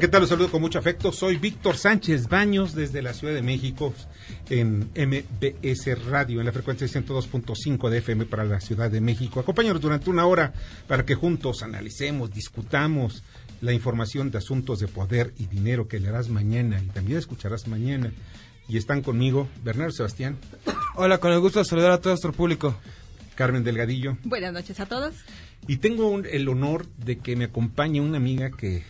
¿Qué 0.00 0.08
tal? 0.08 0.22
Los 0.22 0.30
saludo 0.30 0.50
con 0.50 0.62
mucho 0.62 0.78
afecto. 0.78 1.12
Soy 1.12 1.36
Víctor 1.36 1.76
Sánchez 1.76 2.26
Baños 2.26 2.74
desde 2.74 3.02
la 3.02 3.12
Ciudad 3.12 3.34
de 3.34 3.42
México 3.42 3.92
en 4.48 4.90
MBS 4.96 6.06
Radio 6.06 6.40
en 6.40 6.46
la 6.46 6.52
frecuencia 6.52 6.86
102.5 6.86 7.90
de 7.90 7.98
FM 7.98 8.24
para 8.24 8.44
la 8.44 8.62
Ciudad 8.62 8.90
de 8.90 9.02
México. 9.02 9.40
Acompáñanos 9.40 9.82
durante 9.82 10.08
una 10.08 10.24
hora 10.24 10.54
para 10.88 11.04
que 11.04 11.14
juntos 11.14 11.62
analicemos, 11.62 12.32
discutamos 12.32 13.22
la 13.60 13.74
información 13.74 14.30
de 14.30 14.38
asuntos 14.38 14.78
de 14.78 14.88
poder 14.88 15.34
y 15.36 15.48
dinero 15.48 15.86
que 15.86 16.00
leerás 16.00 16.30
mañana 16.30 16.80
y 16.82 16.86
también 16.86 17.18
escucharás 17.18 17.68
mañana. 17.68 18.10
Y 18.68 18.78
están 18.78 19.02
conmigo 19.02 19.48
Bernardo 19.62 19.92
Sebastián. 19.92 20.38
Hola, 20.94 21.18
con 21.18 21.30
el 21.30 21.40
gusto 21.40 21.58
de 21.58 21.66
saludar 21.66 21.92
a 21.92 22.00
todo 22.00 22.14
nuestro 22.14 22.32
público. 22.32 22.74
Carmen 23.34 23.64
Delgadillo. 23.64 24.16
Buenas 24.24 24.54
noches 24.54 24.80
a 24.80 24.86
todos. 24.86 25.14
Y 25.66 25.76
tengo 25.76 26.18
el 26.20 26.48
honor 26.48 26.86
de 26.96 27.18
que 27.18 27.36
me 27.36 27.44
acompañe 27.44 28.00
una 28.00 28.16
amiga 28.16 28.50
que 28.50 28.82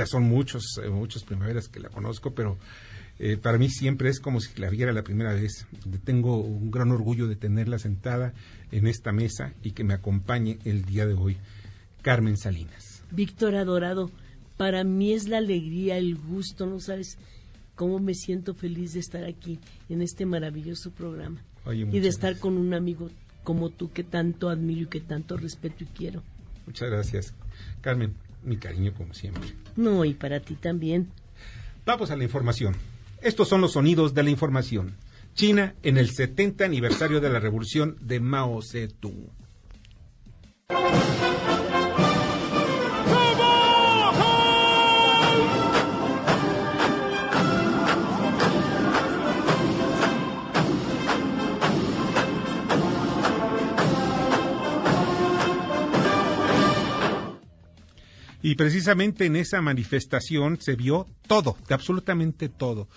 ya 0.00 0.06
son 0.06 0.22
muchos, 0.22 0.80
eh, 0.82 0.88
muchas 0.88 1.24
primaveras 1.24 1.68
que 1.68 1.78
la 1.78 1.90
conozco, 1.90 2.30
pero 2.34 2.56
eh, 3.18 3.36
para 3.36 3.58
mí 3.58 3.68
siempre 3.68 4.08
es 4.08 4.18
como 4.18 4.40
si 4.40 4.58
la 4.58 4.70
viera 4.70 4.94
la 4.94 5.02
primera 5.02 5.34
vez. 5.34 5.66
Tengo 6.04 6.38
un 6.38 6.70
gran 6.70 6.90
orgullo 6.90 7.28
de 7.28 7.36
tenerla 7.36 7.78
sentada 7.78 8.32
en 8.72 8.86
esta 8.86 9.12
mesa 9.12 9.52
y 9.62 9.72
que 9.72 9.84
me 9.84 9.92
acompañe 9.92 10.58
el 10.64 10.86
día 10.86 11.06
de 11.06 11.12
hoy. 11.12 11.36
Carmen 12.00 12.38
Salinas. 12.38 13.04
Víctor 13.10 13.56
Adorado, 13.56 14.10
para 14.56 14.84
mí 14.84 15.12
es 15.12 15.28
la 15.28 15.36
alegría, 15.36 15.98
el 15.98 16.16
gusto, 16.16 16.64
no 16.64 16.80
sabes 16.80 17.18
cómo 17.74 17.98
me 17.98 18.14
siento 18.14 18.54
feliz 18.54 18.94
de 18.94 19.00
estar 19.00 19.24
aquí 19.24 19.60
en 19.90 20.00
este 20.00 20.24
maravilloso 20.24 20.92
programa 20.92 21.42
y 21.70 22.00
de 22.00 22.08
estar 22.08 22.38
con 22.38 22.56
un 22.56 22.72
amigo 22.72 23.10
como 23.44 23.68
tú 23.68 23.92
que 23.92 24.02
tanto 24.02 24.48
admiro 24.48 24.82
y 24.82 24.86
que 24.86 25.00
tanto 25.00 25.36
respeto 25.36 25.84
y 25.84 25.88
quiero. 25.88 26.22
Muchas 26.64 26.88
gracias. 26.88 27.34
Carmen, 27.82 28.14
mi 28.42 28.56
cariño 28.56 28.92
como 28.94 29.14
siempre. 29.14 29.54
No, 29.76 30.04
y 30.04 30.14
para 30.14 30.40
ti 30.40 30.54
también. 30.54 31.10
Vamos 31.84 32.10
a 32.10 32.16
la 32.16 32.24
información. 32.24 32.76
Estos 33.22 33.48
son 33.48 33.60
los 33.60 33.72
sonidos 33.72 34.14
de 34.14 34.22
la 34.22 34.30
información. 34.30 34.96
China 35.34 35.74
en 35.82 35.98
el 35.98 36.10
70 36.10 36.64
aniversario 36.64 37.20
de 37.20 37.30
la 37.30 37.40
revolución 37.40 37.96
de 38.00 38.20
Mao 38.20 38.60
Zedong. 38.62 39.30
Y 58.42 58.54
precisamente 58.54 59.26
en 59.26 59.36
esa 59.36 59.60
manifestación 59.60 60.58
se 60.60 60.74
vio 60.74 61.06
todo, 61.26 61.56
de 61.68 61.74
absolutamente 61.74 62.48
todo. 62.48 62.88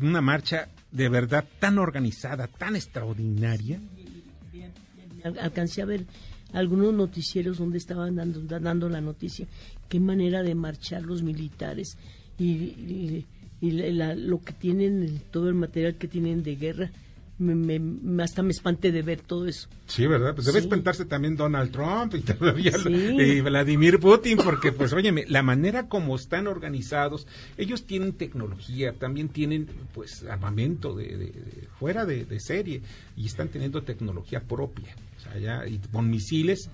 Una 0.00 0.20
marcha 0.20 0.68
de 0.90 1.08
verdad 1.08 1.44
tan 1.60 1.78
organizada, 1.78 2.48
tan 2.48 2.74
extraordinaria. 2.74 3.80
Alcancé 5.40 5.82
a 5.82 5.86
ver 5.86 6.06
algunos 6.52 6.94
noticieros 6.94 7.58
donde 7.58 7.78
estaban 7.78 8.16
dando, 8.16 8.40
dando 8.40 8.88
la 8.88 9.00
noticia. 9.00 9.46
Qué 9.88 10.00
manera 10.00 10.42
de 10.42 10.54
marchar 10.54 11.02
los 11.02 11.22
militares 11.22 11.96
y, 12.38 13.24
lo 13.60 14.40
que 14.40 14.52
tienen, 14.52 15.20
todo 15.30 15.48
el 15.48 15.54
material 15.54 15.96
que 15.96 16.08
tienen 16.08 16.42
de 16.42 16.56
guerra 16.56 16.90
me, 17.38 18.22
hasta 18.22 18.42
me 18.42 18.50
espanté 18.50 18.92
de 18.92 19.02
ver 19.02 19.20
todo 19.20 19.46
eso. 19.46 19.68
Sí, 19.86 20.06
¿verdad? 20.06 20.34
Pues 20.34 20.46
debe 20.46 20.58
espantarse 20.58 21.04
también 21.04 21.36
Donald 21.36 21.70
Trump 21.70 22.14
y 22.14 22.20
todavía 22.22 22.72
y 22.86 23.40
Vladimir 23.40 24.00
Putin, 24.00 24.38
porque 24.38 24.72
pues 24.72 24.92
óyeme, 24.92 25.24
la 25.28 25.42
manera 25.42 25.88
como 25.88 26.16
están 26.16 26.46
organizados, 26.46 27.26
ellos 27.56 27.84
tienen 27.84 28.12
tecnología, 28.14 28.92
también 28.92 29.28
tienen 29.28 29.68
pues 29.94 30.24
armamento 30.24 30.94
de, 30.94 31.32
fuera 31.78 32.04
de, 32.04 32.38
serie 32.40 32.82
y 33.16 33.26
están 33.26 33.48
teniendo 33.48 33.82
tecnología 33.82 34.40
propia, 34.40 34.94
o 35.16 35.20
sea, 35.20 35.38
ya, 35.38 35.66
y 35.66 35.78
con 35.78 36.08
misiles 36.08 36.70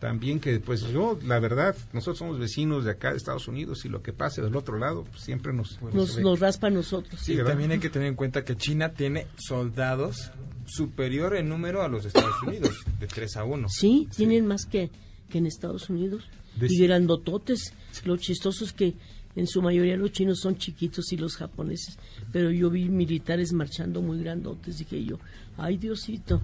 también 0.00 0.40
que 0.40 0.58
pues 0.58 0.80
yo 0.88 1.18
la 1.24 1.38
verdad 1.38 1.76
nosotros 1.92 2.18
somos 2.18 2.38
vecinos 2.38 2.84
de 2.84 2.92
acá 2.92 3.10
de 3.10 3.18
Estados 3.18 3.46
Unidos 3.46 3.84
y 3.84 3.88
lo 3.88 4.02
que 4.02 4.12
pase 4.12 4.40
del 4.40 4.56
otro 4.56 4.78
lado 4.78 5.04
pues, 5.04 5.22
siempre 5.22 5.52
nos 5.52 5.80
nos, 5.82 6.40
raspa 6.40 6.68
a 6.68 6.70
nosotros. 6.70 7.20
Sí, 7.20 7.36
también 7.36 7.70
hay 7.70 7.78
que 7.78 7.90
tener 7.90 8.08
en 8.08 8.16
cuenta 8.16 8.44
que 8.44 8.56
China 8.56 8.92
tiene 8.92 9.26
soldados 9.36 10.32
superior 10.66 11.36
en 11.36 11.48
número 11.48 11.82
a 11.82 11.88
los 11.88 12.06
Estados 12.06 12.42
Unidos 12.42 12.84
de 12.98 13.06
3 13.06 13.36
a 13.36 13.44
1 13.44 13.68
sí, 13.68 14.08
tienen 14.16 14.46
más 14.46 14.64
que, 14.64 14.90
que 15.28 15.38
en 15.38 15.46
Estados 15.46 15.90
Unidos 15.90 16.24
y 16.60 16.82
grandototes 16.82 17.72
lo 18.04 18.16
chistoso 18.16 18.64
es 18.64 18.72
que 18.72 18.94
en 19.36 19.46
su 19.46 19.62
mayoría 19.62 19.96
los 19.96 20.12
chinos 20.12 20.40
son 20.40 20.56
chiquitos 20.56 21.12
y 21.12 21.16
los 21.16 21.36
japoneses, 21.36 21.98
pero 22.32 22.50
yo 22.50 22.68
vi 22.70 22.88
militares 22.88 23.52
marchando 23.52 24.02
muy 24.02 24.20
grandotes, 24.20 24.78
dije 24.78 25.04
yo, 25.04 25.18
ay 25.56 25.76
Diosito, 25.76 26.42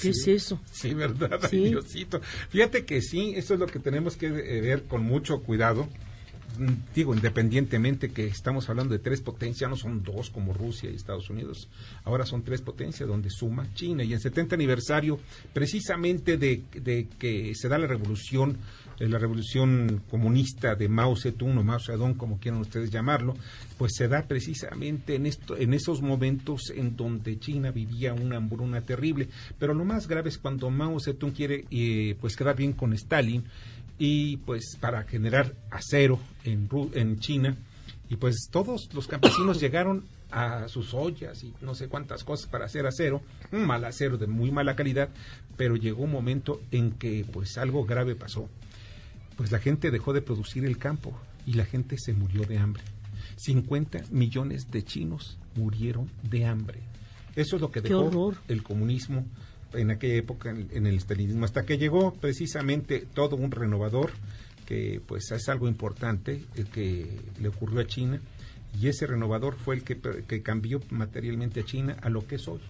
¿qué 0.00 0.08
es 0.10 0.26
eso? 0.26 0.60
Sí, 0.70 0.94
verdad, 0.94 1.40
ay 1.50 1.70
Diosito. 1.70 2.20
Fíjate 2.48 2.84
que 2.84 3.00
sí, 3.02 3.32
eso 3.36 3.54
es 3.54 3.60
lo 3.60 3.66
que 3.66 3.78
tenemos 3.78 4.16
que 4.16 4.26
eh, 4.26 4.60
ver 4.60 4.84
con 4.84 5.04
mucho 5.04 5.40
cuidado. 5.40 5.88
Mm, 6.58 6.72
digo, 6.94 7.14
independientemente 7.14 8.10
que 8.10 8.26
estamos 8.26 8.68
hablando 8.68 8.94
de 8.94 9.00
tres 9.00 9.20
potencias, 9.20 9.68
no 9.68 9.76
son 9.76 10.02
dos 10.02 10.30
como 10.30 10.52
Rusia 10.52 10.90
y 10.90 10.94
Estados 10.94 11.30
Unidos, 11.30 11.68
ahora 12.04 12.26
son 12.26 12.42
tres 12.42 12.60
potencias 12.62 13.08
donde 13.08 13.30
suma 13.30 13.72
China. 13.74 14.04
Y 14.04 14.12
en 14.12 14.20
70 14.20 14.54
aniversario, 14.54 15.18
precisamente 15.52 16.36
de, 16.36 16.62
de 16.80 17.08
que 17.18 17.54
se 17.54 17.68
da 17.68 17.78
la 17.78 17.86
revolución 17.86 18.58
la 18.98 19.18
revolución 19.18 20.02
comunista 20.10 20.74
de 20.74 20.88
Mao 20.88 21.16
Zedong 21.16 21.58
o 21.58 21.64
Mao 21.64 21.80
Zedong, 21.80 22.14
como 22.14 22.38
quieran 22.38 22.60
ustedes 22.60 22.90
llamarlo, 22.90 23.34
pues 23.78 23.92
se 23.96 24.08
da 24.08 24.26
precisamente 24.26 25.16
en, 25.16 25.26
esto, 25.26 25.56
en 25.56 25.74
esos 25.74 26.02
momentos 26.02 26.70
en 26.74 26.96
donde 26.96 27.38
China 27.38 27.70
vivía 27.70 28.14
una 28.14 28.36
hambruna 28.36 28.82
terrible. 28.82 29.28
Pero 29.58 29.74
lo 29.74 29.84
más 29.84 30.08
grave 30.08 30.28
es 30.28 30.38
cuando 30.38 30.70
Mao 30.70 31.00
Zedong 31.00 31.32
quiere 31.32 31.64
eh, 31.70 32.16
pues 32.20 32.36
quedar 32.36 32.56
bien 32.56 32.72
con 32.72 32.92
Stalin 32.92 33.44
y 33.98 34.38
pues 34.38 34.76
para 34.80 35.04
generar 35.04 35.54
acero 35.70 36.18
en, 36.44 36.68
en 36.94 37.18
China 37.18 37.56
y 38.08 38.16
pues 38.16 38.48
todos 38.50 38.88
los 38.92 39.06
campesinos 39.06 39.60
llegaron 39.60 40.04
a 40.30 40.68
sus 40.68 40.94
ollas 40.94 41.42
y 41.44 41.54
no 41.60 41.74
sé 41.74 41.88
cuántas 41.88 42.24
cosas 42.24 42.48
para 42.48 42.64
hacer 42.64 42.86
acero, 42.86 43.22
un 43.52 43.66
mal 43.66 43.84
acero 43.84 44.18
de 44.18 44.26
muy 44.26 44.50
mala 44.50 44.74
calidad, 44.74 45.08
pero 45.56 45.76
llegó 45.76 46.04
un 46.04 46.10
momento 46.10 46.60
en 46.72 46.92
que 46.92 47.24
pues 47.32 47.56
algo 47.56 47.84
grave 47.84 48.16
pasó 48.16 48.48
pues 49.36 49.52
la 49.52 49.58
gente 49.58 49.90
dejó 49.90 50.12
de 50.12 50.22
producir 50.22 50.64
el 50.64 50.78
campo 50.78 51.18
y 51.46 51.54
la 51.54 51.64
gente 51.64 51.96
se 51.98 52.12
murió 52.12 52.42
de 52.42 52.58
hambre. 52.58 52.82
50 53.36 54.04
millones 54.10 54.70
de 54.70 54.84
chinos 54.84 55.38
murieron 55.56 56.10
de 56.22 56.46
hambre. 56.46 56.80
Eso 57.36 57.56
es 57.56 57.62
lo 57.62 57.70
que 57.70 57.80
dejó 57.80 58.32
el 58.48 58.62
comunismo 58.62 59.26
en 59.72 59.90
aquella 59.90 60.14
época 60.14 60.50
en, 60.50 60.86
el 60.86 60.94
estalinismo, 60.94 61.44
hasta 61.44 61.64
que 61.64 61.78
llegó 61.78 62.14
precisamente 62.14 63.06
todo 63.12 63.34
un 63.34 63.50
renovador 63.50 64.12
que 64.66 65.02
pues 65.04 65.32
es 65.32 65.48
algo 65.48 65.66
importante 65.66 66.44
el 66.54 66.66
que 66.66 67.20
le 67.40 67.48
ocurrió 67.48 67.80
a 67.80 67.86
China 67.86 68.20
y 68.80 68.86
ese 68.86 69.06
renovador 69.06 69.56
fue 69.56 69.74
el 69.74 69.82
que, 69.82 70.00
que 70.00 70.42
cambió 70.42 70.80
materialmente 70.90 71.60
a 71.60 71.64
China 71.64 71.96
a 72.02 72.08
lo 72.08 72.24
que 72.26 72.36
es 72.36 72.46
hoy. 72.46 72.60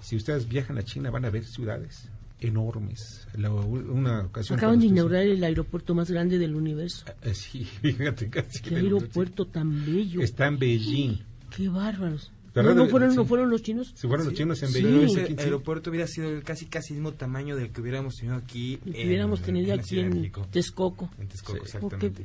Si 0.00 0.14
ustedes 0.14 0.48
viajan 0.48 0.78
a 0.78 0.84
China 0.84 1.10
van 1.10 1.24
a 1.24 1.30
ver 1.30 1.44
ciudades 1.44 2.08
enormes. 2.40 3.26
una 3.36 4.22
ocasión 4.26 4.58
Acaban 4.58 4.78
de 4.80 4.86
inaugurar 4.86 5.22
el 5.22 5.42
aeropuerto 5.42 5.94
más 5.94 6.10
grande 6.10 6.38
del 6.38 6.54
universo. 6.54 7.04
Ah, 7.08 7.14
eh, 7.22 7.34
sí, 7.34 7.64
fíjate, 7.82 8.28
casi. 8.28 8.60
Qué 8.62 8.76
aeropuerto 8.76 9.46
tan 9.46 9.84
bello. 9.86 10.20
Está 10.22 10.46
en 10.46 10.58
Beijing. 10.58 11.18
Qué 11.56 11.68
bárbaros. 11.68 12.32
No, 12.54 12.74
no 12.74 12.88
fueron, 12.88 13.14
no 13.14 13.26
fueron 13.26 13.50
los 13.50 13.62
chinos. 13.62 13.92
Se 13.94 14.08
fueron 14.08 14.24
los 14.26 14.34
chinos 14.34 14.62
en 14.62 14.70
Sí. 14.70 14.82
Vehículo. 14.82 15.04
ese 15.22 15.34
aeropuerto 15.42 15.90
hubiera 15.90 16.06
sido 16.06 16.42
casi 16.42 16.64
casi 16.64 16.94
el 16.94 17.00
mismo 17.00 17.12
tamaño 17.12 17.54
del 17.54 17.70
que 17.70 17.82
hubiéramos 17.82 18.16
tenido 18.16 18.34
aquí. 18.36 18.78
El 18.86 18.92
que 18.94 19.02
en- 19.02 19.08
hubiéramos 19.08 19.42
tenido 19.42 19.70
en 19.72 19.76
la 19.76 19.82
aquí 19.82 19.98
en 20.00 20.08
México. 20.08 20.46
Texcoco. 20.50 21.10
En 21.18 21.28
Texcoco, 21.28 21.58
Sí. 21.58 21.64
exactamente. 21.64 22.08
Porque 22.08 22.24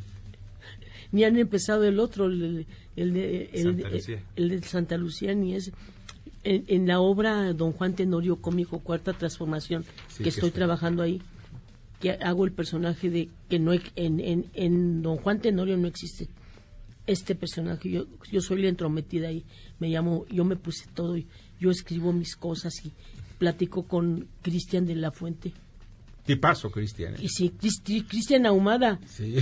ni 1.11 1.25
han 1.25 1.37
empezado 1.37 1.83
el 1.83 1.99
otro, 1.99 2.27
el, 2.27 2.65
el 2.95 3.13
de, 3.13 3.49
el, 3.51 3.63
Santa 3.63 3.89
el 4.37 4.49
de 4.49 4.61
Santa 4.61 4.95
Lucía, 4.97 5.35
ni 5.35 5.53
es. 5.55 5.69
En, 6.43 6.65
en 6.67 6.87
la 6.87 6.99
obra 6.99 7.53
Don 7.53 7.71
Juan 7.71 7.93
Tenorio 7.95 8.37
Cómico 8.41 8.79
Cuarta 8.79 9.13
Transformación, 9.13 9.85
Sí, 10.09 10.23
que 10.23 10.29
estoy 10.29 10.47
está. 10.49 10.59
trabajando 10.59 11.03
ahí, 11.03 11.21
que 11.99 12.11
hago 12.13 12.45
el 12.45 12.51
personaje 12.51 13.09
de 13.11 13.29
que 13.47 13.59
no 13.59 13.73
en, 13.73 13.81
en, 14.19 14.45
en 14.55 15.01
Don 15.03 15.17
Juan 15.17 15.39
Tenorio 15.39 15.77
no 15.77 15.87
existe 15.87 16.27
este 17.05 17.35
personaje. 17.35 17.89
Yo, 17.91 18.05
yo 18.31 18.41
soy 18.41 18.61
la 18.63 18.69
entrometida 18.69 19.27
ahí, 19.27 19.43
me 19.79 19.89
llamo, 19.89 20.25
yo 20.31 20.43
me 20.43 20.55
puse 20.55 20.85
todo, 20.95 21.15
y 21.17 21.27
yo 21.59 21.69
escribo 21.69 22.11
mis 22.11 22.35
cosas 22.35 22.73
y 22.85 22.91
platico 23.37 23.83
con 23.83 24.27
Cristian 24.41 24.85
de 24.87 24.95
la 24.95 25.11
Fuente. 25.11 25.51
Tipazo, 26.25 26.71
Cristian. 26.71 27.15
¿eh? 27.15 27.19
Y 27.21 27.29
sí, 27.29 27.51
Cristi- 27.59 28.05
Cristian 28.07 28.45
Ahumada. 28.47 28.99
Sí. 29.07 29.35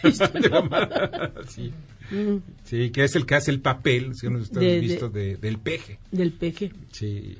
Cristian 0.00 0.30
sí. 1.48 1.72
Mm, 2.10 2.36
Sí, 2.64 2.90
que 2.90 3.04
es 3.04 3.14
el 3.16 3.26
que 3.26 3.34
hace 3.36 3.50
el 3.50 3.60
papel, 3.60 4.14
si 4.14 4.26
De- 4.28 4.34
han 4.34 4.42
de- 4.50 4.80
visto, 4.80 5.08
de, 5.08 5.36
del 5.36 5.58
peje. 5.58 5.98
del 6.10 6.32
peje. 6.32 6.72
Sí. 6.92 7.36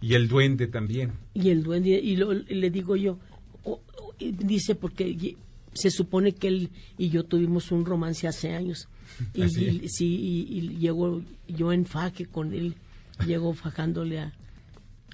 Y 0.00 0.14
el 0.14 0.28
duende 0.28 0.66
también. 0.66 1.12
Y 1.34 1.48
el 1.50 1.62
duende, 1.62 1.90
y, 1.90 2.16
lo- 2.16 2.32
y 2.32 2.54
le 2.54 2.70
digo 2.70 2.94
yo, 2.96 3.18
o- 3.64 3.80
o- 4.00 4.14
y 4.18 4.32
dice 4.32 4.74
porque 4.74 5.36
se 5.72 5.90
supone 5.90 6.32
que 6.32 6.48
él 6.48 6.70
y 6.98 7.08
yo 7.08 7.24
tuvimos 7.24 7.72
un 7.72 7.84
romance 7.84 8.28
hace 8.28 8.52
años. 8.52 8.88
Y, 9.34 9.42
¿Ah, 9.42 9.48
sí? 9.48 9.80
y- 9.84 9.88
sí, 9.88 10.06
y, 10.06 10.58
y 10.58 10.78
llegó 10.78 11.22
yo 11.48 11.72
en 11.72 11.86
faje 11.86 12.26
con 12.26 12.52
él, 12.54 12.74
llegó 13.26 13.52
fajándole 13.54 14.18
a, 14.20 14.32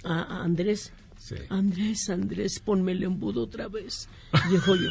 a- 0.04 0.22
a 0.22 0.44
Andrés. 0.44 0.92
Sí. 1.18 1.34
Andrés, 1.50 2.08
Andrés, 2.08 2.60
ponme 2.60 2.92
el 2.92 3.02
embudo 3.02 3.42
otra 3.42 3.68
vez. 3.68 4.08
Dijo 4.50 4.74
yo. 4.74 4.88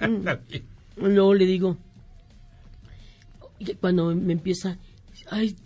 Bien. 0.48 0.64
Luego 1.00 1.34
le 1.34 1.46
digo, 1.46 1.76
cuando 3.80 4.14
me 4.14 4.32
empieza, 4.32 4.78
ay, 5.30 5.56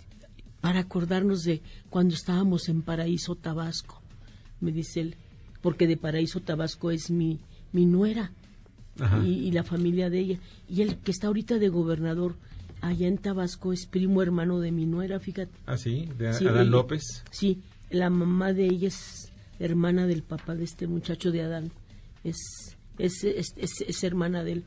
para 0.61 0.81
acordarnos 0.81 1.43
de 1.45 1.61
cuando 1.91 2.15
estábamos 2.15 2.69
en 2.69 2.83
Paraíso, 2.83 3.35
Tabasco, 3.35 4.01
me 4.61 4.73
dice 4.73 5.01
él, 5.01 5.17
porque 5.61 5.87
de 5.87 5.97
Paraíso, 5.97 6.41
Tabasco 6.41 6.91
es 6.91 7.11
mi, 7.11 7.41
mi 7.73 7.87
nuera 7.87 8.33
y, 9.25 9.31
y 9.49 9.51
la 9.53 9.65
familia 9.65 10.09
de 10.11 10.21
ella. 10.21 10.39
Y 10.69 10.83
él 10.83 10.97
que 10.99 11.11
está 11.11 11.27
ahorita 11.29 11.59
de 11.59 11.69
gobernador 11.69 12.37
allá 12.81 13.09
en 13.09 13.19
Tabasco 13.19 13.73
es 13.73 13.87
primo 13.87 14.23
hermano 14.23 14.61
de 14.61 14.71
mi 14.73 14.87
nuera, 14.87 15.19
fíjate. 15.21 15.53
Ah, 15.67 15.77
sí, 15.77 16.09
de 16.19 16.33
Sí, 16.35 16.47
Adán 16.47 16.63
ella- 16.63 16.71
López. 16.71 17.25
Sí, 17.31 17.61
la 17.91 18.11
mamá 18.11 18.53
de 18.53 18.67
ella 18.67 18.89
es 18.89 19.33
hermana 19.59 20.07
del 20.07 20.23
papá 20.23 20.55
de 20.55 20.65
este 20.65 20.87
muchacho 20.87 21.31
de 21.33 21.43
Adán. 21.43 21.71
Es, 22.25 22.37
es, 22.99 23.25
es, 23.25 23.55
es- 23.57 23.81
es 23.87 24.05
hermana 24.05 24.45
de 24.45 24.53
él. 24.53 24.65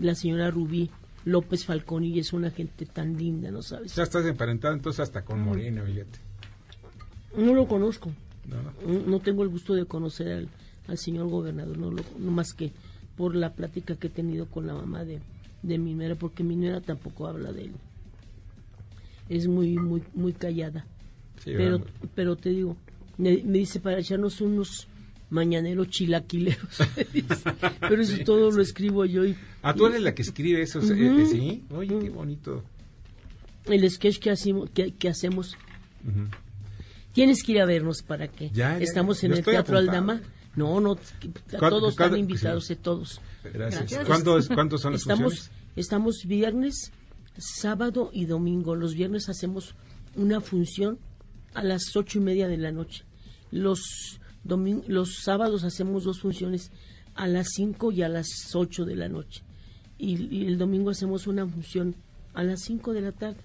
La 0.00 0.14
señora 0.14 0.50
Rubí 0.50 0.90
López 1.24 1.64
Falcón 1.64 2.04
y 2.04 2.18
es 2.18 2.32
una 2.32 2.50
gente 2.50 2.86
tan 2.86 3.16
linda, 3.16 3.50
¿no 3.50 3.62
sabes? 3.62 3.94
Ya 3.96 4.04
estás 4.04 4.24
emparentado 4.26 4.74
entonces 4.74 5.00
hasta 5.00 5.24
con 5.24 5.40
Moreno, 5.40 5.82
fíjate. 5.84 6.18
No 7.36 7.54
lo 7.54 7.66
conozco. 7.66 8.12
¿no? 8.46 8.56
No 8.92 9.06
no 9.06 9.20
tengo 9.20 9.42
el 9.42 9.48
gusto 9.48 9.74
de 9.74 9.86
conocer 9.86 10.28
al, 10.32 10.48
al 10.86 10.98
señor 10.98 11.28
gobernador, 11.28 11.76
no, 11.78 11.90
lo, 11.90 12.02
no 12.18 12.30
más 12.30 12.54
que 12.54 12.72
por 13.16 13.34
la 13.34 13.52
plática 13.54 13.96
que 13.96 14.06
he 14.06 14.10
tenido 14.10 14.46
con 14.46 14.66
la 14.66 14.74
mamá 14.74 15.04
de, 15.04 15.20
de 15.62 15.78
mi 15.78 15.94
nuera, 15.94 16.14
porque 16.14 16.44
mi 16.44 16.54
nuera 16.54 16.80
tampoco 16.80 17.26
habla 17.26 17.52
de 17.52 17.64
él. 17.64 17.72
Es 19.28 19.48
muy, 19.48 19.74
muy, 19.76 20.02
muy 20.14 20.32
callada. 20.32 20.86
Sí, 21.42 21.52
pero, 21.56 21.80
pero 22.14 22.36
te 22.36 22.50
digo, 22.50 22.76
me, 23.18 23.42
me 23.42 23.58
dice 23.58 23.80
para 23.80 23.98
echarnos 23.98 24.40
unos 24.40 24.86
mañaneros 25.30 25.88
chilaquileros. 25.88 26.78
pero 27.80 28.02
eso 28.02 28.16
todo 28.24 28.50
lo 28.50 28.62
escribo 28.62 29.04
yo 29.04 29.24
y 29.24 29.36
Ah, 29.62 29.74
tú 29.74 29.86
eres 29.86 30.00
la 30.02 30.14
que 30.14 30.22
escribe 30.22 30.62
eso, 30.62 30.78
eh, 30.80 31.26
¿sí? 31.30 31.64
Oye, 31.70 31.98
qué 31.98 32.10
bonito. 32.10 32.62
el 33.66 33.90
sketch 33.90 34.18
que 34.18 34.30
hacemos, 34.30 34.70
que, 34.70 34.92
que 34.94 35.08
hacemos 35.08 35.56
tienes 37.12 37.42
que 37.42 37.52
ir 37.52 37.60
a 37.60 37.66
vernos 37.66 38.02
para 38.02 38.28
que 38.28 38.50
Ya, 38.50 38.78
ya, 38.78 38.84
estamos 38.84 39.22
en 39.24 39.32
el 39.32 39.42
Teatro 39.44 39.76
apuntado. 39.78 39.98
Aldama. 40.10 40.20
No, 40.54 40.80
no, 40.80 40.92
a 40.92 40.96
¿Cuándo- 41.58 41.78
todos 41.80 41.90
están 41.90 42.16
invitados, 42.16 42.66
sí. 42.66 42.72
eh, 42.72 42.76
todos. 42.76 43.20
Gracias. 43.44 43.80
Gracias. 43.82 44.04
¿Cuándo, 44.06 44.38
es- 44.38 44.48
¿Cuándo 44.48 44.78
son 44.78 44.92
las 44.92 45.02
estamos, 45.02 45.34
funciones? 45.34 45.50
Estamos 45.76 46.16
viernes, 46.26 46.92
sábado 47.36 48.10
y 48.12 48.24
domingo. 48.24 48.74
Los 48.74 48.94
viernes 48.94 49.28
hacemos 49.28 49.74
una 50.14 50.40
función 50.40 50.98
a 51.54 51.62
las 51.62 51.94
ocho 51.94 52.18
y 52.18 52.22
media 52.22 52.48
de 52.48 52.56
la 52.56 52.72
noche. 52.72 53.04
Los, 53.50 54.18
domin- 54.46 54.84
los 54.88 55.16
sábados 55.22 55.64
hacemos 55.64 56.04
dos 56.04 56.20
funciones 56.20 56.70
a 57.14 57.26
las 57.26 57.48
cinco 57.54 57.92
y 57.92 58.02
a 58.02 58.08
las 58.08 58.28
ocho 58.54 58.84
de 58.84 58.96
la 58.96 59.08
noche. 59.08 59.42
Y, 59.98 60.22
y 60.34 60.46
el 60.46 60.58
domingo 60.58 60.90
hacemos 60.90 61.26
una 61.26 61.46
función 61.46 61.94
a 62.34 62.42
las 62.42 62.60
cinco 62.62 62.92
de 62.92 63.00
la 63.00 63.12
tarde. 63.12 63.38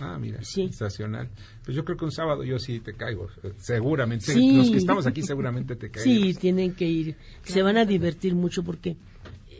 Ah, 0.00 0.18
mira, 0.18 0.40
Sí. 0.42 0.62
sensacional. 0.62 1.28
Pues 1.64 1.76
yo 1.76 1.84
creo 1.84 1.96
que 1.96 2.04
un 2.04 2.10
sábado 2.10 2.42
yo 2.42 2.58
sí 2.58 2.80
te 2.80 2.94
caigo, 2.94 3.28
eh, 3.44 3.52
seguramente. 3.58 4.32
Sí. 4.32 4.56
Los 4.56 4.70
que 4.70 4.78
estamos 4.78 5.06
aquí 5.06 5.22
seguramente 5.22 5.76
te 5.76 5.88
caemos. 5.90 6.02
Sí, 6.24 6.34
tienen 6.34 6.74
que 6.74 6.86
ir. 6.88 7.16
Se 7.44 7.62
van 7.62 7.76
a 7.76 7.84
divertir 7.84 8.34
mucho 8.34 8.64
porque 8.64 8.96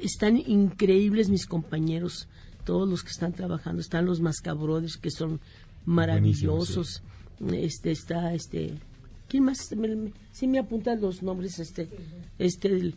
están 0.03 0.37
increíbles 0.37 1.29
mis 1.29 1.47
compañeros, 1.47 2.27
todos 2.65 2.89
los 2.89 3.03
que 3.05 3.11
están 3.11 3.33
trabajando. 3.33 3.81
Están 3.81 4.07
los 4.07 4.21
Mascabrothers 4.21 4.97
que 4.97 5.11
son 5.13 5.41
maravillosos. 5.85 7.03
Este 7.53 7.91
está 7.93 8.35
este 8.35 8.75
¿Quién 9.35 9.47
más? 9.47 9.73
Me- 9.73 9.89
me- 9.97 10.13
sí 10.31 10.47
me 10.47 10.61
apuntan 10.61 11.01
los 11.01 11.21
nombres 11.21 11.59
este 11.59 11.89
este 12.39 12.69
el- 12.69 12.95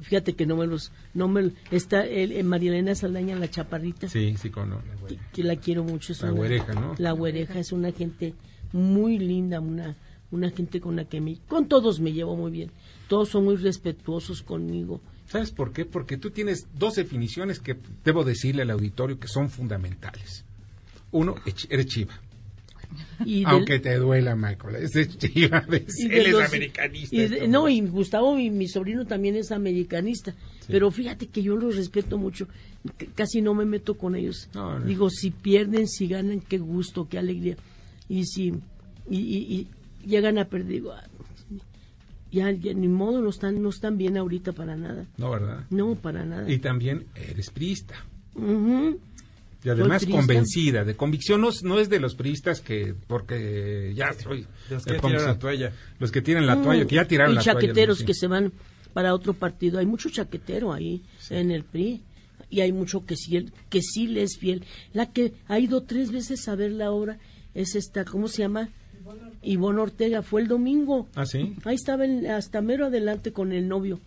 fíjate 0.00 0.32
que 0.32 0.46
no 0.46 0.56
me 0.56 0.66
los 0.66 0.92
no 1.12 1.28
me 1.28 1.50
está 1.70 2.06
el, 2.06 2.32
el 2.32 2.44
María 2.46 2.70
Elena 2.70 2.94
Saldaña 2.94 3.36
la 3.36 3.50
chaparrita 3.50 4.08
Sí, 4.08 4.34
sí, 4.40 4.48
con 4.48 4.70
no. 4.70 4.80
que, 5.06 5.18
que 5.34 5.44
la 5.44 5.56
quiero 5.56 5.84
mucho. 5.84 6.12
Es 6.14 6.22
La 6.22 6.28
una- 6.28 6.38
güereja, 6.38 6.72
¿no? 6.72 6.94
La 6.96 7.12
güereja 7.12 7.58
es 7.58 7.70
una 7.70 7.92
gente 7.92 8.32
muy 8.72 9.18
linda, 9.18 9.60
una, 9.60 9.94
una 10.30 10.48
gente 10.50 10.80
con 10.80 10.96
la 10.96 11.04
que 11.04 11.20
me, 11.20 11.36
con 11.48 11.68
todos 11.68 12.00
me 12.00 12.14
llevo 12.14 12.34
muy 12.34 12.50
bien. 12.50 12.70
Todos 13.06 13.28
son 13.28 13.44
muy 13.44 13.56
respetuosos 13.56 14.40
conmigo. 14.42 15.02
¿Sabes 15.28 15.50
por 15.50 15.74
qué? 15.74 15.84
Porque 15.84 16.16
tú 16.16 16.30
tienes 16.30 16.66
dos 16.78 16.94
definiciones 16.94 17.60
que 17.60 17.76
debo 18.04 18.24
decirle 18.24 18.62
al 18.62 18.70
auditorio 18.70 19.18
que 19.20 19.28
son 19.28 19.50
fundamentales. 19.50 20.46
Uno, 21.10 21.34
eres 21.68 21.86
chiva. 21.88 22.18
Y 23.24 23.38
del- 23.40 23.46
Aunque 23.46 23.78
te 23.78 23.94
duela, 23.96 24.34
Michael. 24.36 24.76
Es 24.76 24.94
él 24.96 26.26
es 26.26 26.34
americanista. 26.46 27.14
y 27.16 27.18
de- 27.20 27.24
esto, 27.36 27.48
no, 27.48 27.68
y 27.68 27.80
Gustavo, 27.82 28.34
mi, 28.36 28.50
mi 28.50 28.68
sobrino, 28.68 29.06
también 29.06 29.36
es 29.36 29.50
americanista. 29.52 30.34
Pero 30.66 30.90
fíjate 30.90 31.26
que 31.28 31.42
yo 31.42 31.56
los 31.56 31.76
respeto 31.76 32.16
mucho. 32.18 32.48
Casi 33.14 33.40
no 33.42 33.54
me 33.54 33.64
meto 33.64 33.96
con 33.96 34.14
ellos. 34.14 34.48
No, 34.54 34.78
no. 34.78 34.84
Digo, 34.86 35.10
si 35.10 35.30
pierden, 35.30 35.86
si 35.88 36.06
ganan, 36.08 36.40
qué 36.40 36.58
gusto, 36.58 37.08
qué 37.08 37.18
alegría. 37.18 37.56
Y 38.08 38.24
si 38.24 38.48
y, 39.10 39.18
y- 39.18 39.68
y 40.02 40.06
llegan 40.06 40.38
a 40.38 40.46
perder, 40.46 40.68
digo, 40.68 40.92
ah, 40.92 41.04
ya, 42.32 42.50
ya 42.50 42.74
ni 42.74 42.88
modo, 42.88 43.20
no 43.22 43.28
están, 43.30 43.62
no 43.62 43.68
están 43.68 43.96
bien 43.96 44.16
ahorita 44.16 44.52
para 44.52 44.76
nada. 44.76 45.06
No, 45.18 45.30
¿verdad? 45.30 45.64
No, 45.70 45.94
para 45.94 46.24
nada. 46.24 46.50
Y 46.50 46.58
también 46.58 47.04
eres 47.14 47.50
priista. 47.50 47.94
Ujú. 48.34 48.98
Y 49.64 49.70
además 49.70 50.04
convencida, 50.06 50.84
de 50.84 50.94
convicción. 50.94 51.40
No, 51.40 51.48
es- 51.48 51.62
no 51.62 51.80
es 51.80 51.88
de 51.88 51.98
los 52.00 52.14
priistas 52.14 52.60
que, 52.60 52.94
porque 53.06 53.92
ya 53.96 54.12
soy. 54.12 54.46
Los 54.70 54.84
que 54.84 54.94
tiraron 54.94 55.24
la 55.26 55.38
toalla. 55.38 55.72
Los 55.98 56.10
que 56.12 56.20
tiran 56.22 56.46
la 56.46 56.60
toalla, 56.62 56.86
que 56.86 56.94
ya 56.96 57.06
tiraron 57.06 57.32
y 57.32 57.36
la 57.36 57.42
toalla. 57.42 57.60
chaqueteros 57.60 57.98
sí. 57.98 58.04
que 58.04 58.14
se 58.14 58.26
van 58.26 58.52
para 58.92 59.14
otro 59.14 59.32
partido. 59.34 59.78
Hay 59.78 59.86
mucho 59.86 60.10
chaquetero 60.10 60.72
ahí 60.72 61.02
en 61.30 61.50
el 61.50 61.64
PRI. 61.64 62.02
Y 62.50 62.60
hay 62.60 62.72
mucho 62.72 63.04
que 63.06 63.16
sí, 63.16 63.46
que 63.70 63.80
sí 63.82 64.06
le 64.06 64.22
es 64.22 64.36
fiel. 64.38 64.64
La 64.92 65.10
que 65.10 65.32
ha 65.48 65.58
ido 65.58 65.82
tres 65.82 66.12
veces 66.12 66.46
a 66.48 66.54
ver 66.54 66.70
la 66.72 66.90
obra 66.92 67.18
es 67.54 67.74
esta, 67.74 68.04
¿cómo 68.04 68.28
se 68.28 68.42
llama? 68.42 68.68
Ivonne 69.42 69.80
Ortega. 69.80 70.22
Fue 70.22 70.42
el 70.42 70.48
domingo. 70.48 71.08
Ah, 71.14 71.26
sí. 71.26 71.56
Ahí 71.64 71.74
estaba 71.74 72.04
el- 72.04 72.26
hasta 72.26 72.60
mero 72.60 72.86
adelante 72.86 73.32
con 73.32 73.52
el 73.52 73.66
novio. 73.66 74.00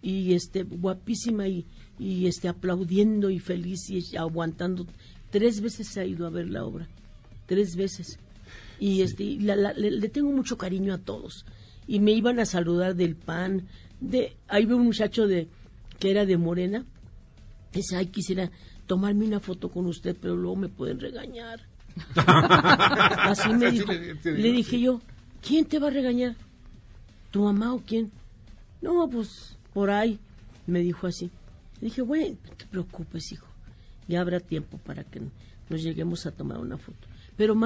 Y 0.00 0.32
este, 0.34 0.62
guapísima 0.62 1.46
y, 1.48 1.66
y 2.02 2.26
este, 2.26 2.48
aplaudiendo 2.48 3.30
y 3.30 3.38
feliz 3.38 3.88
y 3.90 4.16
aguantando. 4.16 4.86
Tres 5.30 5.60
veces 5.60 5.88
se 5.88 6.00
ha 6.00 6.04
ido 6.04 6.26
a 6.26 6.30
ver 6.30 6.48
la 6.50 6.64
obra. 6.64 6.88
Tres 7.46 7.76
veces. 7.76 8.18
Y 8.80 9.02
este, 9.02 9.36
la- 9.40 9.56
la- 9.56 9.72
le, 9.72 9.90
le 9.90 10.08
tengo 10.08 10.30
mucho 10.32 10.58
cariño 10.58 10.92
a 10.94 10.98
todos. 10.98 11.44
Y 11.86 12.00
me 12.00 12.12
iban 12.12 12.38
a 12.40 12.44
saludar 12.46 12.94
del 12.96 13.14
pan. 13.16 13.66
De, 14.00 14.36
ahí 14.48 14.66
veo 14.66 14.76
un 14.76 14.84
muchacho 14.84 15.26
de, 15.26 15.48
que 15.98 16.10
era 16.10 16.26
de 16.26 16.36
Morena. 16.36 16.84
Dice, 17.72 17.96
ay, 17.96 18.06
quisiera 18.06 18.50
tomarme 18.86 19.24
una 19.24 19.40
foto 19.40 19.68
con 19.70 19.86
usted, 19.86 20.16
pero 20.20 20.36
luego 20.36 20.56
me 20.56 20.68
pueden 20.68 21.00
regañar. 21.00 21.60
Así 22.16 23.48
me 23.54 23.70
dijo. 23.70 23.92
le- 23.92 24.52
dije 24.52 24.80
yo, 24.80 25.00
¿quién 25.46 25.64
te 25.66 25.78
va 25.78 25.88
a 25.88 25.90
regañar? 25.90 26.34
¿Tu 27.30 27.42
mamá 27.42 27.72
o 27.74 27.80
quién? 27.80 28.10
No, 28.80 29.08
pues 29.08 29.56
por 29.72 29.90
ahí, 29.90 30.18
me 30.66 30.80
dijo 30.80 31.06
así. 31.06 31.30
Le 31.82 31.88
dije, 31.88 32.02
bueno, 32.02 32.36
no 32.48 32.54
te 32.54 32.64
preocupes, 32.66 33.32
hijo. 33.32 33.48
Ya 34.06 34.20
habrá 34.20 34.38
tiempo 34.38 34.78
para 34.78 35.02
que 35.02 35.20
nos 35.68 35.82
lleguemos 35.82 36.26
a 36.26 36.30
tomar 36.30 36.58
una 36.58 36.78
foto. 36.78 37.08
Pero 37.36 37.56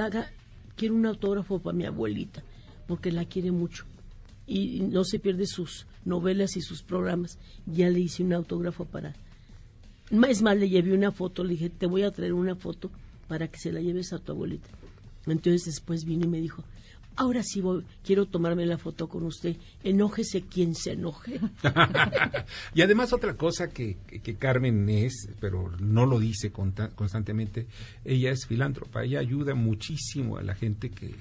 haga, 0.00 0.32
quiero 0.76 0.94
un 0.94 1.04
autógrafo 1.04 1.58
para 1.58 1.76
mi 1.76 1.84
abuelita, 1.84 2.42
porque 2.88 3.12
la 3.12 3.26
quiere 3.26 3.52
mucho. 3.52 3.84
Y 4.46 4.80
no 4.80 5.04
se 5.04 5.18
pierde 5.18 5.46
sus 5.46 5.86
novelas 6.06 6.56
y 6.56 6.62
sus 6.62 6.82
programas. 6.82 7.38
Ya 7.66 7.90
le 7.90 8.00
hice 8.00 8.24
un 8.24 8.32
autógrafo 8.32 8.86
para... 8.86 9.14
Es 10.10 10.40
más, 10.40 10.56
le 10.56 10.70
llevé 10.70 10.94
una 10.94 11.12
foto, 11.12 11.44
le 11.44 11.50
dije, 11.50 11.68
te 11.68 11.84
voy 11.84 12.02
a 12.02 12.10
traer 12.10 12.32
una 12.32 12.54
foto 12.54 12.90
para 13.28 13.48
que 13.48 13.58
se 13.58 13.72
la 13.72 13.82
lleves 13.82 14.14
a 14.14 14.18
tu 14.18 14.32
abuelita. 14.32 14.70
Entonces 15.26 15.66
después 15.66 16.06
vino 16.06 16.24
y 16.24 16.28
me 16.28 16.40
dijo, 16.40 16.64
ahora 17.16 17.42
sí 17.42 17.60
voy, 17.60 17.82
quiero 18.04 18.26
tomarme 18.26 18.66
la 18.66 18.78
foto 18.78 19.08
con 19.08 19.24
usted, 19.24 19.56
enójese 19.82 20.42
quien 20.42 20.74
se 20.74 20.92
enoje. 20.92 21.40
y 22.74 22.82
además 22.82 23.12
otra 23.12 23.34
cosa 23.36 23.70
que, 23.70 23.96
Carmen 24.38 24.88
es, 24.88 25.28
pero 25.40 25.72
no 25.80 26.06
lo 26.06 26.20
dice 26.20 26.52
constantemente, 26.52 27.66
ella 28.04 28.30
es 28.30 28.46
filántropa, 28.46 29.04
ella 29.04 29.20
ayuda 29.20 29.54
muchísimo 29.54 30.36
a 30.36 30.42
la 30.42 30.54
gente 30.54 30.90
que, 30.90 31.14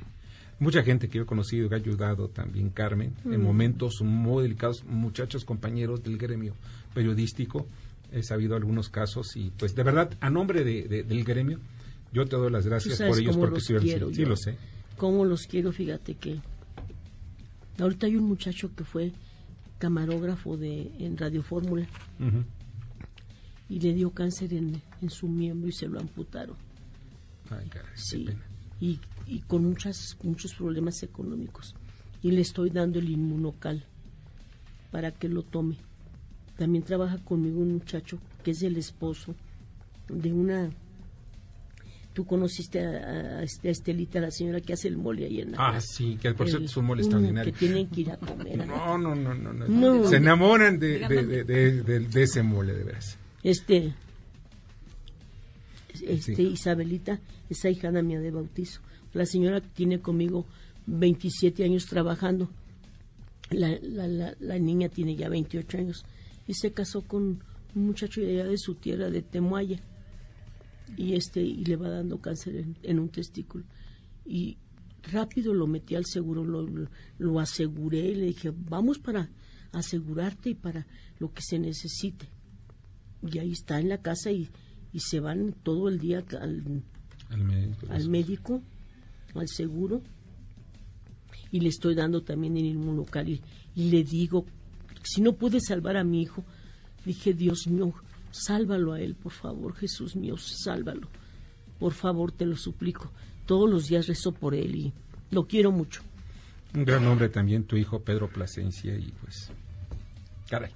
mucha 0.60 0.84
gente 0.84 1.08
que 1.10 1.18
yo 1.18 1.24
he 1.24 1.28
conocido 1.28 1.70
que 1.70 1.75
ha 1.75 1.80
ayudado 1.80 2.28
también 2.30 2.70
Carmen 2.70 3.14
en 3.25 3.42
mm. 3.42 3.44
momentos 3.44 4.02
muy 4.04 4.44
delicados, 4.44 4.84
muchachos 4.86 5.46
compañeros 5.46 6.04
del 6.04 6.18
gremio 6.18 6.54
periodístico, 6.94 7.68
he 8.12 8.22
sabido 8.22 8.56
algunos 8.56 8.90
casos 8.90 9.36
y 9.36 9.52
pues 9.58 9.75
de 9.75 9.84
verdad, 9.84 10.12
a 10.20 10.30
nombre 10.30 10.64
del 10.64 11.24
gremio, 11.24 11.60
yo 12.14 12.25
te 12.25 12.36
doy 12.36 12.52
las 12.52 12.66
gracias 12.66 13.02
por 13.02 13.18
ellos 13.18 13.36
porque 13.38 13.60
sí, 13.60 13.74
sí 14.14 14.25
lo 14.25 14.36
sé 14.36 14.58
cómo 14.98 15.25
los 15.25 15.48
quiero, 15.48 15.72
fíjate 15.72 16.16
que 16.16 16.40
ahorita 17.80 18.08
hay 18.08 18.16
un 18.16 18.25
muchacho 18.25 18.74
que 18.75 18.84
fue 18.84 19.12
camarógrafo 19.78 20.58
de 20.58 20.92
en 21.00 21.18
Radio 21.18 21.44
Fórmula 21.44 21.88
y 23.68 23.80
le 23.80 23.94
dio 23.94 24.12
cáncer 24.12 24.54
en, 24.54 24.82
su 25.10 25.28
miembro 25.28 25.70
y 25.70 25.72
se 25.72 25.88
lo 25.88 26.00
amputaron. 26.00 26.56
Ay, 27.50 27.70
sí, 27.94 28.28
Y, 28.80 29.00
y 29.28 29.40
con 29.42 29.64
muchas, 29.64 30.18
muchos 30.24 30.54
problemas 30.54 31.04
económicos. 31.04 31.75
Y 32.22 32.32
le 32.32 32.42
estoy 32.42 32.72
dando 32.72 33.00
el 33.00 33.10
inmunocal 33.10 33.86
para 34.92 35.12
que 35.12 35.30
lo 35.30 35.44
tome. 35.44 35.78
También 36.58 36.84
trabaja 36.84 37.18
conmigo 37.20 37.60
un 37.60 37.74
muchacho 37.74 38.20
que 38.44 38.52
es 38.52 38.64
el 38.64 38.78
esposo 38.78 39.36
de 40.08 40.32
una 40.32 40.70
tú 42.15 42.25
conociste 42.25 42.79
a, 42.79 43.43
Estelita, 43.43 44.22
la 44.22 44.31
señora 44.31 44.62
que 44.62 44.72
hace 44.72 44.88
el 44.88 44.95
mole 44.95 45.25
ahí 45.25 45.41
en 45.41 45.51
la 45.51 45.57
Ah, 45.60 45.81
sí, 45.81 46.17
que 46.19 46.34
por 46.34 46.48
cierto 46.48 46.65
es 46.65 46.77
un 46.77 46.86
mole 46.86 47.01
extraordinario. 47.01 47.51
Que 47.51 47.60
tienen 47.60 47.88
que 47.88 48.01
ir 48.01 48.12
a 48.12 48.17
comer. 48.17 48.65
No, 48.65 48.98
no, 48.98 49.13
no, 49.13 49.34
no, 49.34 50.07
Se 50.07 50.15
enamoran 50.15 50.79
de, 50.79 51.00
de, 51.00 52.24
ese 52.24 52.41
mole, 52.41 52.74
de 52.74 52.84
veras. 52.86 53.17
Este, 53.43 53.93
este 56.07 56.41
Isabelita, 56.41 57.19
esa 57.50 57.69
hijana 57.69 58.01
mía 58.01 58.22
de 58.22 58.31
bautizo. 58.31 58.79
La 59.13 59.25
señora 59.25 59.60
tiene 59.60 60.00
conmigo 60.00 60.45
27 60.88 61.65
años 61.65 61.86
trabajando. 61.86 62.50
La, 63.50 63.77
la, 63.81 64.34
la, 64.39 64.57
niña 64.57 64.88
tiene 64.88 65.17
ya 65.17 65.27
28 65.27 65.77
años. 65.77 66.05
Y 66.48 66.53
se 66.53 66.72
casó 66.72 67.01
con 67.01 67.43
un 67.75 67.86
muchacho 67.86 68.22
de 68.22 68.39
allá 68.39 68.50
de 68.50 68.57
su 68.57 68.75
tierra, 68.75 69.10
de 69.10 69.22
Temuaya 69.22 69.81
y 70.98 71.15
este 71.15 71.42
y 71.42 71.63
le 71.65 71.75
va 71.75 71.89
dando 71.89 72.20
cáncer 72.20 72.65
en, 72.84 73.00
un 73.00 73.10
testículo. 73.10 73.65
Y 74.25 74.58
rápido 75.04 75.54
lo 75.54 75.68
metí 75.68 75.96
al 75.96 76.06
seguro 76.06 76.44
lo, 76.44 76.68
lo, 77.18 77.39
aseguré 77.39 78.00
y 78.00 78.15
le 78.15 78.25
dije 78.27 78.51
vamos 78.51 78.98
para 78.98 79.30
asegurarte 79.72 80.51
y 80.51 80.56
para 80.56 80.88
lo 81.20 81.32
que 81.32 81.42
se 81.44 81.60
necesite 81.60 82.27
y 83.32 83.39
ahí 83.39 83.51
está 83.51 83.80
en 83.80 83.89
la 83.89 84.00
casa 84.00 84.32
y, 84.32 84.50
y 84.94 85.00
se 85.00 85.20
van 85.20 85.54
todo 85.63 85.89
el 85.89 86.00
día 86.00 86.24
al, 86.39 86.84
al, 87.30 88.10
médico, 88.10 88.62
al 89.34 89.48
seguro. 89.48 90.01
Y 91.51 91.60
le 91.60 91.70
estoy 91.70 91.96
dando 91.96 92.22
también 92.24 92.58
en 92.58 92.96
local 92.96 93.30
y, 93.30 93.42
y 93.75 93.89
le 93.89 94.04
digo 94.04 94.46
si 95.04 95.22
no 95.22 95.34
pude 95.34 95.60
salvar 95.62 95.98
a 95.98 96.04
mi 96.04 96.24
hijo 96.24 96.44
dije 97.06 97.34
Dios 97.34 97.68
mío 97.68 97.94
Sálvalo 98.38 98.92
a 98.92 99.00
él, 99.00 99.15
por 99.15 99.32
favor, 99.32 99.74
Jesús 99.75 100.15
mío, 100.18 100.36
sálvalo. 100.38 101.08
Por 101.80 101.94
favor, 101.94 102.34
te 102.34 102.46
lo 102.46 102.58
suplico. 102.58 103.10
Todos 103.46 103.70
los 103.70 103.88
días 103.88 104.08
rezo 104.08 104.34
por 104.34 104.54
él 104.54 104.75
y 104.75 104.94
lo 105.32 105.48
quiero 105.48 105.72
mucho. 105.72 106.01
Un 106.74 106.84
gran 106.84 107.06
hombre 107.08 107.30
también, 107.30 107.63
tu 107.63 107.77
hijo 107.77 108.01
Pedro 108.01 108.27
Plasencia, 108.27 108.94
y 108.94 109.13
pues, 109.22 109.51
caray. 110.50 110.72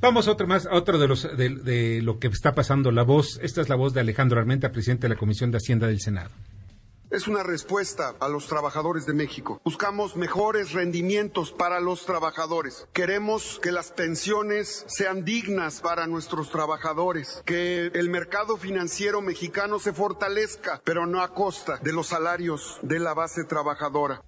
Vamos 0.00 0.28
a 0.28 0.32
otro 0.32 0.46
más, 0.46 0.64
a 0.64 0.74
otro 0.74 0.98
de 0.98 1.06
los 1.06 1.36
de, 1.36 1.50
de, 1.50 2.00
lo 2.00 2.18
que 2.18 2.28
está 2.28 2.54
pasando. 2.54 2.90
La 2.90 3.02
voz, 3.02 3.38
esta 3.42 3.60
es 3.60 3.68
la 3.68 3.76
voz 3.76 3.92
de 3.92 4.00
Alejandro 4.00 4.40
Armenta, 4.40 4.72
presidente 4.72 5.08
de 5.08 5.14
la 5.14 5.20
Comisión 5.20 5.50
de 5.50 5.58
Hacienda 5.58 5.86
del 5.86 6.00
Senado. 6.00 6.30
Es 7.08 7.28
una 7.28 7.44
respuesta 7.44 8.16
a 8.18 8.28
los 8.28 8.48
trabajadores 8.48 9.06
de 9.06 9.12
México. 9.12 9.60
Buscamos 9.64 10.16
mejores 10.16 10.72
rendimientos 10.72 11.52
para 11.52 11.78
los 11.78 12.04
trabajadores. 12.04 12.88
Queremos 12.92 13.60
que 13.62 13.70
las 13.70 13.92
pensiones 13.92 14.84
sean 14.88 15.24
dignas 15.24 15.80
para 15.80 16.08
nuestros 16.08 16.50
trabajadores, 16.50 17.42
que 17.46 17.92
el 17.94 18.10
mercado 18.10 18.56
financiero 18.56 19.22
mexicano 19.22 19.78
se 19.78 19.92
fortalezca, 19.92 20.80
pero 20.82 21.06
no 21.06 21.22
a 21.22 21.32
costa 21.32 21.78
de 21.80 21.92
los 21.92 22.08
salarios 22.08 22.80
de 22.82 22.98
la 22.98 23.14
base 23.14 23.44
trabajadora. 23.44 24.24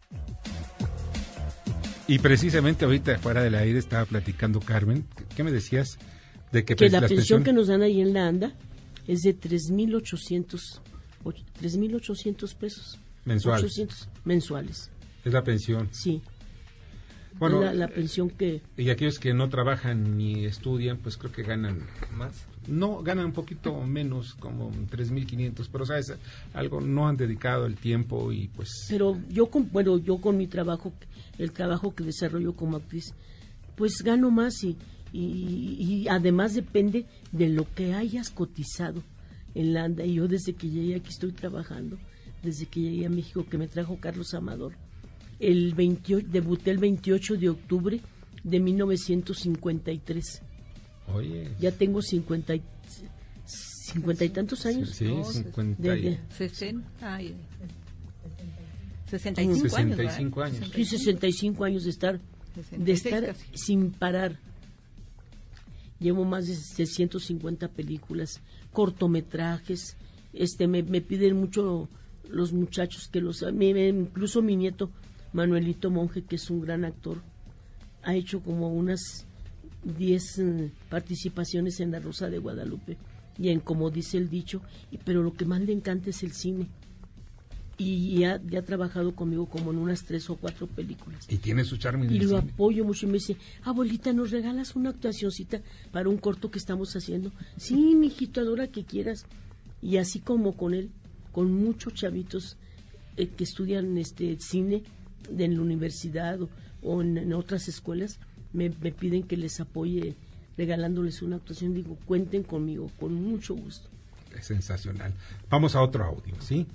Y 2.06 2.20
precisamente 2.20 2.85
ahorita 2.85 3.18
fuera 3.18 3.42
del 3.42 3.56
aire 3.56 3.80
estaba 3.80 4.04
platicando 4.04 4.61
Carmen, 4.61 5.04
¿qué 5.35 5.42
me 5.42 5.50
decías? 5.50 5.99
De 6.52 6.64
que, 6.64 6.76
que 6.76 6.88
pues, 6.88 6.92
la 6.92 7.08
pensión 7.08 7.42
que 7.42 7.52
nos 7.52 7.66
dan 7.66 7.82
ahí 7.82 8.00
en 8.00 8.14
la 8.14 8.28
ANDA 8.28 8.54
es 9.08 9.23
de 9.23 9.37
3.800 9.37 10.80
3.800 11.25 12.54
pesos. 12.54 12.98
Mensuales. 13.25 14.08
mensuales. 14.25 14.90
Es 15.25 15.32
la 15.32 15.42
pensión. 15.42 15.88
Sí. 15.92 16.22
Bueno, 17.38 17.60
la, 17.60 17.72
la, 17.72 17.88
pensión 17.88 18.30
que... 18.30 18.62
Y 18.76 18.90
aquellos 18.90 19.18
que 19.18 19.32
no 19.32 19.48
trabajan 19.48 20.16
ni 20.16 20.44
estudian, 20.44 20.98
pues 20.98 21.16
creo 21.16 21.30
que 21.30 21.42
ganan 21.42 21.87
más. 22.16 22.46
No, 22.66 23.02
ganan 23.02 23.26
un 23.26 23.32
poquito 23.32 23.80
menos, 23.84 24.34
como 24.34 24.72
3.500, 24.72 25.68
pero 25.70 25.87
sabes, 25.87 26.14
algo 26.52 26.80
no 26.80 27.06
han 27.06 27.16
dedicado 27.16 27.66
el 27.66 27.76
tiempo 27.76 28.32
y 28.32 28.48
pues... 28.48 28.87
Pero 28.88 29.20
yo 29.28 29.46
con, 29.46 29.70
bueno, 29.70 29.98
yo 29.98 30.18
con 30.18 30.37
mi 30.37 30.48
trabajo, 30.48 30.92
el 31.38 31.52
trabajo 31.52 31.94
que 31.94 32.02
desarrollo 32.02 32.54
como 32.54 32.78
actriz, 32.78 33.14
pues 33.76 34.02
gano 34.02 34.30
más 34.30 34.64
y, 34.64 34.76
y, 35.12 35.76
y 35.78 36.08
además 36.08 36.54
depende 36.54 37.06
de 37.30 37.48
lo 37.50 37.72
que 37.72 37.94
hayas 37.94 38.30
cotizado 38.30 39.02
en 39.58 39.74
Landa 39.74 40.04
y 40.04 40.14
yo 40.14 40.28
desde 40.28 40.54
que 40.54 40.70
llegué 40.70 40.94
aquí 40.94 41.08
estoy 41.10 41.32
trabajando, 41.32 41.98
desde 42.42 42.66
que 42.66 42.80
llegué 42.80 43.06
a 43.06 43.10
México 43.10 43.44
que 43.44 43.58
me 43.58 43.66
trajo 43.66 43.98
Carlos 44.00 44.32
Amador. 44.34 44.74
El 45.40 45.74
28, 45.74 46.28
debuté 46.30 46.70
el 46.70 46.78
28 46.78 47.36
de 47.36 47.48
octubre 47.48 48.00
de 48.44 48.60
1953. 48.60 50.42
Oye. 51.12 51.48
Ya 51.58 51.72
tengo 51.72 52.00
50 52.02 52.54
y, 52.54 52.62
cincuenta 53.44 54.24
y 54.24 54.28
tantos 54.28 54.64
años. 54.64 54.90
Sí, 54.90 55.06
50 55.06 55.96
y... 55.96 56.18
65, 59.10 59.76
años. 60.42 60.60
Sí, 60.72 60.84
65 60.84 61.64
años 61.64 61.84
de 61.84 61.90
estar, 61.90 62.20
de 62.76 62.92
estar 62.92 63.34
sin 63.54 63.90
parar. 63.90 64.38
Llevo 66.00 66.25
más 66.25 66.47
de 66.47 66.55
650 66.55 67.69
películas, 67.69 68.40
cortometrajes. 68.73 69.97
Este, 70.33 70.69
me, 70.69 70.83
piden 70.83 71.37
mucho 71.37 71.88
los 72.28 72.52
muchachos 72.52 73.09
que 73.09 73.21
los... 73.21 73.43
incluso 73.43 74.43
mi 74.43 74.57
nieto 74.57 74.90
Manuelito 75.33 75.90
Monje, 75.90 76.23
que 76.23 76.37
es 76.37 76.50
un 76.50 76.61
gran 76.61 76.85
actor, 76.85 77.23
ha 78.02 78.14
hecho 78.14 78.40
como 78.40 78.69
unas 78.69 79.26
10 79.85 80.38
eh, 80.38 80.73
participaciones 80.88 81.81
en 81.81 81.90
La 81.90 82.00
Rosa 82.00 82.28
de 82.28 82.38
Guadalupe 82.38 82.97
y 83.38 83.50
en 83.50 83.61
como 83.61 83.90
dice 83.90 84.19
el 84.19 84.28
dicho, 84.28 84.62
pero 85.05 85.23
lo 85.23 85.33
que 85.33 85.45
más 85.45 85.61
le 85.61 85.73
encanta 85.73 86.11
es 86.11 86.23
el 86.23 86.33
cine 86.33 86.69
y 87.78 88.18
ya, 88.18 88.35
ha 88.35 88.62
trabajado 88.62 89.14
conmigo 89.14 89.47
como 89.47 89.70
en 89.70 89.78
unas 89.78 90.02
tres 90.02 90.28
o 90.28 90.37
cuatro 90.37 90.66
películas. 90.66 91.25
Y 91.28 91.37
tiene 91.37 91.62
su 91.64 91.76
charme. 91.76 92.06
Y 92.06 92.18
lo 92.18 92.37
apoyo 92.37 92.85
mucho 92.85 93.06
y 93.06 93.08
me 93.08 93.14
dice, 93.14 93.37
abuelita, 93.62 94.12
¿nos 94.12 94.32
regalas 94.32 94.75
una 94.75 94.90
actuacióncita 94.90 95.61
para 95.92 96.08
un 96.08 96.18
corto 96.18 96.50
que 96.50 96.58
estamos 96.58 96.94
haciendo? 96.97 97.30
Sí, 97.56 97.94
mijito, 97.94 98.40
adora 98.40 98.66
que 98.66 98.85
quieras. 98.85 99.26
Y 99.80 99.99
así 99.99 100.18
como 100.18 100.56
con 100.56 100.75
él, 100.75 100.90
con 101.30 101.52
muchos 101.52 101.94
chavitos 101.94 102.56
eh, 103.16 103.28
que 103.28 103.44
estudian 103.44 103.97
este 103.97 104.37
cine 104.40 104.82
en 105.30 105.54
la 105.54 105.62
universidad 105.62 106.40
o, 106.82 107.00
en, 107.00 107.32
otras 107.32 107.68
escuelas, 107.68 108.18
me, 108.52 108.70
me 108.70 108.90
piden 108.90 109.23
que 109.23 109.37
les 109.37 109.61
apoye 109.61 110.16
regalándoles 110.56 111.23
una 111.23 111.37
actuación. 111.37 111.75
Digo, 111.75 111.97
cuenten 112.06 112.42
conmigo, 112.42 112.90
con 112.99 113.14
mucho 113.14 113.54
gusto. 113.54 113.88
Es 114.37 114.47
sensacional. 114.47 115.14
Vamos 115.49 115.76
a 115.76 115.80
otro 115.80 116.04
audio, 116.04 116.35
¿sí? 116.40 116.66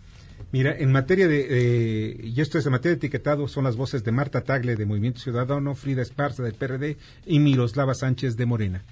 Mira, 0.51 0.75
en 0.77 0.91
materia 0.91 1.27
de, 1.27 2.19
y 2.21 2.39
esto 2.39 2.57
es 2.57 2.65
en 2.65 2.73
materia 2.73 2.95
de 2.95 2.97
etiquetado, 2.97 3.47
son 3.47 3.63
las 3.63 3.75
voces 3.75 4.03
de 4.03 4.11
Marta 4.11 4.41
Tagle 4.41 4.75
de 4.75 4.85
Movimiento 4.85 5.19
Ciudadano, 5.19 5.73
Frida 5.73 6.01
Esparza 6.01 6.43
del 6.43 6.53
PRD 6.53 6.97
y 7.25 7.39
Miroslava 7.39 7.95
Sánchez 7.95 8.37
de 8.37 8.45
Morena 8.45 8.85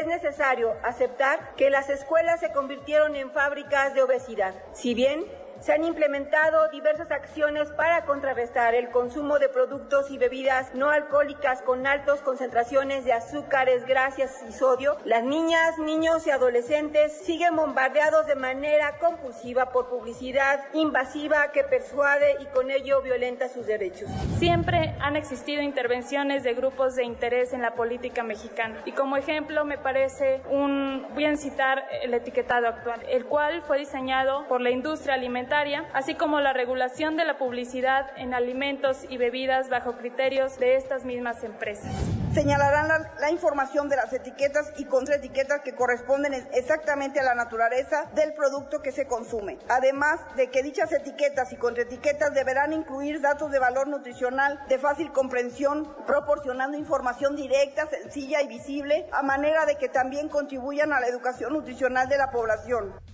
es 0.00 0.06
necesario 0.06 0.74
aceptar 0.84 1.54
que 1.56 1.70
las 1.70 1.88
escuelas 1.88 2.40
se 2.40 2.52
convirtieron 2.52 3.16
en 3.16 3.30
fábricas 3.30 3.94
de 3.94 4.02
obesidad. 4.02 4.54
Si 4.72 4.94
bien 4.94 5.24
se 5.60 5.72
han 5.72 5.84
implementado 5.84 6.68
diversas 6.68 7.10
acciones 7.10 7.70
para 7.72 8.04
contrarrestar 8.04 8.74
el 8.74 8.90
consumo 8.90 9.38
de 9.38 9.48
productos 9.48 10.10
y 10.10 10.18
bebidas 10.18 10.74
no 10.74 10.90
alcohólicas 10.90 11.62
con 11.62 11.86
altas 11.86 12.20
concentraciones 12.20 13.04
de 13.04 13.12
azúcares, 13.12 13.84
grasas 13.86 14.44
y 14.48 14.52
sodio. 14.52 14.96
Las 15.04 15.24
niñas, 15.24 15.78
niños 15.78 16.26
y 16.26 16.30
adolescentes 16.30 17.12
siguen 17.24 17.56
bombardeados 17.56 18.26
de 18.26 18.36
manera 18.36 18.98
compulsiva 18.98 19.70
por 19.70 19.88
publicidad 19.88 20.64
invasiva 20.74 21.50
que 21.52 21.64
persuade 21.64 22.36
y 22.40 22.46
con 22.46 22.70
ello 22.70 23.02
violenta 23.02 23.48
sus 23.48 23.66
derechos. 23.66 24.08
Siempre 24.38 24.94
han 25.00 25.16
existido 25.16 25.62
intervenciones 25.62 26.44
de 26.44 26.54
grupos 26.54 26.94
de 26.94 27.04
interés 27.04 27.52
en 27.52 27.62
la 27.62 27.74
política 27.74 28.22
mexicana 28.22 28.82
y 28.84 28.92
como 28.92 29.16
ejemplo 29.16 29.64
me 29.64 29.78
parece 29.78 30.40
un, 30.50 31.06
voy 31.14 31.24
a 31.24 31.36
citar 31.36 31.84
el 32.02 32.14
etiquetado 32.14 32.68
actual, 32.68 33.00
el 33.08 33.24
cual 33.24 33.62
fue 33.62 33.78
diseñado 33.78 34.46
por 34.48 34.60
la 34.60 34.70
industria 34.70 35.14
alimentaria 35.14 35.47
así 35.94 36.14
como 36.14 36.40
la 36.40 36.52
regulación 36.52 37.16
de 37.16 37.24
la 37.24 37.38
publicidad 37.38 38.10
en 38.16 38.34
alimentos 38.34 38.98
y 39.08 39.16
bebidas 39.16 39.70
bajo 39.70 39.92
criterios 39.96 40.58
de 40.58 40.76
estas 40.76 41.04
mismas 41.04 41.42
empresas. 41.42 41.90
Señalarán 42.34 43.08
la, 43.18 43.30
información 43.30 43.88
de 43.88 43.96
las 43.96 44.12
etiquetas 44.12 44.72
y 44.76 44.84
contraetiquetas 44.84 45.62
que 45.62 45.74
corresponden 45.74 46.34
exactamente 46.52 47.18
a 47.18 47.22
la 47.22 47.34
naturaleza 47.34 48.10
del 48.14 48.34
producto 48.34 48.82
que 48.82 48.92
se 48.92 49.06
consume. 49.06 49.58
Además 49.68 50.20
de 50.36 50.50
que 50.50 50.62
dichas 50.62 50.92
etiquetas 50.92 51.50
y 51.52 51.56
contraetiquetas 51.56 52.34
deberán 52.34 52.74
incluir 52.74 53.20
datos 53.20 53.50
de 53.50 53.58
valor 53.58 53.88
nutricional 53.88 54.60
de 54.68 54.78
fácil 54.78 55.10
comprensión, 55.12 55.96
proporcionando 56.06 56.76
información 56.76 57.34
directa, 57.34 57.88
sencilla 57.88 58.42
y 58.42 58.48
visible, 58.48 59.08
a 59.12 59.22
manera 59.22 59.64
de 59.64 59.76
que 59.76 59.88
también 59.88 60.28
contribuyan 60.28 60.92
a 60.92 61.00
la 61.00 61.08
educación 61.08 61.54
nutricional 61.54 62.08
de 62.08 62.18
la 62.18 62.30
población. 62.30 63.07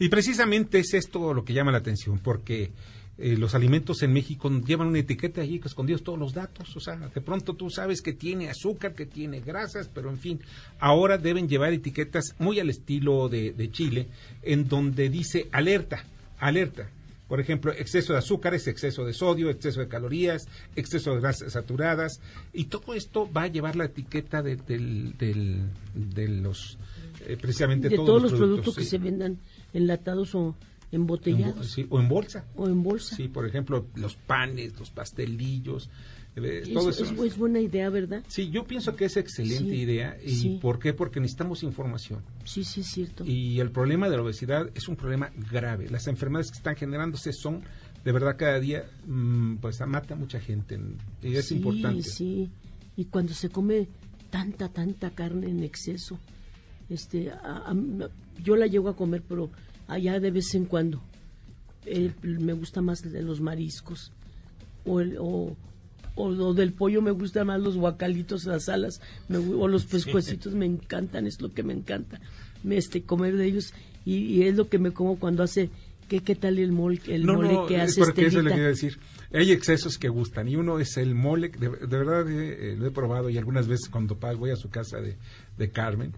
Y 0.00 0.08
precisamente 0.08 0.78
es 0.78 0.94
esto 0.94 1.34
lo 1.34 1.44
que 1.44 1.52
llama 1.52 1.70
la 1.70 1.78
atención, 1.78 2.18
porque 2.18 2.72
eh, 3.18 3.36
los 3.36 3.54
alimentos 3.54 4.02
en 4.02 4.14
México 4.14 4.50
llevan 4.66 4.88
una 4.88 4.98
etiqueta 4.98 5.42
allí 5.42 5.60
que 5.60 5.68
escondidos 5.68 6.02
todos 6.02 6.18
los 6.18 6.32
datos. 6.32 6.74
O 6.74 6.80
sea, 6.80 6.96
de 6.96 7.20
pronto 7.20 7.52
tú 7.52 7.68
sabes 7.68 8.00
que 8.00 8.14
tiene 8.14 8.48
azúcar, 8.48 8.94
que 8.94 9.04
tiene 9.04 9.40
grasas, 9.40 9.90
pero 9.92 10.08
en 10.08 10.16
fin, 10.16 10.40
ahora 10.78 11.18
deben 11.18 11.50
llevar 11.50 11.74
etiquetas 11.74 12.34
muy 12.38 12.58
al 12.60 12.70
estilo 12.70 13.28
de, 13.28 13.68
Chile, 13.72 14.08
en 14.42 14.66
donde 14.68 15.10
dice 15.10 15.48
alerta, 15.52 16.06
alerta. 16.38 16.88
Por 17.28 17.38
ejemplo, 17.38 17.70
exceso 17.72 18.14
de 18.14 18.20
azúcares, 18.20 18.66
exceso 18.68 19.04
de 19.04 19.12
sodio, 19.12 19.50
exceso 19.50 19.80
de 19.80 19.88
calorías, 19.88 20.48
exceso 20.74 21.14
de 21.14 21.20
grasas 21.20 21.52
saturadas. 21.52 22.22
Y 22.54 22.64
todo 22.64 22.94
esto 22.94 23.30
va 23.30 23.42
a 23.42 23.48
llevar 23.48 23.76
la 23.76 23.84
etiqueta 23.84 24.42
de, 24.42 24.56
los, 26.26 26.78
eh, 27.26 27.36
precisamente 27.38 27.90
de 27.90 27.96
todos, 27.96 28.22
los, 28.22 28.32
productos, 28.32 28.74
que 28.74 28.84
se 28.84 28.96
vendan 28.96 29.38
enlatados 29.72 30.34
o 30.34 30.56
embotellados. 30.92 31.70
sí, 31.70 31.86
o 31.88 32.00
en 32.00 32.08
bolsa. 32.08 32.44
O 32.56 32.66
en 32.66 32.82
bolsa. 32.82 33.16
Sí, 33.16 33.28
por 33.28 33.46
ejemplo, 33.46 33.86
los 33.94 34.16
panes, 34.16 34.78
los 34.78 34.90
pastelillos. 34.90 35.90
Eh, 36.36 36.70
todo 36.72 36.90
eso, 36.90 37.04
Es, 37.24 37.36
buena 37.36 37.60
idea, 37.60 37.90
¿verdad? 37.90 38.22
Sí, 38.28 38.50
yo 38.50 38.64
pienso 38.64 38.94
que 38.94 39.06
es 39.06 39.16
excelente 39.16 39.74
idea. 39.74 40.16
¿Y 40.24 40.58
por 40.58 40.78
qué? 40.78 40.92
Porque 40.92 41.20
necesitamos 41.20 41.62
información. 41.62 42.22
Sí, 42.44 42.64
sí, 42.64 42.80
es 42.80 42.86
cierto. 42.86 43.24
Y 43.26 43.60
el 43.60 43.70
problema 43.70 44.08
de 44.08 44.16
la 44.16 44.22
obesidad 44.22 44.70
es 44.74 44.88
un 44.88 44.96
problema 44.96 45.30
grave. 45.50 45.90
Las 45.90 46.06
enfermedades 46.06 46.50
que 46.50 46.58
están 46.58 46.76
generándose 46.76 47.32
son, 47.32 47.62
de 48.04 48.12
verdad, 48.12 48.36
cada 48.38 48.60
día, 48.60 48.84
mm, 49.06 49.56
pues 49.56 49.80
mata 49.86 50.14
a 50.14 50.16
mucha 50.16 50.40
gente. 50.40 50.78
Y 51.22 51.34
es 51.34 51.50
importante. 51.50 52.02
Sí, 52.04 52.10
sí. 52.10 52.50
Y 52.96 53.04
cuando 53.06 53.34
se 53.34 53.48
come 53.48 53.88
tanta, 54.30 54.68
tanta 54.68 55.10
carne 55.10 55.48
en 55.50 55.62
exceso, 55.64 56.18
este, 56.88 57.32
yo 58.42 58.56
la 58.56 58.66
llego 58.66 58.88
a 58.88 58.96
comer, 58.96 59.22
pero 59.26 59.50
allá 59.88 60.20
de 60.20 60.30
vez 60.30 60.54
en 60.54 60.64
cuando. 60.64 61.02
me 62.22 62.52
gusta 62.52 62.80
más 62.82 63.02
de 63.02 63.22
los 63.22 63.40
mariscos 63.40 64.12
o, 64.84 65.00
el, 65.00 65.16
o, 65.18 65.56
o, 66.14 66.54
del 66.54 66.72
pollo 66.72 67.02
me 67.02 67.10
gustan 67.10 67.46
más 67.46 67.60
los 67.60 67.76
guacalitos, 67.76 68.44
las 68.44 68.68
alas 68.68 69.00
o 69.28 69.68
los 69.68 69.84
pescuecitos 69.84 70.54
me 70.54 70.66
encantan, 70.66 71.26
es 71.26 71.40
lo 71.40 71.52
que 71.52 71.62
me 71.62 71.72
encanta 71.72 72.20
este 72.68 73.02
comer 73.02 73.36
de 73.36 73.46
ellos 73.46 73.72
y, 74.04 74.42
es 74.42 74.56
lo 74.56 74.68
que 74.68 74.78
me 74.78 74.92
como 74.92 75.18
cuando 75.18 75.42
hace 75.42 75.70
¿Qué, 76.08 76.20
¿Qué 76.20 76.34
tal 76.34 76.58
el 76.58 76.72
mole, 76.72 77.00
el 77.06 77.24
mole 77.24 77.56
que 77.68 77.76
hace 77.76 78.00
porque 78.00 78.26
eso 78.26 78.42
le 78.42 78.50
quiero 78.50 78.66
decir. 78.66 78.98
Hay 79.32 79.52
excesos 79.52 79.96
que 79.96 80.08
gustan 80.08 80.48
y 80.48 80.56
uno 80.56 80.80
es 80.80 80.96
el 80.96 81.14
mole, 81.14 81.50
de, 81.50 81.68
verdad 81.68 82.28
eh, 82.28 82.74
lo 82.76 82.84
he 82.88 82.90
probado 82.90 83.30
y 83.30 83.38
algunas 83.38 83.68
veces 83.68 83.88
cuando 83.88 84.16
voy 84.16 84.50
a 84.50 84.56
su 84.56 84.70
casa 84.70 85.00
de, 85.00 85.16
de 85.56 85.70
Carmen 85.70 86.12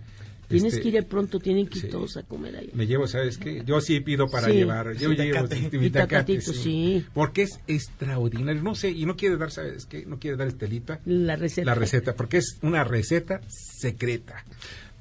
Tienes 0.52 0.74
este, 0.74 0.90
que 0.90 0.98
ir 0.98 1.06
pronto, 1.06 1.38
tienen 1.38 1.66
que 1.66 1.78
ir 1.78 1.90
todos 1.90 2.16
a 2.18 2.22
comer 2.24 2.56
ahí. 2.56 2.70
Me 2.74 2.86
llevo, 2.86 3.06
¿sabes 3.06 3.38
qué? 3.38 3.64
Yo 3.64 3.80
sí 3.80 4.00
pido 4.00 4.28
para 4.28 4.48
llevar. 4.48 4.92
Yo 4.92 5.10
llevo 5.10 5.48
mi 5.72 5.90
tacate, 5.90 6.40
sí. 6.40 7.06
Porque 7.14 7.42
es 7.42 7.60
extraordinario. 7.66 8.62
No 8.62 8.74
sé, 8.74 8.90
y 8.90 9.06
no 9.06 9.16
quiere 9.16 9.36
dar, 9.36 9.50
¿sabes 9.50 9.86
qué? 9.86 10.04
No 10.04 10.18
quiere 10.18 10.36
dar 10.36 10.48
Estelita. 10.48 11.00
La 11.06 11.36
receta. 11.36 11.66
La 11.66 11.74
receta, 11.74 12.14
porque 12.14 12.38
es 12.38 12.58
una 12.62 12.84
receta 12.84 13.40
secreta. 13.48 14.44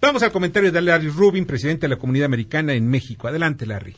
Vamos 0.02 0.24
al 0.24 0.32
comentario 0.32 0.72
de 0.72 0.82
Larry 0.82 1.10
Rubin, 1.10 1.46
presidente 1.46 1.88
de 1.88 1.96
la 1.96 2.00
Comunidad 2.00 2.26
Americana 2.26 2.74
en 2.74 2.90
México. 2.90 3.28
Adelante, 3.28 3.66
Larry. 3.66 3.96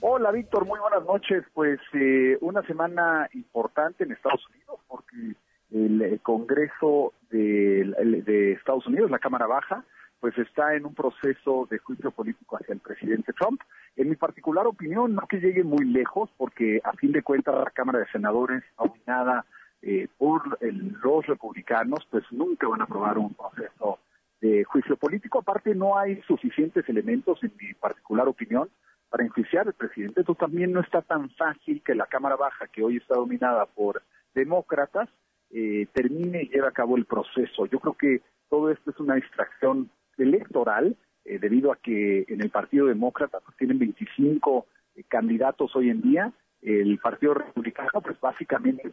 Hola, 0.00 0.32
Víctor. 0.32 0.66
Muy 0.66 0.80
buenas 0.80 1.04
noches. 1.04 1.44
Pues 1.54 1.78
eh, 1.94 2.36
una 2.40 2.62
semana 2.66 3.28
importante 3.32 4.04
en 4.04 4.12
Estados 4.12 4.42
Unidos, 4.50 4.80
porque 4.88 5.36
el, 5.70 6.20
Congreso 6.22 7.14
de 7.30 8.52
Estados 8.58 8.86
Unidos, 8.86 9.10
la 9.10 9.20
Cámara 9.20 9.46
Baja, 9.46 9.84
pues 10.22 10.38
está 10.38 10.76
en 10.76 10.86
un 10.86 10.94
proceso 10.94 11.66
de 11.68 11.78
juicio 11.78 12.12
político 12.12 12.56
hacia 12.56 12.74
el 12.74 12.78
presidente 12.78 13.32
Trump. 13.32 13.60
En 13.96 14.08
mi 14.08 14.14
particular 14.14 14.68
opinión, 14.68 15.16
no 15.16 15.26
que 15.26 15.40
llegue 15.40 15.64
muy 15.64 15.84
lejos, 15.84 16.30
porque 16.36 16.80
a 16.84 16.92
fin 16.92 17.10
de 17.10 17.24
cuentas 17.24 17.56
la 17.56 17.72
Cámara 17.72 17.98
de 17.98 18.06
Senadores, 18.06 18.62
dominada 18.78 19.44
eh, 19.82 20.06
por 20.16 20.56
los 20.60 21.26
republicanos, 21.26 22.06
pues 22.08 22.22
nunca 22.30 22.68
van 22.68 22.82
a 22.82 22.84
aprobar 22.84 23.18
un 23.18 23.34
proceso 23.34 23.98
de 24.40 24.62
juicio 24.62 24.96
político. 24.96 25.40
Aparte, 25.40 25.74
no 25.74 25.98
hay 25.98 26.22
suficientes 26.22 26.88
elementos, 26.88 27.42
en 27.42 27.52
mi 27.60 27.74
particular 27.74 28.28
opinión, 28.28 28.70
para 29.10 29.24
enjuiciar 29.24 29.66
al 29.66 29.74
presidente. 29.74 30.20
Entonces 30.20 30.38
también 30.38 30.70
no 30.70 30.82
está 30.82 31.02
tan 31.02 31.30
fácil 31.30 31.82
que 31.84 31.96
la 31.96 32.06
Cámara 32.06 32.36
Baja, 32.36 32.68
que 32.68 32.84
hoy 32.84 32.98
está 32.98 33.16
dominada 33.16 33.66
por 33.66 34.04
demócratas, 34.34 35.08
eh, 35.50 35.88
termine 35.92 36.44
y 36.44 36.48
lleve 36.48 36.68
a 36.68 36.70
cabo 36.70 36.96
el 36.96 37.06
proceso. 37.06 37.66
Yo 37.66 37.80
creo 37.80 37.94
que 37.94 38.22
todo 38.48 38.70
esto 38.70 38.92
es 38.92 39.00
una 39.00 39.16
distracción 39.16 39.90
electoral, 40.18 40.96
eh, 41.24 41.38
debido 41.38 41.72
a 41.72 41.76
que 41.76 42.24
en 42.28 42.42
el 42.42 42.50
Partido 42.50 42.86
Demócrata 42.86 43.40
pues, 43.40 43.56
tienen 43.56 43.78
25 43.78 44.66
eh, 44.96 45.04
candidatos 45.08 45.74
hoy 45.76 45.90
en 45.90 46.02
día, 46.02 46.32
el 46.62 46.98
Partido 46.98 47.34
Republicano, 47.34 48.00
pues 48.02 48.20
básicamente 48.20 48.82
el 48.86 48.92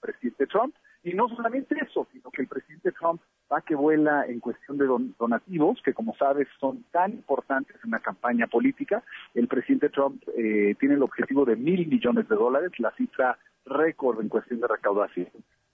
presidente 0.00 0.46
Trump, 0.46 0.74
y 1.02 1.14
no 1.14 1.28
solamente 1.28 1.76
eso, 1.80 2.06
sino 2.12 2.30
que 2.30 2.42
el 2.42 2.48
presidente 2.48 2.92
Trump 2.92 3.20
va 3.50 3.60
que 3.62 3.74
vuela 3.74 4.26
en 4.26 4.40
cuestión 4.40 4.78
de 4.78 4.86
donativos, 5.18 5.80
que 5.82 5.94
como 5.94 6.14
sabes 6.16 6.48
son 6.60 6.84
tan 6.90 7.12
importantes 7.12 7.76
en 7.84 7.92
la 7.92 8.00
campaña 8.00 8.46
política. 8.46 9.02
El 9.34 9.48
presidente 9.48 9.90
Trump 9.90 10.22
eh, 10.36 10.74
tiene 10.78 10.96
el 10.96 11.02
objetivo 11.02 11.44
de 11.44 11.56
mil 11.56 11.86
millones 11.86 12.28
de 12.28 12.36
dólares, 12.36 12.72
la 12.78 12.90
cifra 12.92 13.38
récord 13.64 14.20
en 14.20 14.28
cuestión 14.28 14.60
de 14.60 14.66
recaudación 14.66 15.28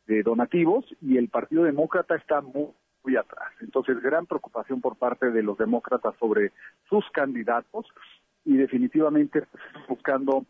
de 0.07 0.22
donativos, 0.22 0.85
y 1.00 1.16
el 1.16 1.28
Partido 1.28 1.64
Demócrata 1.64 2.16
está 2.16 2.40
muy 2.42 2.68
muy 3.05 3.17
atrás. 3.17 3.53
Entonces, 3.61 4.01
gran 4.01 4.27
preocupación 4.27 4.81
por 4.81 4.97
parte 4.97 5.31
de 5.31 5.43
los 5.43 5.59
demócratas 5.59 6.14
sobre 6.19 6.53
sus 6.88 7.09
candidatos 7.11 7.87
y 8.45 8.57
definitivamente 8.57 9.45
buscando 9.88 10.45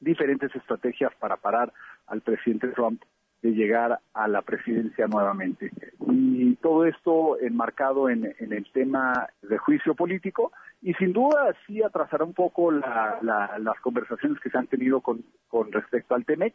diferentes 0.00 0.54
estrategias 0.54 1.12
para 1.18 1.36
parar 1.36 1.72
al 2.06 2.20
presidente 2.22 2.68
Trump 2.68 3.02
de 3.42 3.52
llegar 3.52 4.00
a 4.12 4.28
la 4.28 4.42
presidencia 4.42 5.06
nuevamente. 5.06 5.70
Y 6.08 6.56
todo 6.56 6.84
esto 6.84 7.38
enmarcado 7.40 8.10
en, 8.10 8.34
el 8.38 8.66
tema 8.72 9.28
de 9.42 9.56
juicio 9.58 9.94
político 9.94 10.52
y 10.82 10.92
sin 10.94 11.12
duda 11.12 11.54
sí 11.66 11.82
atrasará 11.82 12.24
un 12.24 12.34
poco 12.34 12.70
las 12.70 13.80
conversaciones 13.82 14.40
que 14.40 14.50
se 14.50 14.58
han 14.58 14.66
tenido 14.66 15.00
con, 15.00 15.24
con 15.48 15.72
respecto 15.72 16.14
al 16.14 16.24
TEMEC, 16.24 16.54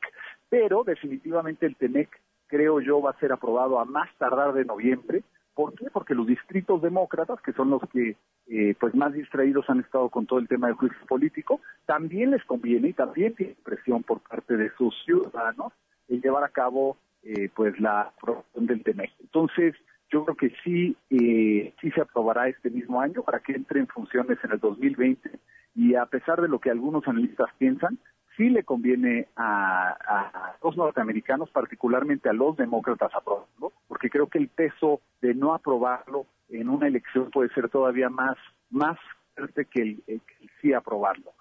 pero 0.50 0.84
definitivamente 0.84 1.65
el 1.65 1.76
TEMEC 1.76 2.10
creo 2.47 2.79
yo, 2.81 3.01
va 3.01 3.12
a 3.12 3.19
ser 3.19 3.31
aprobado 3.31 3.79
a 3.79 3.86
más 3.86 4.10
tardar 4.17 4.53
de 4.53 4.65
noviembre. 4.65 5.23
¿Por 5.53 5.73
qué? 5.73 5.89
Porque 5.91 6.13
los 6.13 6.27
distritos 6.27 6.81
demócratas, 6.81 7.41
que 7.41 7.53
son 7.53 7.69
los 7.69 7.81
que 7.89 8.17
eh, 8.47 8.75
pues 8.79 8.93
más 8.93 9.13
distraídos 9.13 9.69
han 9.69 9.79
estado 9.79 10.10
con 10.10 10.25
todo 10.25 10.39
el 10.39 10.47
tema 10.47 10.67
del 10.67 10.75
juicio 10.75 10.99
político, 11.08 11.62
también 11.86 12.31
les 12.31 12.43
conviene 12.43 12.89
y 12.89 12.93
también 12.93 13.34
tiene 13.36 13.55
presión 13.63 14.03
por 14.03 14.19
parte 14.19 14.58
de 14.58 14.69
sus 14.77 14.93
ciudadanos 15.05 15.71
en 16.10 16.21
llevar 16.21 16.43
a 16.43 16.49
cabo 16.49 16.97
eh, 17.23 17.49
pues 17.55 17.79
la 17.79 18.01
aprobación 18.01 18.67
del 18.67 18.84
TEMEC. 18.84 19.12
Entonces, 19.21 19.75
yo 20.12 20.25
creo 20.25 20.38
que 20.38 20.53
sí, 20.63 20.95
eh, 21.10 21.73
sí 21.81 21.91
se 21.91 22.01
aprobará 22.01 22.47
este 22.47 22.69
mismo 22.69 23.01
año 23.01 23.23
para 23.23 23.39
que 23.39 23.53
entre 23.53 23.79
en 23.79 23.88
funciones 23.88 24.38
en 24.43 24.51
el 24.51 24.60
2020 24.60 25.31
y 25.75 25.95
a 25.95 26.05
pesar 26.05 26.41
de 26.41 26.47
lo 26.47 26.60
que 26.60 26.69
algunos 26.69 27.08
analistas 27.08 27.49
piensan, 27.58 27.97
sí 28.36 28.50
le 28.50 28.63
conviene 28.63 29.28
a, 29.36 30.56
los 30.63 30.76
norteamericanos, 30.78 31.50
particularmente 31.52 32.30
a 32.30 32.34
los 32.34 32.58
demócratas, 32.58 33.13
aprobarlo, 33.13 33.74
porque 33.88 34.10
creo 34.10 34.28
que 34.28 34.39
el 34.39 34.50
peso 34.50 35.02
de 35.21 35.34
no 35.34 35.54
aprobarlo 35.54 36.26
en 36.50 36.69
una 36.69 36.88
elección 36.88 37.30
puede 37.32 37.50
ser 37.50 37.69
todavía 37.69 38.10
más, 38.10 38.38
más 38.69 38.98
fuerte 39.36 39.65
que 39.65 39.82
el, 39.82 40.21
sí 40.62 40.74
aprobarlo. 40.74 41.32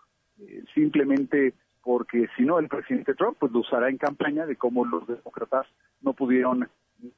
Eh, 0.40 0.64
simplemente 0.74 1.54
porque 1.82 2.28
si 2.36 2.44
no 2.44 2.58
el 2.58 2.68
presidente 2.68 3.14
Trump 3.14 3.36
pues 3.38 3.52
lo 3.52 3.60
usará 3.60 3.88
en 3.88 3.98
campaña 3.98 4.46
de 4.46 4.56
cómo 4.56 4.84
los 4.84 5.06
demócratas 5.06 5.66
no 6.00 6.12
pudieron 6.14 6.68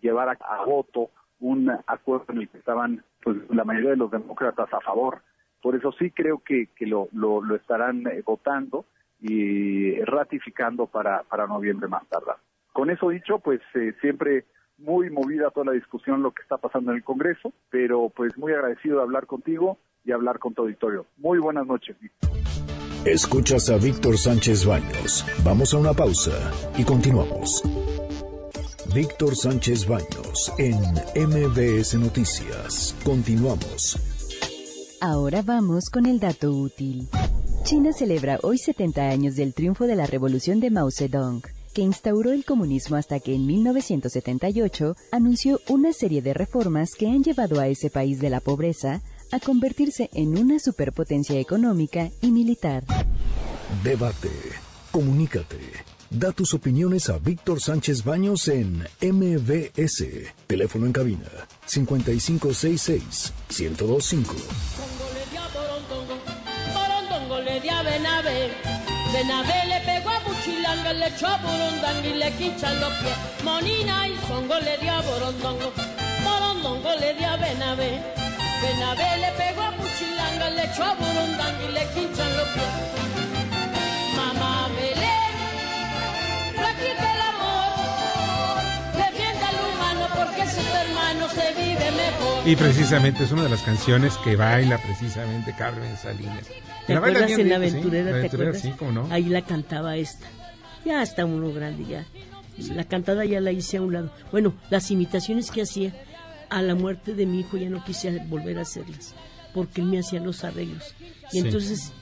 llevar 0.00 0.36
a, 0.40 0.64
voto 0.64 1.10
un 1.38 1.70
acuerdo 1.86 2.26
en 2.30 2.38
el 2.38 2.48
que 2.48 2.58
estaban 2.58 3.02
pues 3.22 3.36
la 3.50 3.64
mayoría 3.64 3.90
de 3.90 3.96
los 3.96 4.10
demócratas 4.10 4.72
a 4.72 4.80
favor. 4.80 5.22
Por 5.62 5.76
eso 5.76 5.92
sí 5.92 6.10
creo 6.10 6.40
que, 6.40 6.68
que 6.76 6.86
lo, 6.86 7.08
lo, 7.12 7.54
estarán 7.54 8.06
eh, 8.06 8.22
votando 8.24 8.84
y 9.20 10.00
ratificando 10.02 10.86
para, 10.86 11.22
para 11.24 11.46
noviembre 11.46 11.88
más 11.88 12.06
tardar. 12.08 12.36
Con 12.72 12.90
eso 12.90 13.08
dicho, 13.08 13.38
pues 13.38 13.60
eh, 13.74 13.94
siempre 14.00 14.44
muy 14.78 15.10
movida 15.10 15.50
toda 15.50 15.66
la 15.66 15.72
discusión, 15.72 16.22
lo 16.22 16.32
que 16.32 16.42
está 16.42 16.58
pasando 16.58 16.90
en 16.90 16.98
el 16.98 17.04
Congreso, 17.04 17.52
pero 17.70 18.10
pues 18.14 18.36
muy 18.36 18.52
agradecido 18.52 18.98
de 18.98 19.02
hablar 19.02 19.26
contigo 19.26 19.78
y 20.04 20.12
hablar 20.12 20.38
con 20.38 20.54
tu 20.54 20.62
auditorio. 20.62 21.06
Muy 21.16 21.38
buenas 21.38 21.66
noches. 21.66 21.96
Escuchas 23.04 23.70
a 23.70 23.76
Víctor 23.76 24.18
Sánchez 24.18 24.66
Baños. 24.66 25.24
Vamos 25.44 25.72
a 25.72 25.78
una 25.78 25.92
pausa 25.92 26.32
y 26.76 26.84
continuamos. 26.84 27.62
Víctor 28.94 29.36
Sánchez 29.36 29.86
Baños 29.86 30.52
en 30.58 30.76
MBS 31.28 31.94
Noticias. 31.98 32.96
Continuamos. 33.04 33.96
Ahora 35.00 35.42
vamos 35.42 35.90
con 35.90 36.06
el 36.06 36.18
dato 36.18 36.50
útil. 36.50 37.08
China 37.66 37.92
celebra 37.92 38.38
hoy 38.44 38.58
70 38.58 39.08
años 39.08 39.34
del 39.34 39.52
triunfo 39.52 39.88
de 39.88 39.96
la 39.96 40.06
revolución 40.06 40.60
de 40.60 40.70
Mao 40.70 40.88
Zedong 40.92 41.42
que 41.74 41.82
instauró 41.82 42.30
el 42.30 42.44
comunismo 42.44 42.94
hasta 42.94 43.18
que 43.18 43.34
en 43.34 43.44
1978 43.44 44.94
anunció 45.10 45.60
una 45.66 45.92
serie 45.92 46.22
de 46.22 46.32
reformas 46.32 46.92
que 46.96 47.08
han 47.08 47.24
llevado 47.24 47.58
a 47.58 47.66
ese 47.66 47.90
país 47.90 48.20
de 48.20 48.30
la 48.30 48.38
pobreza 48.38 49.02
a 49.32 49.40
convertirse 49.40 50.08
en 50.12 50.38
una 50.38 50.60
superpotencia 50.60 51.40
económica 51.40 52.08
y 52.22 52.30
militar. 52.30 52.84
Debate. 53.82 54.30
Comunícate. 54.92 55.58
Da 56.08 56.30
tus 56.30 56.54
opiniones 56.54 57.10
a 57.10 57.18
Víctor 57.18 57.60
Sánchez 57.60 58.04
Baños 58.04 58.46
en 58.46 58.84
MBS. 59.02 60.04
Teléfono 60.46 60.86
en 60.86 60.92
cabina 60.92 61.28
5566 61.66 63.32
1025. 63.50 64.85
Benavé 69.12 69.64
le 69.66 69.80
pegó 69.80 70.10
a 70.10 70.18
Buchilanga, 70.20 70.92
le 70.92 71.06
echó 71.08 71.26
a 71.26 71.36
Burundanga 71.38 72.06
y 72.06 72.14
le 72.14 72.32
quinchan 72.32 72.80
los 72.80 72.92
pies. 72.94 73.16
Monina 73.44 74.08
y 74.08 74.16
Songo 74.26 74.58
le 74.60 74.76
dio 74.78 74.92
a 74.92 75.00
Borondongo, 75.00 75.72
Borondongo 76.24 76.94
le 77.00 77.14
dio 77.14 77.28
a 77.28 77.36
Benavé. 77.36 78.02
Benavé 78.62 79.18
le 79.18 79.30
pegó 79.32 79.62
a 79.62 79.70
Buchilanga, 79.70 80.50
le 80.50 80.64
echó 80.64 80.84
a 80.84 80.94
Burundanga 80.94 81.64
y 81.68 81.72
le 81.72 81.86
quinchan 81.94 82.36
los 82.36 82.48
pies. 82.48 82.72
Mamá 84.16 84.68
Belén, 84.76 85.34
practica 86.56 87.12
el 87.14 87.20
amor, 87.32 88.58
defienda 88.96 89.48
al 89.48 89.56
humano 89.70 90.08
porque 90.14 90.50
su 90.50 90.60
hermano 90.60 91.28
se 91.28 91.52
vive 91.54 91.90
mejor. 91.92 92.48
Y 92.48 92.56
precisamente 92.56 93.24
es 93.24 93.32
una 93.32 93.44
de 93.44 93.50
las 93.50 93.62
canciones 93.62 94.16
que 94.18 94.36
baila 94.36 94.78
precisamente 94.78 95.54
Carmen 95.56 95.96
Salinas. 95.96 96.44
¿Te 96.86 96.94
acuerdas 96.94 97.30
en 97.30 97.48
la 97.48 97.56
aventurera? 97.56 98.20
¿te 98.20 98.26
acuerdas? 98.26 98.60
Sí, 98.62 98.72
¿cómo 98.78 98.92
no? 98.92 99.08
Ahí 99.10 99.24
la 99.24 99.42
cantaba 99.42 99.96
esta. 99.96 100.26
Ya 100.84 101.02
está 101.02 101.24
uno 101.24 101.52
grande 101.52 101.84
ya. 101.84 102.06
La 102.74 102.84
cantada 102.84 103.24
ya 103.24 103.40
la 103.40 103.52
hice 103.52 103.76
a 103.76 103.82
un 103.82 103.92
lado. 103.92 104.12
Bueno, 104.32 104.54
las 104.70 104.90
imitaciones 104.90 105.50
que 105.50 105.62
hacía 105.62 105.92
a 106.48 106.62
la 106.62 106.74
muerte 106.74 107.14
de 107.14 107.26
mi 107.26 107.40
hijo 107.40 107.56
ya 107.56 107.68
no 107.68 107.84
quise 107.84 108.18
volver 108.28 108.58
a 108.58 108.62
hacerlas, 108.62 109.14
porque 109.52 109.80
él 109.80 109.88
me 109.88 109.98
hacía 109.98 110.20
los 110.20 110.44
arreglos. 110.44 110.94
Y 111.32 111.40
entonces 111.40 111.92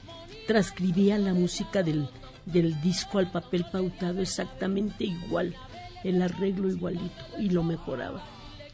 transcribía 0.47 1.17
la 1.17 1.33
música 1.33 1.83
del, 1.83 2.07
del 2.45 2.79
disco 2.81 3.19
al 3.19 3.31
papel 3.31 3.65
pautado 3.71 4.21
exactamente 4.21 5.03
igual, 5.03 5.55
el 6.03 6.21
arreglo 6.21 6.69
igualito, 6.69 7.23
y 7.39 7.49
lo 7.49 7.63
mejoraba. 7.63 8.23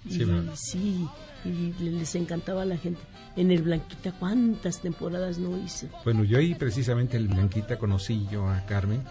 Sí, 0.09 0.25
sí, 0.55 1.07
y 1.45 1.73
les 1.79 2.15
encantaba 2.15 2.63
a 2.63 2.65
la 2.65 2.77
gente. 2.77 3.01
En 3.35 3.51
el 3.51 3.61
Blanquita, 3.61 4.11
¿cuántas 4.11 4.81
temporadas 4.81 5.37
no 5.37 5.57
hice? 5.57 5.89
Bueno, 6.03 6.23
yo 6.23 6.37
ahí 6.37 6.53
precisamente 6.55 7.17
en 7.17 7.23
el 7.23 7.29
Blanquita 7.29 7.77
conocí 7.77 8.27
yo 8.31 8.47
a 8.47 8.65
Carmen. 8.65 9.01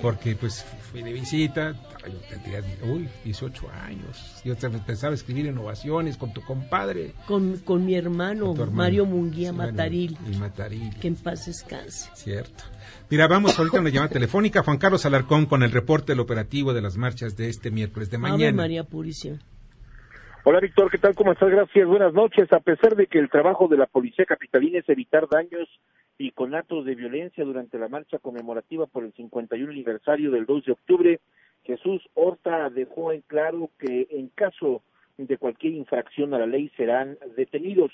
Porque 0.00 0.36
pues 0.36 0.64
fui 0.90 1.02
de 1.02 1.12
visita, 1.12 1.74
yo 2.06 2.18
tendría, 2.28 2.62
uy, 2.84 3.08
18 3.24 3.70
años. 3.70 4.40
Yo 4.44 4.54
empezaba 4.62 5.12
a 5.12 5.14
escribir 5.14 5.46
innovaciones 5.46 6.16
con 6.16 6.32
tu 6.32 6.42
compadre. 6.42 7.14
Con, 7.26 7.58
con 7.58 7.84
mi 7.84 7.94
hermano, 7.94 8.54
Mario 8.54 9.06
Munguía 9.06 9.52
Mataril. 9.52 10.16
Y 10.30 10.36
Mataril. 10.36 10.94
Que 11.00 11.08
en 11.08 11.16
paz 11.16 11.46
descanse. 11.46 12.08
Cierto. 12.14 12.64
Mira, 13.10 13.26
vamos 13.26 13.58
ahorita 13.58 13.78
a 13.78 13.80
una 13.80 13.90
llamada 13.90 14.12
telefónica. 14.12 14.62
Juan 14.62 14.78
Carlos 14.78 15.04
Alarcón 15.06 15.46
con 15.46 15.62
el 15.62 15.72
reporte 15.72 16.12
del 16.12 16.20
operativo 16.20 16.72
de 16.72 16.80
las 16.80 16.96
marchas 16.96 17.36
de 17.36 17.48
este 17.48 17.70
miércoles 17.70 18.10
de 18.10 18.18
mañana. 18.18 18.56
María 18.56 18.84
Purísima. 18.84 19.38
Hola 20.46 20.60
Víctor, 20.60 20.90
¿qué 20.90 20.98
tal? 20.98 21.14
¿Cómo 21.14 21.32
estás? 21.32 21.48
Gracias, 21.48 21.88
buenas 21.88 22.12
noches. 22.12 22.52
A 22.52 22.60
pesar 22.60 22.96
de 22.96 23.06
que 23.06 23.18
el 23.18 23.30
trabajo 23.30 23.66
de 23.66 23.78
la 23.78 23.86
Policía 23.86 24.26
Capitalina 24.26 24.78
es 24.78 24.88
evitar 24.90 25.26
daños 25.26 25.66
y 26.18 26.32
con 26.32 26.54
actos 26.54 26.84
de 26.84 26.94
violencia 26.94 27.46
durante 27.46 27.78
la 27.78 27.88
marcha 27.88 28.18
conmemorativa 28.18 28.84
por 28.84 29.04
el 29.04 29.14
51 29.14 29.72
aniversario 29.72 30.30
del 30.30 30.44
2 30.44 30.66
de 30.66 30.72
octubre, 30.72 31.20
Jesús 31.62 32.02
Horta 32.12 32.68
dejó 32.68 33.12
en 33.12 33.22
claro 33.22 33.70
que 33.78 34.06
en 34.10 34.28
caso 34.34 34.82
de 35.16 35.38
cualquier 35.38 35.72
infracción 35.72 36.34
a 36.34 36.38
la 36.38 36.46
ley 36.46 36.70
serán 36.76 37.16
detenidos. 37.38 37.92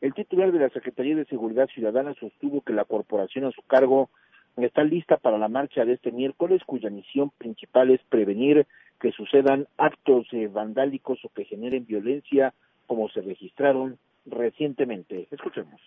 El 0.00 0.12
titular 0.12 0.50
de 0.50 0.58
la 0.58 0.70
Secretaría 0.70 1.14
de 1.14 1.26
Seguridad 1.26 1.68
Ciudadana 1.68 2.14
sostuvo 2.14 2.62
que 2.62 2.72
la 2.72 2.84
corporación 2.84 3.44
a 3.44 3.52
su 3.52 3.62
cargo 3.62 4.10
está 4.56 4.82
lista 4.82 5.18
para 5.18 5.38
la 5.38 5.46
marcha 5.46 5.84
de 5.84 5.92
este 5.92 6.10
miércoles, 6.10 6.62
cuya 6.66 6.90
misión 6.90 7.30
principal 7.38 7.92
es 7.92 8.00
prevenir 8.08 8.66
que 9.02 9.10
sucedan 9.10 9.66
actos 9.78 10.28
eh, 10.30 10.46
vandálicos 10.46 11.18
o 11.24 11.28
que 11.30 11.44
generen 11.44 11.84
violencia 11.84 12.54
como 12.86 13.08
se 13.08 13.20
registraron 13.20 13.98
recientemente. 14.26 15.26
Escuchemos. 15.32 15.80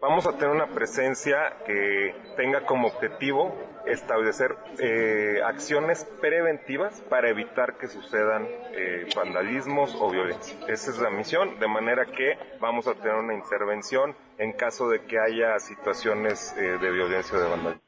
Vamos 0.00 0.26
a 0.26 0.32
tener 0.36 0.50
una 0.50 0.66
presencia 0.66 1.58
que 1.64 2.12
tenga 2.36 2.66
como 2.66 2.88
objetivo 2.88 3.54
establecer 3.86 4.56
eh, 4.80 5.40
acciones 5.44 6.04
preventivas 6.20 7.00
para 7.02 7.30
evitar 7.30 7.78
que 7.78 7.86
sucedan 7.86 8.48
eh, 8.72 9.06
vandalismos 9.14 9.94
o 10.00 10.10
violencia. 10.10 10.58
Esa 10.66 10.90
es 10.90 10.98
la 10.98 11.10
misión, 11.10 11.60
de 11.60 11.68
manera 11.68 12.06
que 12.06 12.36
vamos 12.58 12.88
a 12.88 12.94
tener 12.94 13.14
una 13.14 13.34
intervención 13.34 14.16
en 14.38 14.52
caso 14.52 14.88
de 14.88 15.04
que 15.04 15.20
haya 15.20 15.58
situaciones 15.60 16.54
de 16.56 16.90
violencia 16.90 17.38
o 17.38 17.40
de 17.40 17.48
vandalismo. 17.48 17.83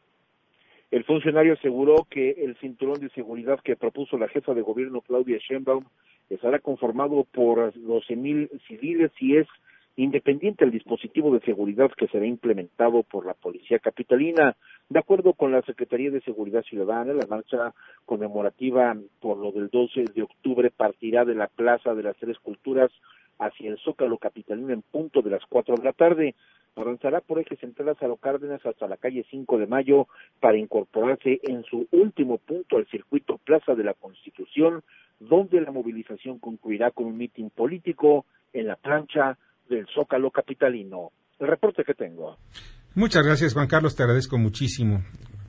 El 0.90 1.04
funcionario 1.04 1.54
aseguró 1.54 2.06
que 2.08 2.30
el 2.30 2.56
cinturón 2.58 3.00
de 3.00 3.10
seguridad 3.10 3.58
que 3.64 3.76
propuso 3.76 4.18
la 4.18 4.28
jefa 4.28 4.54
de 4.54 4.62
gobierno 4.62 5.00
Claudia 5.00 5.38
Sheinbaum 5.38 5.84
estará 6.30 6.60
conformado 6.60 7.24
por 7.24 7.72
12.000 7.74 8.50
civiles 8.66 9.10
y 9.18 9.36
es 9.36 9.48
independiente 9.96 10.64
el 10.64 10.70
dispositivo 10.70 11.32
de 11.32 11.40
seguridad 11.40 11.90
que 11.96 12.06
será 12.08 12.26
implementado 12.26 13.02
por 13.02 13.26
la 13.26 13.34
Policía 13.34 13.78
Capitalina. 13.78 14.56
De 14.88 14.98
acuerdo 14.98 15.32
con 15.32 15.52
la 15.52 15.62
Secretaría 15.62 16.10
de 16.10 16.20
Seguridad 16.20 16.62
Ciudadana, 16.62 17.14
la 17.14 17.26
marcha 17.26 17.74
conmemorativa 18.04 18.96
por 19.20 19.38
lo 19.38 19.52
del 19.52 19.68
12 19.68 20.04
de 20.14 20.22
octubre 20.22 20.70
partirá 20.70 21.24
de 21.24 21.34
la 21.34 21.48
Plaza 21.48 21.94
de 21.94 22.02
las 22.02 22.16
Tres 22.18 22.38
Culturas 22.38 22.92
hacia 23.38 23.70
el 23.70 23.78
Zócalo 23.78 24.18
Capitalino 24.18 24.72
en 24.72 24.82
punto 24.82 25.22
de 25.22 25.30
las 25.30 25.44
cuatro 25.48 25.74
de 25.74 25.84
la 25.84 25.92
tarde 25.92 26.34
avanzará 26.76 27.20
por 27.20 27.38
eje 27.38 27.56
central 27.56 27.86
Lázaro 27.88 28.16
Cárdenas 28.16 28.64
hasta 28.64 28.86
la 28.86 28.96
calle 28.96 29.24
5 29.30 29.58
de 29.58 29.66
Mayo 29.66 30.06
para 30.40 30.58
incorporarse 30.58 31.40
en 31.42 31.64
su 31.64 31.88
último 31.90 32.38
punto 32.38 32.76
al 32.76 32.86
circuito 32.88 33.38
Plaza 33.38 33.74
de 33.74 33.84
la 33.84 33.94
Constitución, 33.94 34.82
donde 35.18 35.60
la 35.60 35.72
movilización 35.72 36.38
concluirá 36.38 36.90
con 36.90 37.06
un 37.06 37.16
mitin 37.16 37.50
político 37.50 38.26
en 38.52 38.66
la 38.66 38.76
plancha 38.76 39.38
del 39.68 39.86
Zócalo 39.94 40.30
Capitalino. 40.30 41.10
El 41.38 41.48
reporte 41.48 41.84
que 41.84 41.94
tengo. 41.94 42.36
Muchas 42.94 43.24
gracias, 43.24 43.54
Juan 43.54 43.66
Carlos, 43.66 43.96
te 43.96 44.02
agradezco 44.02 44.38
muchísimo. 44.38 45.02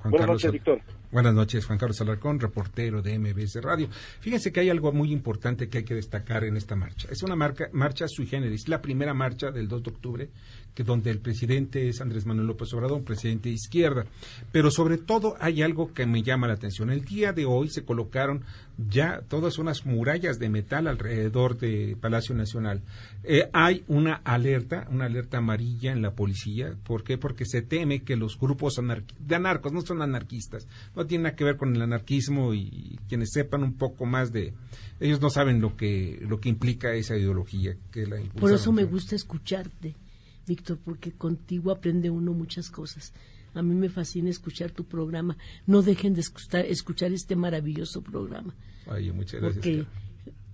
Buenas 0.04 0.28
noches, 0.28 0.52
Víctor. 0.52 0.82
Buenas 1.10 1.34
noches, 1.34 1.66
Juan 1.66 1.80
Carlos 1.80 2.02
Alarcón, 2.02 2.38
reportero 2.38 3.02
de 3.02 3.18
MBS 3.18 3.62
Radio. 3.62 3.88
Fíjense 4.20 4.52
que 4.52 4.60
hay 4.60 4.70
algo 4.70 4.92
muy 4.92 5.14
importante 5.14 5.70
que 5.70 5.78
hay 5.78 5.84
que 5.86 5.96
destacar 5.96 6.44
en 6.44 6.58
esta 6.58 6.76
marcha. 6.76 7.08
Es 7.10 7.24
una 7.24 7.36
marcha 7.38 8.08
sui 8.10 8.26
generis, 8.26 8.68
la 8.68 8.82
primera 8.82 9.14
marcha 9.14 9.50
del 9.50 9.70
2 9.70 9.84
de 9.84 9.90
octubre, 9.90 10.30
que 10.76 10.84
donde 10.84 11.10
el 11.10 11.20
presidente 11.20 11.88
es 11.88 12.02
Andrés 12.02 12.26
Manuel 12.26 12.48
López 12.48 12.72
Obrador, 12.74 13.04
presidente 13.04 13.50
de 13.50 13.56
izquierda. 13.56 14.06
Pero 14.52 14.70
sobre 14.70 14.98
todo 14.98 15.36
hay 15.40 15.64
algo 15.64 15.94
que 15.94 16.06
me 16.06 16.24
llama 16.24 16.48
la 16.48 16.54
atención. 16.54 16.92
El 16.92 17.06
día 17.06 17.32
de 17.32 17.46
hoy 17.46 17.70
se 17.70 17.84
colocaron 17.84 18.44
ya 18.78 19.22
todas 19.28 19.58
unas 19.58 19.86
murallas 19.86 20.38
de 20.38 20.50
metal 20.50 20.88
alrededor 20.88 21.58
de 21.58 21.98
Palacio 22.00 22.36
Nacional. 22.36 22.84
Eh, 23.24 23.50
hay 23.54 23.84
una 23.88 24.22
alerta, 24.24 24.88
una 24.92 25.06
alerta 25.06 25.40
amarilla 25.40 25.92
en 25.92 26.04
la 26.04 26.12
policía. 26.12 26.76
¿Por 26.84 27.04
qué? 27.04 27.18
Porque 27.18 27.46
se 27.46 27.64
teme 27.64 28.04
que 28.04 28.16
los 28.16 28.38
grupos 28.38 28.80
de 29.20 29.36
anarcos 29.36 29.74
no 29.74 29.82
son 29.82 30.04
anarquistas, 30.04 30.68
no 30.98 31.06
tienen 31.06 31.24
nada 31.24 31.36
que 31.36 31.44
ver 31.44 31.58
con 31.58 31.76
el 31.76 31.82
anarquismo 31.82 32.56
y 32.56 33.00
quienes 33.08 33.30
sepan 33.32 33.62
un 33.62 33.74
poco 33.74 34.08
más 34.08 34.32
de 34.32 34.56
ellos 35.00 35.22
no 35.22 35.30
saben 35.30 35.62
lo 35.62 35.78
que 35.78 36.20
lo 36.28 36.40
que 36.40 36.50
implica 36.50 36.92
esa 36.96 37.16
ideología 37.16 37.78
que 37.92 38.08
la 38.08 38.18
Por 38.40 38.52
eso 38.52 38.72
me 38.72 38.84
gusta 38.84 39.16
escucharte, 39.16 39.96
Víctor, 40.48 40.80
porque 40.84 41.12
contigo 41.12 41.72
aprende 41.72 42.10
uno 42.10 42.34
muchas 42.34 42.72
cosas. 42.72 43.14
A 43.54 43.62
mí 43.62 43.76
me 43.76 43.90
fascina 43.90 44.30
escuchar 44.30 44.72
tu 44.72 44.86
programa. 44.86 45.38
No 45.68 45.84
dejen 45.84 46.16
de 46.16 46.22
escuchar, 46.22 47.12
este 47.14 47.36
maravilloso 47.36 48.02
programa. 48.02 48.56
Ay, 48.88 49.12
muchas 49.12 49.40
gracias. 49.40 49.64
Porque 49.64 49.86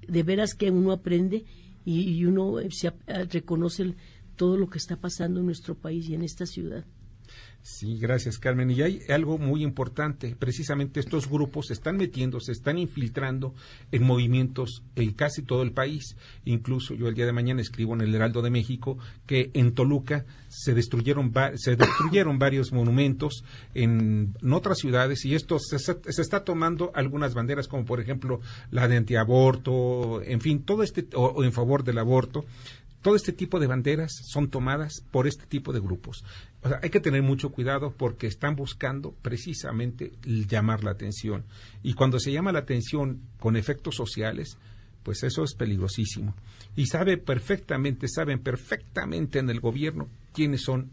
de 0.07 0.23
veras 0.23 0.55
que 0.55 0.71
uno 0.71 0.91
aprende 0.91 1.45
y, 1.85 2.23
uno 2.25 2.57
se, 2.69 2.91
reconoce 3.29 3.93
todo 4.35 4.57
lo 4.57 4.69
que 4.69 4.77
está 4.77 4.97
pasando 4.97 5.39
en 5.39 5.45
nuestro 5.45 5.75
país 5.75 6.07
y 6.09 6.15
en 6.15 6.23
esta 6.23 6.45
ciudad. 6.45 6.85
Sí, 7.65 7.97
gracias 7.97 8.39
Carmen. 8.39 8.69
Y 8.71 8.81
hay 8.81 8.99
algo 9.07 9.37
muy 9.37 9.63
importante. 9.63 10.35
Precisamente 10.37 10.99
estos 10.99 11.29
grupos 11.29 11.67
se 11.67 11.73
están 11.73 11.95
metiendo, 11.95 12.41
se 12.41 12.51
están 12.51 12.77
infiltrando 12.77 13.55
en 13.93 14.03
movimientos 14.03 14.83
en 14.97 15.13
casi 15.13 15.43
todo 15.43 15.63
el 15.63 15.71
país. 15.71 16.17
Incluso 16.43 16.93
yo 16.93 17.07
el 17.07 17.15
día 17.15 17.25
de 17.25 17.31
mañana 17.31 17.61
escribo 17.61 17.93
en 17.93 18.01
el 18.01 18.13
Heraldo 18.13 18.41
de 18.41 18.49
México 18.49 18.97
que 19.25 19.49
en 19.53 19.73
Toluca 19.73 20.25
se 20.49 20.73
destruyeron, 20.73 21.31
se 21.55 21.75
destruyeron 21.77 22.37
varios 22.37 22.73
monumentos 22.73 23.45
en, 23.73 24.35
otras 24.51 24.79
ciudades 24.79 25.23
y 25.23 25.33
esto 25.33 25.57
se, 25.57 25.79
se, 25.79 26.21
está 26.21 26.43
tomando 26.43 26.91
algunas 26.93 27.33
banderas 27.33 27.69
como 27.69 27.85
por 27.85 28.01
ejemplo 28.01 28.41
la 28.71 28.89
de 28.89 28.97
antiaborto, 28.97 30.21
en 30.21 30.41
fin, 30.41 30.63
todo 30.63 30.83
este, 30.83 31.07
o 31.15 31.43
en 31.45 31.53
favor 31.53 31.85
del 31.85 31.97
aborto 31.97 32.45
todo 33.03 33.15
este 33.15 33.33
tipo 33.33 33.59
de 33.59 33.67
banderas 33.67 34.11
son 34.25 34.49
tomadas 34.49 35.03
por 35.11 35.27
este 35.27 35.45
tipo 35.45 35.73
de 35.73 35.81
grupos. 35.81 36.23
O 36.61 36.69
sea, 36.69 36.79
hay 36.81 36.89
que 36.89 37.01
tener 37.01 37.21
mucho 37.21 37.51
cuidado 37.51 37.93
porque 37.95 38.27
están 38.27 38.55
buscando 38.55 39.11
precisamente 39.21 40.13
llamar 40.23 40.83
la 40.83 40.91
atención. 40.91 41.43
Y 41.83 41.93
cuando 41.93 42.17
se 42.17 42.31
llama 42.31 42.53
la 42.53 42.59
atención 42.59 43.21
con 43.39 43.57
efectos 43.57 43.95
sociales, 43.95 44.57
pues 45.03 45.21
eso 45.23 45.43
es 45.43 45.53
peligrosísimo. 45.53 46.33
Y 46.77 46.85
sabe 46.85 47.17
perfectamente, 47.17 48.07
saben 48.07 48.39
perfectamente 48.39 49.39
en 49.39 49.49
el 49.49 49.59
gobierno 49.59 50.07
quiénes 50.33 50.63
son 50.63 50.89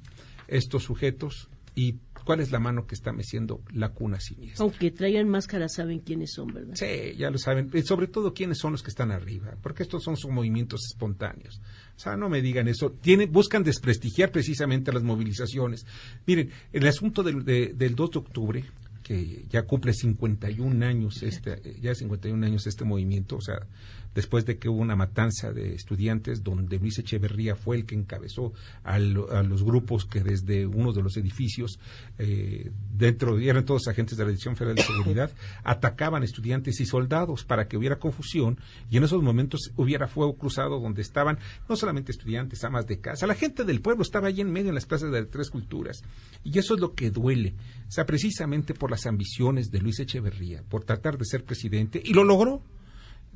estos 0.49 0.83
sujetos 0.83 1.49
y 1.77 1.95
cuál 2.31 2.39
es 2.39 2.53
la 2.53 2.61
mano 2.61 2.87
que 2.87 2.95
está 2.95 3.13
meciendo 3.13 3.61
la 3.73 3.89
cuna 3.89 4.21
siniestra. 4.21 4.63
Aunque 4.63 4.93
traigan 4.93 5.29
máscara, 5.29 5.69
saben 5.69 5.99
quiénes 5.99 6.33
son, 6.33 6.55
¿verdad? 6.55 6.77
Sí, 6.77 7.17
ya 7.19 7.29
lo 7.29 7.39
saben. 7.39 7.69
Y 7.75 7.83
sobre 7.83 8.07
todo 8.07 8.33
quiénes 8.33 8.59
son 8.59 8.71
los 8.71 8.85
que 8.85 8.91
están 8.91 9.11
arriba, 9.11 9.57
porque 9.61 9.83
estos 9.83 10.05
son 10.05 10.17
sus 10.17 10.31
movimientos 10.31 10.87
espontáneos. 10.93 11.61
O 11.97 11.99
sea, 11.99 12.17
no 12.17 12.29
me 12.29 12.41
digan 12.41 12.69
eso. 12.69 12.95
buscan 13.31 13.65
desprestigiar 13.65 14.31
precisamente 14.31 14.93
las 14.93 15.03
movilizaciones. 15.03 15.85
Miren, 16.25 16.51
el 16.73 16.87
asunto 16.87 17.25
del, 17.25 17.45
del 17.45 17.97
2 17.97 18.11
de 18.13 18.19
octubre, 18.21 18.65
que 19.03 19.45
ya 19.49 19.63
cumple 19.63 19.93
51 19.93 20.87
años, 20.87 21.25
este, 21.25 21.81
ya 21.81 21.97
51 21.97 22.47
años 22.47 22.65
este 22.69 22.85
movimiento, 22.85 23.39
o 23.39 23.41
sea, 23.41 23.67
después 24.15 24.45
de 24.47 24.59
que 24.59 24.69
hubo 24.69 24.81
una 24.81 24.97
matanza 24.97 25.53
de 25.53 25.75
estudiantes 25.75 26.43
donde 26.43 26.79
Luis 26.79 26.99
Echeverría 26.99 27.57
fue 27.57 27.77
el 27.77 27.87
que 27.87 27.95
encabezó 27.95 28.53
a 28.83 28.99
los 28.99 29.63
grupos 29.63 30.05
que 30.05 30.23
desde 30.23 30.67
uno 30.67 30.93
de 30.93 31.03
los 31.03 31.17
edificios, 31.17 31.79
eh, 32.19 32.71
dentro, 32.97 33.39
eran 33.39 33.65
todos 33.65 33.89
agentes 33.89 34.17
de 34.17 34.25
la 34.25 34.31
Dirección 34.31 34.57
Federal 34.57 34.77
de 34.77 34.83
Seguridad, 34.83 35.31
atacaban 35.65 36.23
estudiantes 36.23 36.81
y 36.81 36.87
soldados 36.87 37.45
para 37.45 37.69
que 37.69 37.77
hubiera 37.77 37.99
confusión 37.99 38.59
y 38.91 38.97
en 38.97 39.05
esos 39.05 39.23
momentos 39.23 39.73
hubiera 39.77 40.09
fuego 40.09 40.37
cruzado 40.37 40.81
donde 40.81 41.03
estaban 41.03 41.39
no 41.69 41.77
solamente 41.77 42.13
estudiantes, 42.13 42.65
amas 42.65 42.87
de 42.87 43.01
casa, 43.01 43.27
la 43.27 43.35
gente 43.35 43.65
del 43.65 43.81
pueblo 43.81 44.03
estaba 44.03 44.29
allí 44.29 44.41
en 44.41 44.53
medio 44.53 44.69
en 44.69 44.75
las 44.75 44.87
plazas 44.87 45.11
de 45.11 45.21
las 45.21 45.31
tres 45.31 45.51
culturas. 45.51 46.03
Y 46.43 46.59
eso 46.59 46.75
es 46.75 46.81
lo 46.81 46.95
que 46.95 47.11
duele, 47.11 47.55
o 47.89 47.91
sea, 47.91 48.07
precisamente 48.07 48.75
por 48.75 48.91
las 48.91 49.07
ambiciones 49.07 49.71
de 49.71 49.81
Luis 49.81 50.01
Echeverría, 50.01 50.63
por 50.69 50.85
tratar 50.85 51.19
de 51.19 51.25
ser 51.25 51.45
presidente, 51.45 52.01
y 52.05 52.15
lo 52.15 52.25
logró 52.25 52.63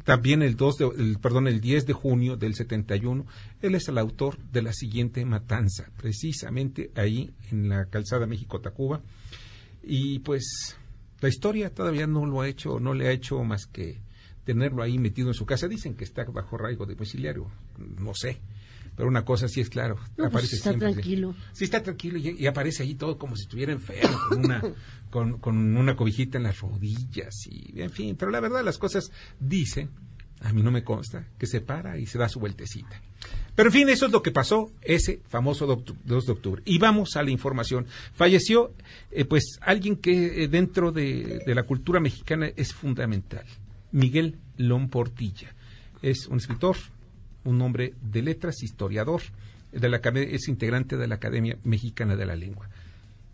también 0.05 0.43
el, 0.43 0.57
2 0.57 0.77
de, 0.77 1.19
perdón, 1.21 1.49
el 1.49 1.61
10 1.61 1.87
de 1.87 1.93
junio 1.95 2.37
del 2.37 2.55
71, 2.55 3.27
él 3.62 3.75
es 3.75 3.88
el 3.88 3.99
autor 3.99 4.38
de 4.53 4.62
la 4.62 4.73
siguiente 4.73 5.25
matanza, 5.25 5.90
precisamente 5.97 6.90
ahí 6.95 7.33
en 7.51 7.71
la 7.71 7.87
calzada 7.87 8.27
México-Tacuba. 8.27 9.03
Y 9.83 10.19
pues 10.21 10.77
la 11.21 11.29
historia 11.29 11.71
todavía 11.71 12.07
no 12.07 12.27
lo 12.27 12.43
ha 12.43 12.49
hecho, 12.49 12.79
no 12.81 12.93
le 12.93 13.09
ha 13.09 13.12
hecho 13.12 13.43
más 13.45 13.67
que 13.67 13.99
tenerlo 14.45 14.83
ahí 14.83 14.99
metido 14.99 15.29
en 15.29 15.35
su 15.35 15.47
casa. 15.47 15.69
Dicen 15.69 15.95
que 15.95 16.05
está 16.05 16.25
bajo 16.25 16.59
raigo 16.59 16.85
domiciliario, 16.85 17.51
no 17.79 18.12
sé. 18.14 18.40
Pero 18.96 19.09
una 19.09 19.24
cosa 19.24 19.48
sí 19.48 19.61
es 19.61 19.70
claro. 19.70 19.98
Pues 20.16 20.28
aparece 20.28 20.57
está 20.57 20.76
tranquilo. 20.76 21.35
Sí, 21.52 21.64
está 21.64 21.83
tranquilo 21.83 22.18
y, 22.18 22.46
aparece 22.46 22.83
ahí 22.83 22.94
todo 22.94 23.18
como 23.18 23.37
si 23.37 23.42
estuviera 23.42 23.72
enfermo, 23.72 24.16
con 24.28 24.44
una, 24.44 24.62
con, 25.11 25.76
una 25.76 25.96
cobijita 25.96 26.38
en 26.38 26.44
las 26.44 26.61
rodillas 26.61 27.35
y, 27.46 27.80
en 27.80 27.90
fin. 27.90 28.16
Pero 28.16 28.30
la 28.30 28.40
verdad, 28.40 28.64
las 28.64 28.78
cosas 28.78 29.11
dicen, 29.40 29.90
a 30.40 30.52
mí 30.52 30.62
no 30.62 30.70
me 30.70 30.85
consta, 30.85 31.26
que 31.38 31.46
se 31.46 31.61
para 31.61 31.98
y 31.98 32.07
se 32.07 32.18
da 32.18 32.28
su 32.28 32.38
vueltecita. 32.38 33.00
Pero 33.54 33.68
en 33.68 33.72
fin, 33.72 33.88
eso 33.88 34.07
es 34.07 34.12
lo 34.12 34.22
que 34.22 34.30
pasó 34.30 34.70
ese 34.83 35.22
famoso 35.28 35.66
2 35.66 36.26
de 36.26 36.33
octubre. 36.33 36.62
Y 36.64 36.78
vamos 36.78 37.16
a 37.16 37.22
la 37.22 37.30
información. 37.30 37.87
Falleció, 38.12 38.74
eh, 39.11 39.24
pues, 39.24 39.59
alguien 39.61 39.96
que 39.96 40.44
eh, 40.44 40.48
dentro 40.48 40.92
de, 40.92 41.40
de, 41.46 41.54
la 41.54 41.62
cultura 41.62 42.00
mexicana 42.00 42.50
es 42.57 42.74
fundamental. 42.74 43.44
Miguel 43.92 44.38
Lomportilla. 44.57 45.54
Es 46.02 46.26
un 46.26 46.37
escritor, 46.38 46.76
un 47.44 47.61
hombre 47.62 47.94
de 48.02 48.22
letras, 48.22 48.62
historiador, 48.62 49.22
de 49.72 49.88
la, 49.88 49.96
es 49.96 50.48
integrante 50.48 50.96
de 50.96 51.09
la 51.09 51.16
Academia 51.16 51.57
Mexicana 51.64 52.16
de 52.16 52.26
la 52.26 52.37
Lengua. 52.37 52.68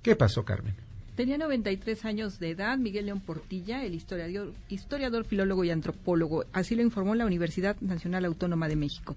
¿Qué 0.03 0.17
pasó, 0.17 0.45
Carmen? 0.45 0.75
Tenía 1.17 1.37
93 1.37 2.05
años 2.07 2.39
de 2.39 2.51
edad 2.51 2.79
Miguel 2.79 3.07
León 3.07 3.21
Portilla, 3.21 3.85
el 3.85 3.95
historiador, 3.95 4.55
historiador, 4.71 5.25
filólogo 5.25 5.65
y 5.65 5.71
antropólogo. 5.71 6.47
Así 6.53 6.75
lo 6.75 6.83
informó 6.83 7.15
la 7.15 7.27
Universidad 7.27 7.77
Nacional 7.81 8.25
Autónoma 8.25 8.69
de 8.69 8.77
México. 8.77 9.17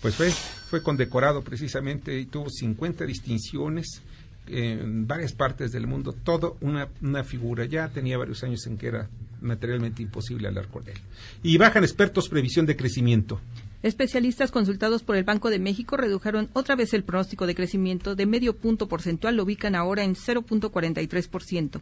Pues 0.00 0.14
fue, 0.14 0.30
fue 0.30 0.82
condecorado 0.82 1.42
precisamente 1.42 2.18
y 2.20 2.26
tuvo 2.26 2.50
50 2.50 3.04
distinciones 3.04 4.02
en 4.46 5.06
varias 5.06 5.32
partes 5.32 5.72
del 5.72 5.86
mundo, 5.86 6.12
todo 6.12 6.56
una, 6.60 6.88
una 7.02 7.24
figura. 7.24 7.64
Ya 7.64 7.88
tenía 7.88 8.16
varios 8.18 8.44
años 8.44 8.64
en 8.66 8.76
que 8.76 8.88
era 8.88 9.08
materialmente 9.40 10.02
imposible 10.02 10.46
hablar 10.46 10.68
con 10.68 10.86
él. 10.86 10.98
Y 11.42 11.56
bajan 11.58 11.82
expertos 11.82 12.28
previsión 12.28 12.66
de 12.66 12.76
crecimiento. 12.76 13.40
Especialistas 13.82 14.50
consultados 14.50 15.02
por 15.02 15.16
el 15.16 15.24
Banco 15.24 15.50
de 15.50 15.58
México 15.58 15.96
redujeron 15.96 16.48
otra 16.54 16.76
vez 16.76 16.94
el 16.94 17.04
pronóstico 17.04 17.46
de 17.46 17.54
crecimiento 17.54 18.14
de 18.14 18.26
medio 18.26 18.56
punto 18.56 18.88
porcentual, 18.88 19.36
lo 19.36 19.44
ubican 19.44 19.74
ahora 19.74 20.04
en 20.04 20.14
0.43%. 20.14 21.80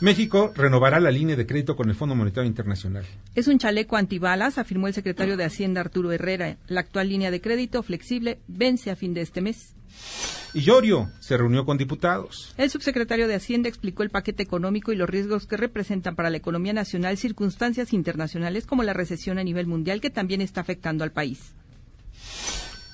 México 0.00 0.52
renovará 0.56 0.98
la 1.00 1.10
línea 1.10 1.36
de 1.36 1.46
crédito 1.46 1.76
con 1.76 1.88
el 1.88 1.94
Fondo 1.94 2.14
Monetario 2.14 2.48
Internacional. 2.48 3.04
Es 3.34 3.48
un 3.48 3.58
chaleco 3.58 3.96
antibalas, 3.96 4.58
afirmó 4.58 4.88
el 4.88 4.94
secretario 4.94 5.36
de 5.36 5.44
Hacienda 5.44 5.80
Arturo 5.80 6.12
Herrera. 6.12 6.56
La 6.66 6.80
actual 6.80 7.08
línea 7.08 7.30
de 7.30 7.40
crédito 7.40 7.82
flexible 7.82 8.40
vence 8.48 8.90
a 8.90 8.96
fin 8.96 9.14
de 9.14 9.20
este 9.20 9.40
mes. 9.40 9.74
Y 10.54 10.60
Llorio 10.60 11.10
se 11.18 11.36
reunió 11.36 11.64
con 11.64 11.78
diputados. 11.78 12.54
El 12.56 12.70
subsecretario 12.70 13.26
de 13.26 13.34
Hacienda 13.34 13.68
explicó 13.68 14.04
el 14.04 14.10
paquete 14.10 14.44
económico 14.44 14.92
y 14.92 14.96
los 14.96 15.10
riesgos 15.10 15.46
que 15.46 15.56
representan 15.56 16.14
para 16.14 16.30
la 16.30 16.36
economía 16.36 16.72
nacional 16.72 17.16
circunstancias 17.16 17.92
internacionales 17.92 18.64
como 18.64 18.84
la 18.84 18.92
recesión 18.92 19.38
a 19.38 19.44
nivel 19.44 19.66
mundial 19.66 20.00
que 20.00 20.10
también 20.10 20.40
está 20.40 20.60
afectando 20.60 21.02
al 21.02 21.10
país. 21.10 21.54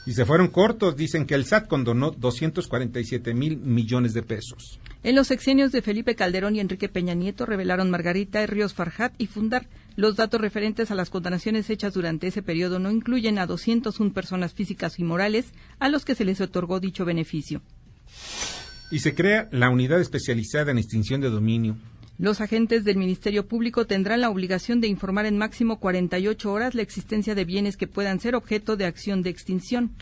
Y 0.06 0.14
se 0.14 0.24
fueron 0.24 0.48
cortos, 0.48 0.96
dicen 0.96 1.26
que 1.26 1.34
el 1.34 1.44
SAT 1.44 1.68
condonó 1.68 2.10
247 2.10 3.34
mil 3.34 3.58
millones 3.58 4.14
de 4.14 4.22
pesos. 4.22 4.80
En 5.02 5.14
los 5.14 5.28
sexenios 5.28 5.72
de 5.72 5.82
Felipe 5.82 6.14
Calderón 6.14 6.56
y 6.56 6.60
Enrique 6.60 6.88
Peña 6.88 7.14
Nieto 7.14 7.46
revelaron 7.46 7.90
Margarita 7.90 8.44
Ríos 8.46 8.74
Farjat 8.74 9.12
y 9.18 9.26
Fundar. 9.26 9.68
Los 9.96 10.16
datos 10.16 10.40
referentes 10.40 10.90
a 10.90 10.94
las 10.94 11.10
condonaciones 11.10 11.68
hechas 11.68 11.92
durante 11.92 12.26
ese 12.26 12.42
periodo 12.42 12.78
no 12.78 12.90
incluyen 12.90 13.38
a 13.38 13.46
201 13.46 14.12
personas 14.12 14.54
físicas 14.54 14.98
y 14.98 15.04
morales 15.04 15.52
a 15.78 15.88
los 15.88 16.04
que 16.04 16.14
se 16.14 16.24
les 16.24 16.40
otorgó 16.40 16.80
dicho 16.80 17.04
beneficio. 17.04 17.62
Y 18.90 19.00
se 19.00 19.14
crea 19.14 19.48
la 19.52 19.70
unidad 19.70 20.00
especializada 20.00 20.70
en 20.70 20.78
extinción 20.78 21.20
de 21.20 21.30
dominio. 21.30 21.76
Los 22.20 22.42
agentes 22.42 22.84
del 22.84 22.98
Ministerio 22.98 23.48
Público 23.48 23.86
tendrán 23.86 24.20
la 24.20 24.28
obligación 24.28 24.82
de 24.82 24.88
informar 24.88 25.24
en 25.24 25.38
máximo 25.38 25.80
48 25.80 26.52
horas 26.52 26.74
la 26.74 26.82
existencia 26.82 27.34
de 27.34 27.46
bienes 27.46 27.78
que 27.78 27.86
puedan 27.86 28.20
ser 28.20 28.34
objeto 28.34 28.76
de 28.76 28.84
acción 28.84 29.22
de 29.22 29.30
extinción. 29.30 29.92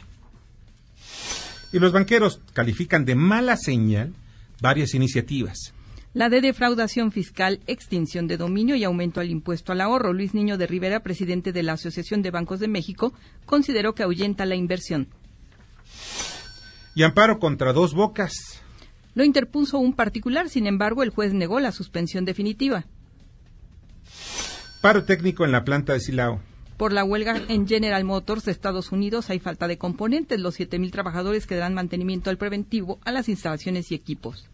Y 1.73 1.79
los 1.79 1.93
banqueros 1.93 2.41
califican 2.55 3.05
de 3.05 3.15
mala 3.15 3.57
señal 3.57 4.15
varias 4.61 4.95
iniciativas. 4.95 5.73
La 6.13 6.29
de 6.29 6.41
defraudación 6.41 7.13
fiscal, 7.13 7.61
extinción 7.69 8.27
de 8.27 8.37
dominio 8.37 8.75
y 8.75 8.83
aumento 8.83 9.21
al 9.21 9.31
impuesto 9.31 9.71
al 9.71 9.81
ahorro. 9.81 10.13
Luis 10.13 10.35
Niño 10.35 10.59
de 10.59 10.67
Rivera, 10.67 11.05
presidente 11.05 11.53
de 11.53 11.63
la 11.63 11.75
Asociación 11.75 12.23
de 12.23 12.33
Bancos 12.33 12.59
de 12.59 12.67
México, 12.67 13.13
consideró 13.47 13.95
que 13.95 14.03
ahuyenta 14.03 14.45
la 14.45 14.57
inversión. 14.57 15.07
Y 16.97 17.05
amparo 17.05 17.39
contra 17.39 17.73
dos 17.73 17.95
bocas. 17.95 18.61
Lo 19.19 19.25
interpuso 19.25 19.81
un 19.81 19.95
particular, 19.95 20.49
sin 20.49 20.69
embargo, 20.69 21.03
el 21.03 21.11
juez 21.11 21.35
negó 21.35 21.59
la 21.59 21.73
suspensión 21.73 22.25
definitiva. 22.25 22.87
Paro 24.81 25.03
técnico 25.03 25.45
en 25.45 25.51
la 25.51 25.65
planta 25.65 25.93
de 25.93 25.99
Silao. 25.99 26.41
Por 26.77 26.93
la 26.93 27.03
huelga 27.03 27.43
en 27.49 27.67
General 27.67 28.05
Motors 28.05 28.45
de 28.45 28.53
Estados 28.53 28.93
Unidos 28.93 29.29
hay 29.29 29.41
falta 29.41 29.67
de 29.67 29.77
componentes. 29.77 30.39
Los 30.39 30.61
7.000 30.61 30.93
trabajadores 30.93 31.49
que 31.49 31.57
darán 31.57 31.75
mantenimiento 31.75 32.31
al 32.31 32.39
preventivo 32.39 33.01
a 33.05 33.11
las 33.11 33.29
instalaciones 33.29 33.91
y 33.91 33.97
equipos. 33.97 34.49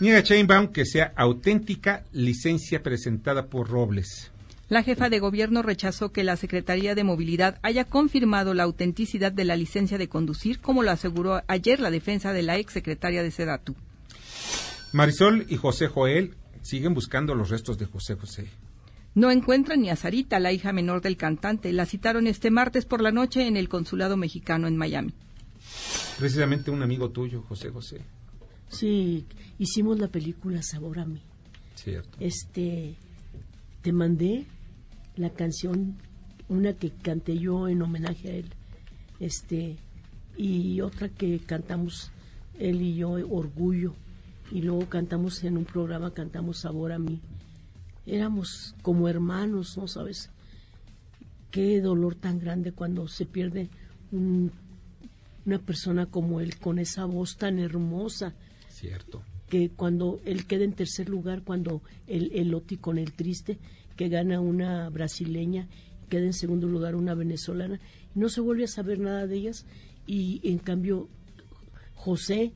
Niega 0.00 0.22
Chainbaum 0.22 0.68
que 0.68 0.86
sea 0.86 1.12
auténtica 1.14 2.04
licencia 2.10 2.82
presentada 2.82 3.48
por 3.48 3.68
Robles. 3.68 4.32
La 4.74 4.82
jefa 4.82 5.08
de 5.08 5.20
gobierno 5.20 5.62
rechazó 5.62 6.10
que 6.10 6.24
la 6.24 6.36
Secretaría 6.36 6.96
de 6.96 7.04
Movilidad 7.04 7.60
haya 7.62 7.84
confirmado 7.84 8.54
la 8.54 8.64
autenticidad 8.64 9.30
de 9.30 9.44
la 9.44 9.54
licencia 9.54 9.98
de 9.98 10.08
conducir, 10.08 10.58
como 10.58 10.82
lo 10.82 10.90
aseguró 10.90 11.42
ayer 11.46 11.78
la 11.78 11.92
defensa 11.92 12.32
de 12.32 12.42
la 12.42 12.58
ex 12.58 12.72
secretaria 12.72 13.22
de 13.22 13.30
Sedatu. 13.30 13.76
Marisol 14.92 15.46
y 15.48 15.54
José 15.58 15.86
Joel 15.86 16.34
siguen 16.62 16.92
buscando 16.92 17.36
los 17.36 17.50
restos 17.50 17.78
de 17.78 17.84
José 17.86 18.16
José. 18.16 18.48
No 19.14 19.30
encuentran 19.30 19.80
ni 19.80 19.90
a 19.90 19.94
Sarita, 19.94 20.40
la 20.40 20.50
hija 20.50 20.72
menor 20.72 21.02
del 21.02 21.16
cantante. 21.16 21.72
La 21.72 21.86
citaron 21.86 22.26
este 22.26 22.50
martes 22.50 22.84
por 22.84 23.00
la 23.00 23.12
noche 23.12 23.46
en 23.46 23.56
el 23.56 23.68
consulado 23.68 24.16
mexicano 24.16 24.66
en 24.66 24.76
Miami. 24.76 25.14
Precisamente 26.18 26.72
un 26.72 26.82
amigo 26.82 27.10
tuyo, 27.10 27.42
José 27.42 27.70
José. 27.70 28.00
Sí, 28.70 29.24
hicimos 29.56 30.00
la 30.00 30.08
película 30.08 30.64
Sabor 30.64 30.98
a 30.98 31.04
mí. 31.04 31.22
Cierto. 31.76 32.18
Este, 32.18 32.96
te 33.80 33.92
mandé 33.92 34.46
la 35.16 35.30
canción, 35.30 35.96
una 36.48 36.72
que 36.74 36.90
canté 36.90 37.38
yo 37.38 37.68
en 37.68 37.82
homenaje 37.82 38.30
a 38.30 38.34
él, 38.34 38.46
este, 39.20 39.76
y 40.36 40.80
otra 40.80 41.08
que 41.08 41.38
cantamos 41.40 42.10
él 42.58 42.82
y 42.82 42.96
yo, 42.96 43.12
Orgullo, 43.12 43.94
y 44.50 44.62
luego 44.62 44.88
cantamos 44.88 45.42
en 45.44 45.56
un 45.56 45.64
programa, 45.64 46.12
cantamos 46.12 46.58
Sabor 46.58 46.92
a 46.92 46.98
mí. 46.98 47.20
Éramos 48.06 48.74
como 48.82 49.08
hermanos, 49.08 49.76
¿no 49.78 49.88
sabes? 49.88 50.30
Qué 51.50 51.80
dolor 51.80 52.14
tan 52.14 52.38
grande 52.38 52.72
cuando 52.72 53.08
se 53.08 53.26
pierde 53.26 53.68
una 54.12 55.58
persona 55.58 56.06
como 56.06 56.40
él, 56.40 56.58
con 56.58 56.78
esa 56.78 57.04
voz 57.04 57.36
tan 57.36 57.58
hermosa. 57.58 58.34
Cierto. 58.68 59.22
Que 59.48 59.70
cuando 59.70 60.20
él 60.24 60.46
queda 60.46 60.64
en 60.64 60.72
tercer 60.72 61.08
lugar, 61.08 61.42
cuando 61.42 61.82
el, 62.06 62.32
el 62.32 62.52
Oti 62.54 62.76
con 62.76 62.98
el 62.98 63.12
triste, 63.12 63.58
que 63.96 64.08
gana 64.08 64.40
una 64.40 64.88
brasileña, 64.90 65.68
queda 66.08 66.24
en 66.24 66.32
segundo 66.32 66.66
lugar 66.66 66.94
una 66.94 67.14
venezolana, 67.14 67.80
y 68.14 68.18
no 68.18 68.28
se 68.28 68.40
vuelve 68.40 68.64
a 68.64 68.68
saber 68.68 68.98
nada 69.00 69.26
de 69.26 69.36
ellas, 69.36 69.66
y 70.06 70.40
en 70.44 70.58
cambio 70.58 71.08
José 71.94 72.52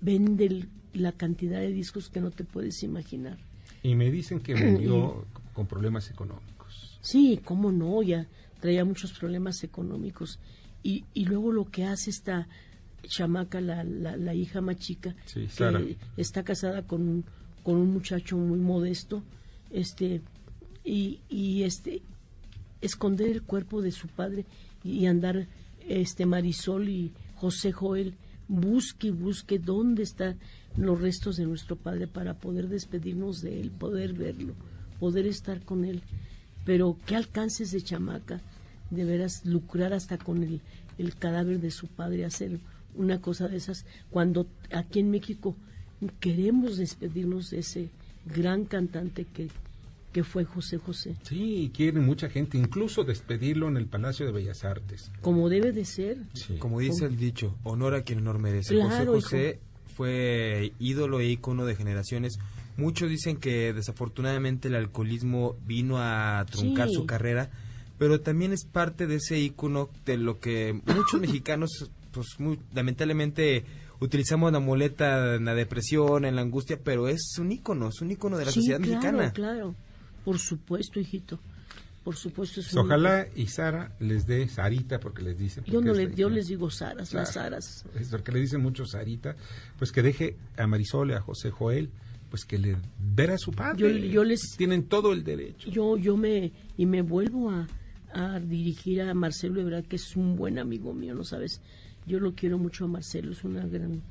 vende 0.00 0.66
la 0.92 1.12
cantidad 1.12 1.60
de 1.60 1.72
discos 1.72 2.10
que 2.10 2.20
no 2.20 2.30
te 2.30 2.44
puedes 2.44 2.82
imaginar. 2.82 3.38
Y 3.82 3.94
me 3.94 4.10
dicen 4.10 4.40
que 4.40 4.54
murió 4.54 5.24
con 5.54 5.66
problemas 5.66 6.10
económicos. 6.10 6.98
Sí, 7.00 7.40
cómo 7.44 7.72
no, 7.72 8.02
ya 8.02 8.26
traía 8.60 8.84
muchos 8.84 9.12
problemas 9.12 9.64
económicos. 9.64 10.38
Y, 10.82 11.04
y 11.14 11.24
luego 11.24 11.52
lo 11.52 11.64
que 11.64 11.84
hace 11.84 12.10
esta 12.10 12.48
chamaca, 13.02 13.60
la, 13.60 13.84
la, 13.84 14.34
hija 14.34 14.60
más 14.60 14.76
chica, 14.76 15.14
que 15.34 15.96
está 16.16 16.44
casada 16.44 16.82
con, 16.86 17.24
con 17.62 17.76
un 17.76 17.92
muchacho 17.92 18.36
muy 18.36 18.58
modesto, 18.58 19.22
este, 19.70 20.22
y, 20.84 21.20
y 21.28 21.62
este, 21.62 22.02
esconder 22.80 23.28
el 23.30 23.42
cuerpo 23.42 23.82
de 23.82 23.92
su 23.92 24.08
padre 24.08 24.44
y 24.84 25.06
andar 25.06 25.46
este 25.88 26.26
Marisol 26.26 26.88
y 26.88 27.12
José 27.36 27.72
Joel 27.72 28.14
busque 28.48 29.10
busque 29.10 29.58
dónde 29.58 30.02
están 30.02 30.38
los 30.76 31.00
restos 31.00 31.36
de 31.36 31.46
nuestro 31.46 31.76
padre 31.76 32.06
para 32.06 32.34
poder 32.34 32.68
despedirnos 32.68 33.40
de 33.42 33.60
él, 33.60 33.70
poder 33.70 34.12
verlo, 34.12 34.54
poder 34.98 35.26
estar 35.26 35.62
con 35.62 35.84
él. 35.84 36.02
Pero 36.64 36.96
qué 37.06 37.16
alcances 37.16 37.72
de 37.72 37.82
chamaca, 37.82 38.40
de 38.90 39.04
veras 39.04 39.44
lucrar 39.44 39.92
hasta 39.92 40.18
con 40.18 40.42
el, 40.42 40.60
el 40.98 41.16
cadáver 41.16 41.60
de 41.60 41.70
su 41.70 41.88
padre, 41.88 42.24
hacer 42.24 42.60
una 42.94 43.20
cosa 43.20 43.48
de 43.48 43.56
esas, 43.56 43.86
cuando 44.10 44.46
aquí 44.70 45.00
en 45.00 45.10
México 45.10 45.56
queremos 46.20 46.76
despedirnos 46.76 47.50
de 47.50 47.60
ese 47.60 47.90
gran 48.26 48.64
cantante 48.64 49.24
que, 49.24 49.48
que 50.12 50.24
fue 50.24 50.44
José 50.44 50.78
José. 50.78 51.16
Sí, 51.22 51.70
quiere 51.74 52.00
mucha 52.00 52.28
gente, 52.28 52.58
incluso 52.58 53.04
despedirlo 53.04 53.68
en 53.68 53.76
el 53.76 53.86
Palacio 53.86 54.26
de 54.26 54.32
Bellas 54.32 54.64
Artes. 54.64 55.10
Como 55.20 55.48
debe 55.48 55.72
de 55.72 55.84
ser. 55.84 56.18
Como 56.58 56.80
dice 56.80 57.06
el 57.06 57.16
dicho, 57.16 57.56
honor 57.64 57.94
a 57.94 58.02
quien 58.02 58.18
honor 58.20 58.38
merece. 58.38 58.80
José 58.80 59.06
José 59.06 59.60
fue 59.94 60.72
ídolo 60.78 61.20
e 61.20 61.26
ícono 61.26 61.64
de 61.64 61.74
generaciones. 61.74 62.38
Muchos 62.76 63.10
dicen 63.10 63.36
que 63.36 63.72
desafortunadamente 63.72 64.68
el 64.68 64.74
alcoholismo 64.74 65.56
vino 65.66 65.98
a 65.98 66.44
truncar 66.50 66.88
su 66.90 67.06
carrera, 67.06 67.50
pero 67.98 68.20
también 68.20 68.52
es 68.52 68.64
parte 68.64 69.06
de 69.06 69.16
ese 69.16 69.38
ícono 69.38 69.90
de 70.04 70.16
lo 70.16 70.40
que 70.40 70.80
muchos 70.86 71.20
mexicanos, 71.20 71.90
pues 72.12 72.26
muy, 72.38 72.58
lamentablemente 72.74 73.64
utilizamos 74.00 74.52
la 74.52 74.60
muleta 74.60 75.36
en 75.36 75.44
la 75.44 75.54
depresión, 75.54 76.24
en 76.24 76.36
la 76.36 76.42
angustia, 76.42 76.78
pero 76.82 77.08
es 77.08 77.36
un 77.38 77.52
ícono, 77.52 77.88
es 77.88 78.00
un 78.00 78.10
ícono 78.10 78.36
de 78.36 78.46
la 78.46 78.50
sociedad 78.50 78.80
mexicana. 78.80 79.32
Claro, 79.32 79.74
por 80.24 80.38
supuesto, 80.38 81.00
hijito. 81.00 81.38
Por 82.04 82.16
supuesto. 82.16 82.60
Es 82.60 82.76
Ojalá 82.76 83.28
y 83.36 83.46
Sara 83.46 83.94
les 84.00 84.26
dé 84.26 84.48
Sarita 84.48 84.98
porque 84.98 85.22
les 85.22 85.38
dicen. 85.38 85.64
Yo, 85.64 85.80
no 85.80 85.92
le, 85.92 86.12
yo 86.14 86.28
les 86.28 86.48
digo 86.48 86.70
Saras, 86.70 87.12
las 87.12 87.34
Saras. 87.34 87.84
Es 87.98 88.08
porque 88.08 88.32
le 88.32 88.40
dicen 88.40 88.60
mucho 88.60 88.84
Sarita, 88.84 89.36
pues 89.78 89.92
que 89.92 90.02
deje 90.02 90.36
a 90.56 90.66
Marisol 90.66 91.10
y 91.10 91.14
a 91.14 91.20
José 91.20 91.50
Joel, 91.50 91.90
pues 92.28 92.44
que 92.44 92.58
le 92.58 92.76
ver 92.98 93.30
a 93.30 93.38
su 93.38 93.52
padre. 93.52 94.08
Yo, 94.10 94.24
les 94.24 94.56
tienen 94.56 94.88
todo 94.88 95.12
el 95.12 95.22
derecho. 95.22 95.70
Yo 95.70 95.96
yo 95.96 96.16
me 96.16 96.52
y 96.76 96.86
me 96.86 97.02
vuelvo 97.02 97.50
a, 97.50 97.68
a 98.12 98.40
dirigir 98.40 99.02
a 99.02 99.14
Marcelo 99.14 99.60
Ebrard, 99.60 99.84
que 99.84 99.96
es 99.96 100.16
un 100.16 100.34
buen 100.34 100.58
amigo 100.58 100.92
mío, 100.92 101.14
no 101.14 101.22
sabes. 101.22 101.60
Yo 102.04 102.18
lo 102.18 102.34
quiero 102.34 102.58
mucho 102.58 102.86
a 102.86 102.88
Marcelo, 102.88 103.30
es 103.30 103.44
una 103.44 103.64
gran 103.64 104.02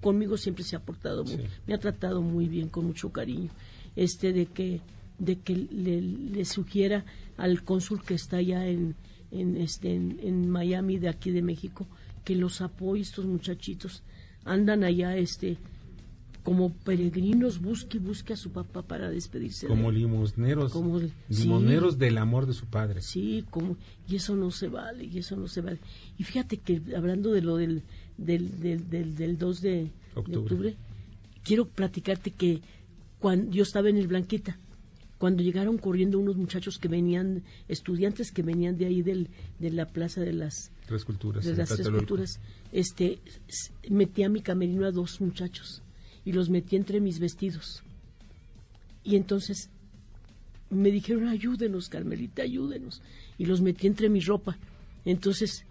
conmigo 0.00 0.36
siempre 0.36 0.64
se 0.64 0.76
ha 0.76 0.80
portado 0.80 1.24
muy, 1.24 1.38
me 1.66 1.74
ha 1.74 1.78
tratado 1.78 2.20
muy 2.20 2.46
bien 2.48 2.68
con 2.68 2.86
mucho 2.86 3.10
cariño. 3.10 3.50
Este 3.96 4.32
de 4.32 4.46
que 4.46 4.80
de 5.22 5.38
que 5.38 5.54
le, 5.54 6.44
sugiera 6.44 7.04
al 7.36 7.62
cónsul 7.62 8.02
que 8.02 8.14
está 8.14 8.38
allá 8.38 8.66
en, 8.66 8.96
en, 9.30 9.56
este, 9.56 9.94
en, 9.94 10.50
Miami, 10.50 10.98
de 10.98 11.08
aquí 11.08 11.30
de 11.30 11.42
México, 11.42 11.86
que 12.24 12.34
los 12.34 12.60
apoye 12.60 13.02
estos 13.02 13.24
muchachitos. 13.24 14.02
Andan 14.44 14.82
allá 14.82 15.16
este 15.16 15.58
como 16.42 16.72
peregrinos, 16.72 17.60
busque 17.60 17.98
y 17.98 18.00
busque 18.00 18.32
a 18.32 18.36
su 18.36 18.50
papá 18.50 18.82
para 18.82 19.08
despedirse. 19.10 19.68
Como 19.68 19.92
limosneros, 19.92 20.72
como, 20.72 21.00
limosneros 21.28 21.98
del 21.98 22.18
amor 22.18 22.46
de 22.46 22.52
su 22.52 22.66
padre. 22.66 23.00
Sí, 23.00 23.44
como, 23.48 23.76
y 24.08 24.16
eso 24.16 24.34
no 24.34 24.50
se 24.50 24.66
vale, 24.66 25.04
y 25.04 25.18
eso 25.18 25.36
no 25.36 25.46
se 25.46 25.60
vale. 25.60 25.78
Y 26.18 26.24
fíjate 26.24 26.56
que 26.56 26.82
hablando 26.96 27.30
de 27.30 27.42
lo 27.42 27.58
del, 27.58 27.84
del, 28.18 28.58
del, 28.58 29.14
del, 29.14 29.38
2 29.38 29.60
de 29.60 29.92
octubre. 30.16 30.74
quiero 31.44 31.68
platicarte 31.68 32.32
que 32.32 32.60
cuando 33.20 33.52
yo 33.52 33.62
estaba 33.62 33.88
en 33.88 33.98
el 33.98 34.08
Blanquita, 34.08 34.58
cuando 35.22 35.44
llegaron 35.44 35.78
corriendo 35.78 36.18
unos 36.18 36.36
muchachos 36.36 36.80
que 36.80 36.88
venían, 36.88 37.44
estudiantes 37.68 38.32
que 38.32 38.42
venían 38.42 38.76
de 38.76 38.86
ahí 38.86 39.02
del, 39.02 39.28
de 39.60 39.70
la 39.70 39.86
plaza 39.86 40.20
de 40.20 40.32
las 40.32 40.72
tres 40.84 41.04
culturas, 41.04 41.44
de 41.44 41.54
las 41.54 41.68
tres 41.68 41.88
culturas, 41.88 42.40
este, 42.72 43.20
metí 43.88 44.24
a 44.24 44.28
mi 44.28 44.40
camerino 44.40 44.84
a 44.84 44.90
dos 44.90 45.20
muchachos 45.20 45.80
y 46.24 46.32
los 46.32 46.50
metí 46.50 46.74
entre 46.74 47.00
mis 47.00 47.20
vestidos. 47.20 47.84
Y 49.04 49.14
entonces 49.14 49.70
me 50.70 50.90
dijeron, 50.90 51.28
ayúdenos, 51.28 51.88
Carmelita, 51.88 52.42
ayúdenos. 52.42 53.00
Y 53.38 53.46
los 53.46 53.60
metí 53.60 53.86
entre 53.86 54.08
mi 54.08 54.18
ropa. 54.18 54.58
Entonces, 55.04 55.64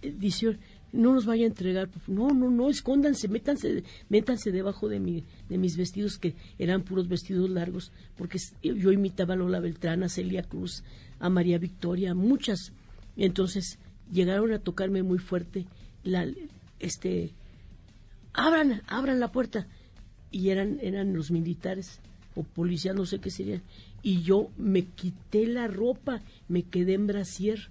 eh, 0.00 0.14
dice, 0.16 0.58
no 0.94 1.12
nos 1.12 1.26
vaya 1.26 1.44
a 1.44 1.48
entregar. 1.48 1.90
No, 2.06 2.28
no, 2.28 2.50
no, 2.50 2.70
escóndanse, 2.70 3.28
métanse, 3.28 3.82
métanse 4.08 4.52
debajo 4.52 4.88
de, 4.88 5.00
mi, 5.00 5.24
de 5.48 5.58
mis 5.58 5.76
vestidos, 5.76 6.18
que 6.18 6.34
eran 6.58 6.82
puros 6.82 7.08
vestidos 7.08 7.50
largos, 7.50 7.92
porque 8.16 8.38
yo 8.62 8.92
imitaba 8.92 9.34
a 9.34 9.36
Lola 9.36 9.60
Beltrán, 9.60 10.02
a 10.02 10.08
Celia 10.08 10.42
Cruz, 10.42 10.84
a 11.18 11.28
María 11.28 11.58
Victoria, 11.58 12.14
muchas. 12.14 12.72
Entonces 13.16 13.78
llegaron 14.10 14.52
a 14.52 14.60
tocarme 14.60 15.02
muy 15.02 15.18
fuerte, 15.18 15.66
la, 16.04 16.26
este, 16.78 17.32
abran, 18.32 18.82
abran 18.86 19.20
la 19.20 19.32
puerta. 19.32 19.66
Y 20.30 20.50
eran, 20.50 20.78
eran 20.80 21.14
los 21.14 21.30
militares 21.30 22.00
o 22.34 22.42
policías, 22.42 22.94
no 22.94 23.06
sé 23.06 23.18
qué 23.18 23.30
serían. 23.30 23.62
Y 24.02 24.22
yo 24.22 24.50
me 24.58 24.84
quité 24.84 25.46
la 25.46 25.66
ropa, 25.66 26.22
me 26.48 26.62
quedé 26.62 26.94
en 26.94 27.06
brasier 27.06 27.68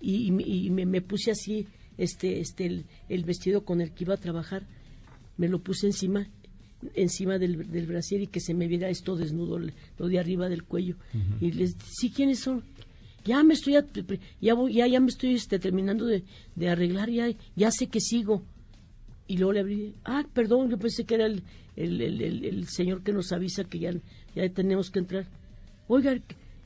y, 0.00 0.30
me 0.30 1.00
puse 1.00 1.32
así 1.32 1.66
este, 1.98 2.40
este, 2.40 2.84
el, 3.08 3.24
vestido 3.24 3.64
con 3.64 3.80
el 3.80 3.92
que 3.92 4.04
iba 4.04 4.14
a 4.14 4.18
trabajar, 4.18 4.62
me 5.36 5.48
lo 5.48 5.60
puse 5.60 5.86
encima, 5.86 6.26
encima 6.94 7.38
del, 7.38 7.70
del 7.70 7.86
brasier 7.86 8.22
y 8.22 8.26
que 8.26 8.40
se 8.40 8.54
me 8.54 8.68
viera 8.68 8.88
esto 8.88 9.16
desnudo, 9.16 9.58
lo 9.58 10.08
de 10.08 10.18
arriba 10.18 10.48
del 10.48 10.64
cuello. 10.64 10.96
Y 11.40 11.52
les 11.52 11.76
sí, 11.84 12.10
¿quiénes 12.10 12.40
son? 12.40 12.62
Ya 13.24 13.42
me 13.42 13.54
estoy, 13.54 13.74
ya, 14.40 14.54
ya, 14.70 14.86
ya 14.86 15.00
me 15.00 15.08
estoy 15.08 15.34
este, 15.34 15.58
terminando 15.58 16.06
de, 16.06 16.22
de, 16.54 16.68
arreglar, 16.68 17.10
ya, 17.10 17.28
ya 17.56 17.70
sé 17.70 17.88
que 17.88 18.00
sigo. 18.00 18.42
Y 19.26 19.38
luego 19.38 19.52
le 19.52 19.60
abrí, 19.60 19.94
ah, 20.04 20.24
perdón, 20.32 20.70
yo 20.70 20.78
pensé 20.78 21.04
que 21.04 21.16
era 21.16 21.26
el, 21.26 21.42
el, 21.74 22.00
el, 22.00 22.44
el 22.44 22.68
señor 22.68 23.02
que 23.02 23.12
nos 23.12 23.32
avisa 23.32 23.64
que 23.64 23.80
ya, 23.80 23.92
ya 24.34 24.48
tenemos 24.50 24.90
que 24.90 25.00
entrar. 25.00 25.26
oiga, 25.88 26.16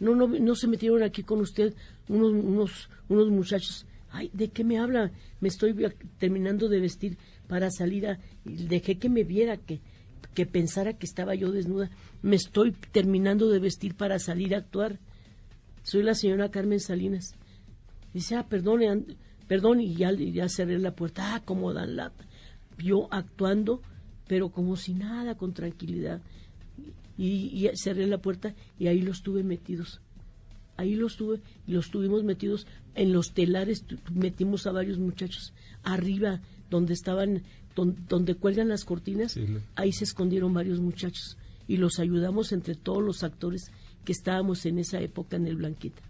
no, 0.00 0.14
no, 0.14 0.26
no 0.26 0.54
se 0.54 0.66
metieron 0.66 1.02
aquí 1.02 1.22
con 1.22 1.40
usted 1.40 1.74
unos, 2.08 2.32
unos, 2.32 2.90
unos 3.08 3.28
muchachos. 3.30 3.86
Ay, 4.10 4.30
¿de 4.32 4.48
qué 4.48 4.64
me 4.64 4.78
habla? 4.78 5.12
Me 5.40 5.48
estoy 5.48 5.74
terminando 6.18 6.68
de 6.68 6.80
vestir 6.80 7.16
para 7.46 7.70
salir 7.70 8.06
a... 8.06 8.18
Dejé 8.44 8.98
que 8.98 9.08
me 9.08 9.24
viera, 9.24 9.56
que, 9.56 9.80
que 10.34 10.46
pensara 10.46 10.94
que 10.94 11.06
estaba 11.06 11.34
yo 11.34 11.52
desnuda. 11.52 11.90
Me 12.22 12.36
estoy 12.36 12.72
terminando 12.72 13.48
de 13.48 13.60
vestir 13.60 13.94
para 13.94 14.18
salir 14.18 14.54
a 14.54 14.58
actuar. 14.58 14.98
Soy 15.82 16.02
la 16.02 16.14
señora 16.14 16.50
Carmen 16.50 16.80
Salinas. 16.80 17.34
Dice, 18.12 18.36
ah, 18.36 18.46
perdone, 18.48 19.04
perdón, 19.46 19.80
y 19.80 19.94
ya, 19.94 20.12
ya 20.12 20.48
cerré 20.48 20.78
la 20.78 20.94
puerta. 20.94 21.34
Ah, 21.34 21.42
cómo 21.44 21.72
dan 21.72 21.96
lata. 21.96 22.26
Yo 22.78 23.08
actuando, 23.12 23.82
pero 24.26 24.50
como 24.50 24.76
si 24.76 24.94
nada, 24.94 25.36
con 25.36 25.54
tranquilidad. 25.54 26.20
Y, 27.16 27.68
cerré 27.74 28.06
la 28.06 28.18
puerta 28.18 28.54
y 28.78 28.86
ahí 28.86 29.02
los 29.02 29.22
tuve 29.22 29.42
metidos. 29.42 30.00
Ahí 30.80 30.94
los 30.94 31.16
tuve, 31.16 31.40
y 31.66 31.72
los 31.72 31.90
tuvimos 31.90 32.24
metidos 32.24 32.66
en 32.94 33.12
los 33.12 33.34
telares, 33.34 33.84
metimos 34.10 34.66
a 34.66 34.72
varios 34.72 34.98
muchachos 34.98 35.52
arriba, 35.82 36.40
donde 36.70 36.94
estaban, 36.94 37.42
donde, 37.76 38.34
cuelgan 38.34 38.68
las 38.68 38.86
cortinas, 38.86 39.38
ahí 39.74 39.92
se 39.92 40.04
escondieron 40.04 40.54
varios 40.54 40.80
muchachos 40.80 41.36
y 41.68 41.76
los 41.76 41.98
ayudamos 41.98 42.52
entre 42.52 42.76
todos 42.76 43.02
los 43.02 43.22
actores 43.22 43.70
que 44.06 44.12
estábamos 44.12 44.64
en 44.64 44.78
esa 44.78 45.00
época 45.00 45.36
en 45.36 45.46
el 45.46 45.56
Blanquita. 45.56 46.00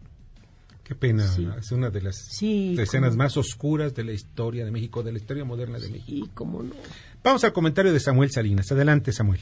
Qué 0.85 0.95
pena, 0.95 1.25
es 1.59 1.73
una 1.73 1.91
de 1.91 2.03
las 2.03 2.41
escenas 2.41 3.17
más 3.17 3.37
oscuras 3.37 3.93
de 3.93 4.05
la 4.05 4.13
historia 4.13 4.65
de 4.65 4.71
México, 4.71 5.03
de 5.03 5.11
la 5.11 5.19
historia 5.19 5.45
moderna 5.45 5.81
de 5.81 5.89
México. 5.89 6.27
Y 6.27 6.29
cómo 6.33 6.63
no. 6.63 6.75
Vamos 7.25 7.43
al 7.43 7.53
comentario 7.53 7.93
de 7.93 7.99
Samuel 7.99 8.31
Salinas. 8.31 8.71
Adelante, 8.71 9.13
Samuel. 9.13 9.41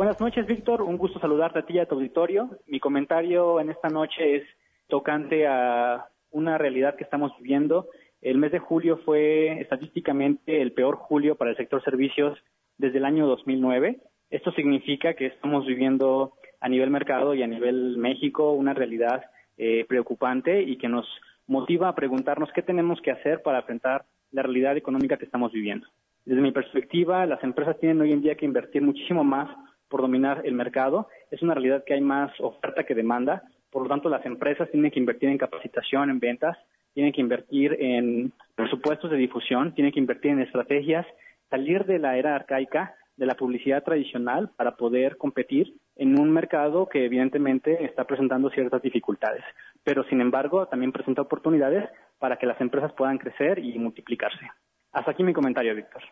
Buenas 0.00 0.18
noches, 0.18 0.46
Víctor. 0.46 0.80
Un 0.80 0.96
gusto 0.96 1.20
saludarte 1.20 1.58
a 1.58 1.66
ti 1.66 1.74
y 1.74 1.78
a 1.78 1.84
tu 1.84 1.96
auditorio. 1.96 2.48
Mi 2.66 2.80
comentario 2.80 3.60
en 3.60 3.68
esta 3.68 3.90
noche 3.90 4.36
es 4.36 4.44
tocante 4.88 5.46
a 5.46 6.06
una 6.30 6.56
realidad 6.56 6.96
que 6.96 7.04
estamos 7.04 7.32
viviendo. 7.36 7.86
El 8.22 8.38
mes 8.38 8.50
de 8.50 8.60
julio 8.60 9.00
fue 9.04 9.60
estadísticamente 9.60 10.62
el 10.62 10.72
peor 10.72 10.96
julio 10.96 11.34
para 11.34 11.50
el 11.50 11.56
sector 11.58 11.84
servicios 11.84 12.38
desde 12.78 12.96
el 12.96 13.04
año 13.04 13.26
2009. 13.26 14.00
Esto 14.30 14.52
significa 14.52 15.12
que 15.12 15.26
estamos 15.26 15.66
viviendo 15.66 16.32
a 16.62 16.70
nivel 16.70 16.88
mercado 16.88 17.34
y 17.34 17.42
a 17.42 17.46
nivel 17.46 17.98
México 17.98 18.52
una 18.52 18.72
realidad 18.72 19.26
eh, 19.58 19.84
preocupante 19.86 20.62
y 20.62 20.78
que 20.78 20.88
nos 20.88 21.06
motiva 21.46 21.90
a 21.90 21.94
preguntarnos 21.94 22.48
qué 22.54 22.62
tenemos 22.62 23.02
que 23.02 23.10
hacer 23.10 23.42
para 23.42 23.58
enfrentar 23.58 24.06
la 24.32 24.44
realidad 24.44 24.78
económica 24.78 25.18
que 25.18 25.26
estamos 25.26 25.52
viviendo. 25.52 25.86
Desde 26.24 26.40
mi 26.40 26.52
perspectiva, 26.52 27.26
las 27.26 27.44
empresas 27.44 27.78
tienen 27.78 28.00
hoy 28.00 28.12
en 28.12 28.22
día 28.22 28.36
que 28.36 28.46
invertir 28.46 28.80
muchísimo 28.80 29.24
más 29.24 29.50
por 29.90 30.00
dominar 30.00 30.42
el 30.44 30.54
mercado. 30.54 31.08
Es 31.30 31.42
una 31.42 31.52
realidad 31.52 31.84
que 31.84 31.94
hay 31.94 32.00
más 32.00 32.32
oferta 32.40 32.84
que 32.84 32.94
demanda. 32.94 33.42
Por 33.70 33.82
lo 33.82 33.88
tanto, 33.88 34.08
las 34.08 34.24
empresas 34.24 34.70
tienen 34.70 34.90
que 34.90 35.00
invertir 35.00 35.28
en 35.28 35.36
capacitación, 35.36 36.08
en 36.08 36.20
ventas, 36.20 36.56
tienen 36.94 37.12
que 37.12 37.20
invertir 37.20 37.76
en 37.78 38.32
presupuestos 38.54 39.10
de 39.10 39.16
difusión, 39.16 39.74
tienen 39.74 39.92
que 39.92 40.00
invertir 40.00 40.30
en 40.30 40.40
estrategias, 40.40 41.06
salir 41.50 41.84
de 41.84 41.98
la 41.98 42.16
era 42.16 42.34
arcaica 42.34 42.94
de 43.16 43.26
la 43.26 43.34
publicidad 43.34 43.84
tradicional 43.84 44.50
para 44.56 44.76
poder 44.76 45.18
competir 45.18 45.74
en 45.96 46.18
un 46.18 46.32
mercado 46.32 46.88
que 46.88 47.04
evidentemente 47.04 47.84
está 47.84 48.04
presentando 48.04 48.48
ciertas 48.48 48.80
dificultades, 48.80 49.44
pero 49.84 50.04
sin 50.04 50.22
embargo 50.22 50.66
también 50.66 50.90
presenta 50.90 51.20
oportunidades 51.20 51.86
para 52.18 52.36
que 52.36 52.46
las 52.46 52.58
empresas 52.62 52.92
puedan 52.94 53.18
crecer 53.18 53.58
y 53.58 53.78
multiplicarse. 53.78 54.50
Hasta 54.92 55.10
aquí 55.10 55.22
mi 55.22 55.34
comentario, 55.34 55.74
Víctor. 55.74 56.02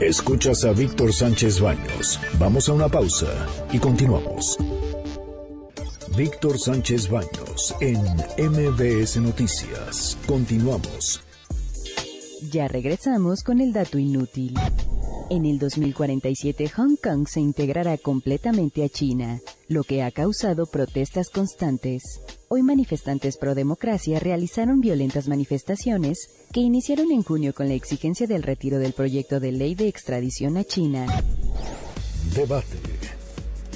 Escuchas 0.00 0.64
a 0.64 0.72
Víctor 0.72 1.12
Sánchez 1.12 1.60
Baños. 1.60 2.18
Vamos 2.38 2.68
a 2.68 2.72
una 2.72 2.88
pausa 2.88 3.46
y 3.72 3.78
continuamos. 3.78 4.58
Víctor 6.16 6.58
Sánchez 6.58 7.08
Baños 7.08 7.74
en 7.80 8.00
MBS 8.36 9.18
Noticias. 9.18 10.18
Continuamos. 10.26 11.23
Ya 12.50 12.68
regresamos 12.68 13.42
con 13.42 13.60
el 13.60 13.72
dato 13.72 13.98
inútil. 13.98 14.54
En 15.30 15.46
el 15.46 15.58
2047 15.58 16.68
Hong 16.68 16.96
Kong 17.02 17.26
se 17.26 17.40
integrará 17.40 17.96
completamente 17.96 18.84
a 18.84 18.88
China, 18.88 19.40
lo 19.68 19.82
que 19.84 20.02
ha 20.02 20.10
causado 20.10 20.66
protestas 20.66 21.30
constantes. 21.30 22.02
Hoy 22.48 22.62
manifestantes 22.62 23.38
pro 23.38 23.54
democracia 23.54 24.18
realizaron 24.18 24.80
violentas 24.80 25.28
manifestaciones 25.28 26.28
que 26.52 26.60
iniciaron 26.60 27.10
en 27.12 27.22
junio 27.22 27.54
con 27.54 27.68
la 27.68 27.74
exigencia 27.74 28.26
del 28.26 28.42
retiro 28.42 28.78
del 28.78 28.92
proyecto 28.92 29.40
de 29.40 29.52
ley 29.52 29.74
de 29.74 29.88
extradición 29.88 30.56
a 30.56 30.64
China. 30.64 31.06
Debate. 32.34 32.78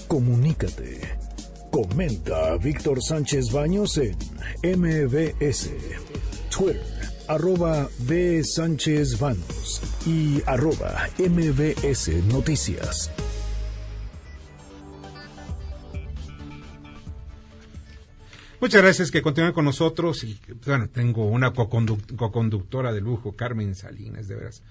Comunícate. 0.07 1.01
Comenta 1.71 2.53
a 2.53 2.57
Víctor 2.59 3.03
Sánchez 3.03 3.53
Baños 3.53 3.99
en 3.99 4.17
MBS, 4.63 5.71
Twitter 6.51 6.98
arroba 7.29 7.89
B. 8.01 8.43
Sánchez 8.43 9.19
Vanos 9.21 9.83
y 10.07 10.43
arroba 10.47 11.09
MBS 11.19 12.25
Noticias. 12.33 13.11
Muchas 18.61 18.83
gracias 18.83 19.11
que 19.11 19.23
continúen 19.23 19.53
con 19.53 19.67
nosotros 19.67 20.25
y 20.25 20.41
bueno, 20.67 20.89
tengo 20.89 21.27
una 21.27 21.53
coconductora 21.53 22.93
de 22.93 23.01
lujo, 23.01 23.37
Carmen 23.37 23.75
Salinas, 23.75 24.27
de 24.27 24.35
veras. 24.35 24.63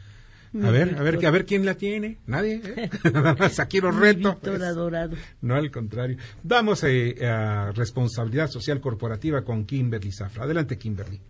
A 0.62 0.72
ver, 0.72 0.95
a 0.97 1.03
ver, 1.03 1.26
a 1.26 1.32
ver 1.32 1.45
quién 1.45 1.66
la 1.66 1.76
tiene. 1.76 2.18
Nadie. 2.26 2.62
¿eh? 2.66 2.89
Aquí 3.60 3.80
los 3.80 3.95
reto. 3.95 4.39
adorado. 4.43 5.16
No, 5.41 5.55
al 5.55 5.70
contrario. 5.72 6.18
Vamos 6.41 6.84
eh, 6.84 7.16
a 7.26 7.72
responsabilidad 7.74 8.49
social 8.49 8.82
corporativa 8.82 9.43
con 9.43 9.66
Kimberly 9.66 10.12
Zafra. 10.12 10.45
Adelante, 10.45 10.78
Kimberly. 10.78 11.22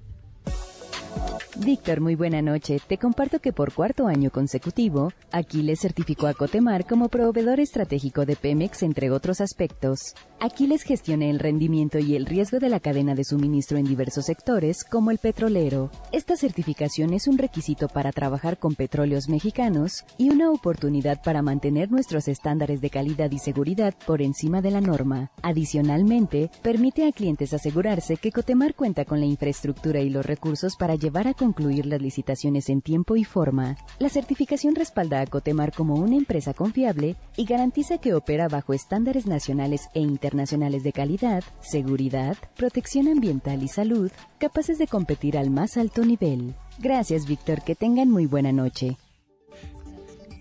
out. 1.22 1.47
Víctor, 1.60 2.02
muy 2.02 2.16
buena 2.16 2.42
noche. 2.42 2.80
Te 2.88 2.98
comparto 2.98 3.40
que 3.40 3.52
por 3.52 3.74
cuarto 3.74 4.08
año 4.08 4.30
consecutivo, 4.30 5.12
Aquiles 5.32 5.80
certificó 5.80 6.28
a 6.28 6.34
Cotemar 6.34 6.86
como 6.86 7.10
proveedor 7.10 7.60
estratégico 7.60 8.26
de 8.26 8.36
Pemex, 8.36 8.84
entre 8.84 9.10
otros 9.10 9.42
aspectos. 9.42 10.14
Aquiles 10.40 10.84
gestiona 10.84 11.26
el 11.26 11.40
rendimiento 11.40 11.98
y 11.98 12.16
el 12.16 12.28
riesgo 12.28 12.60
de 12.60 12.70
la 12.70 12.80
cadena 12.80 13.16
de 13.16 13.24
suministro 13.24 13.78
en 13.78 13.86
diversos 13.86 14.26
sectores, 14.26 14.84
como 14.84 15.10
el 15.10 15.18
petrolero. 15.18 15.90
Esta 16.12 16.38
certificación 16.38 17.12
es 17.14 17.28
un 17.28 17.40
requisito 17.40 17.88
para 17.88 18.12
trabajar 18.12 18.60
con 18.60 18.76
petróleos 18.76 19.28
mexicanos 19.28 20.06
y 20.18 20.30
una 20.30 20.52
oportunidad 20.52 21.24
para 21.24 21.42
mantener 21.42 21.92
nuestros 21.92 22.28
estándares 22.28 22.82
de 22.82 22.92
calidad 22.92 23.32
y 23.32 23.40
seguridad 23.40 23.96
por 24.06 24.22
encima 24.22 24.62
de 24.62 24.72
la 24.72 24.82
norma. 24.82 25.32
Adicionalmente, 25.42 26.52
permite 26.62 27.08
a 27.08 27.12
clientes 27.12 27.54
asegurarse 27.54 28.18
que 28.18 28.32
Cotemar 28.32 28.76
cuenta 28.76 29.06
con 29.06 29.20
la 29.20 29.26
infraestructura 29.26 30.02
y 30.02 30.12
los 30.12 30.26
recursos 30.26 30.76
para 30.78 30.94
llevar 30.94 31.28
a 31.28 31.34
concluir 31.48 31.86
las 31.86 32.02
licitaciones 32.02 32.68
en 32.68 32.82
tiempo 32.82 33.16
y 33.16 33.24
forma. 33.24 33.78
La 34.00 34.10
certificación 34.10 34.76
respalda 34.76 35.22
a 35.22 35.28
Cotemar 35.28 35.72
como 35.72 35.96
una 35.96 36.18
empresa 36.18 36.54
confiable 36.54 37.16
y 37.38 37.46
garantiza 37.46 38.00
que 38.00 38.14
opera 38.14 38.50
bajo 38.50 38.74
estándares 38.74 39.28
nacionales 39.28 39.88
e 39.94 40.02
internacionales 40.02 40.84
de 40.84 40.92
calidad, 40.92 41.46
seguridad, 41.62 42.36
protección 42.58 43.08
ambiental 43.08 43.64
y 43.64 43.70
salud, 43.70 44.12
capaces 44.40 44.78
de 44.78 44.88
competir 44.88 45.38
al 45.38 45.50
más 45.50 45.78
alto 45.78 46.04
nivel. 46.04 46.54
Gracias, 46.80 47.26
Víctor. 47.26 47.62
Que 47.62 47.76
tengan 47.76 48.10
muy 48.10 48.26
buena 48.26 48.52
noche. 48.52 48.98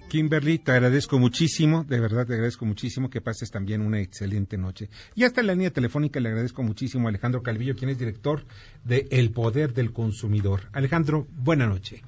Kimberly, 0.09 0.59
te 0.59 0.71
agradezco 0.71 1.19
muchísimo, 1.19 1.83
de 1.83 1.99
verdad 1.99 2.27
te 2.27 2.35
agradezco 2.35 2.65
muchísimo 2.65 3.11
que 3.11 3.21
pases 3.21 3.51
también 3.51 3.81
una 3.81 4.01
excelente 4.01 4.57
noche. 4.57 4.89
Y 5.17 5.25
hasta 5.25 5.41
en 5.41 5.49
la 5.49 5.55
línea 5.55 5.71
telefónica 5.71 6.21
le 6.21 6.29
agradezco 6.29 6.63
muchísimo 6.63 7.09
a 7.09 7.11
Alejandro 7.11 7.43
Calvillo, 7.43 7.75
quien 7.75 7.91
es 7.91 7.99
director 7.99 8.45
de 8.85 9.09
El 9.11 9.33
Poder 9.33 9.75
del 9.75 9.93
Consumidor. 9.93 10.63
Alejandro, 10.73 11.27
buena 11.33 11.67
noche. 11.67 12.03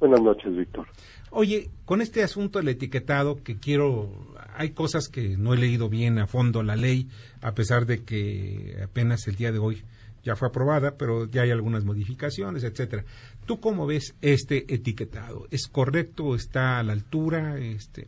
Buenas 0.00 0.22
noches, 0.22 0.56
Víctor. 0.56 0.88
Oye, 1.30 1.68
con 1.84 2.00
este 2.00 2.22
asunto 2.22 2.60
del 2.60 2.68
etiquetado 2.68 3.42
que 3.42 3.58
quiero, 3.58 4.34
hay 4.56 4.70
cosas 4.70 5.08
que 5.08 5.36
no 5.36 5.52
he 5.52 5.58
leído 5.58 5.90
bien 5.90 6.18
a 6.18 6.26
fondo 6.26 6.62
la 6.62 6.76
ley, 6.76 7.08
a 7.42 7.52
pesar 7.52 7.84
de 7.84 8.04
que 8.04 8.78
apenas 8.82 9.28
el 9.28 9.36
día 9.36 9.52
de 9.52 9.58
hoy 9.58 9.82
ya 10.24 10.36
fue 10.36 10.48
aprobada, 10.48 10.96
pero 10.96 11.26
ya 11.26 11.42
hay 11.42 11.50
algunas 11.50 11.84
modificaciones, 11.84 12.64
etcétera. 12.64 13.04
¿Tú 13.46 13.60
cómo 13.60 13.86
ves 13.86 14.16
este 14.22 14.64
etiquetado? 14.72 15.44
¿Es 15.50 15.68
correcto? 15.68 16.34
¿Está 16.34 16.78
a 16.78 16.82
la 16.82 16.94
altura? 16.94 17.58
Este, 17.58 18.06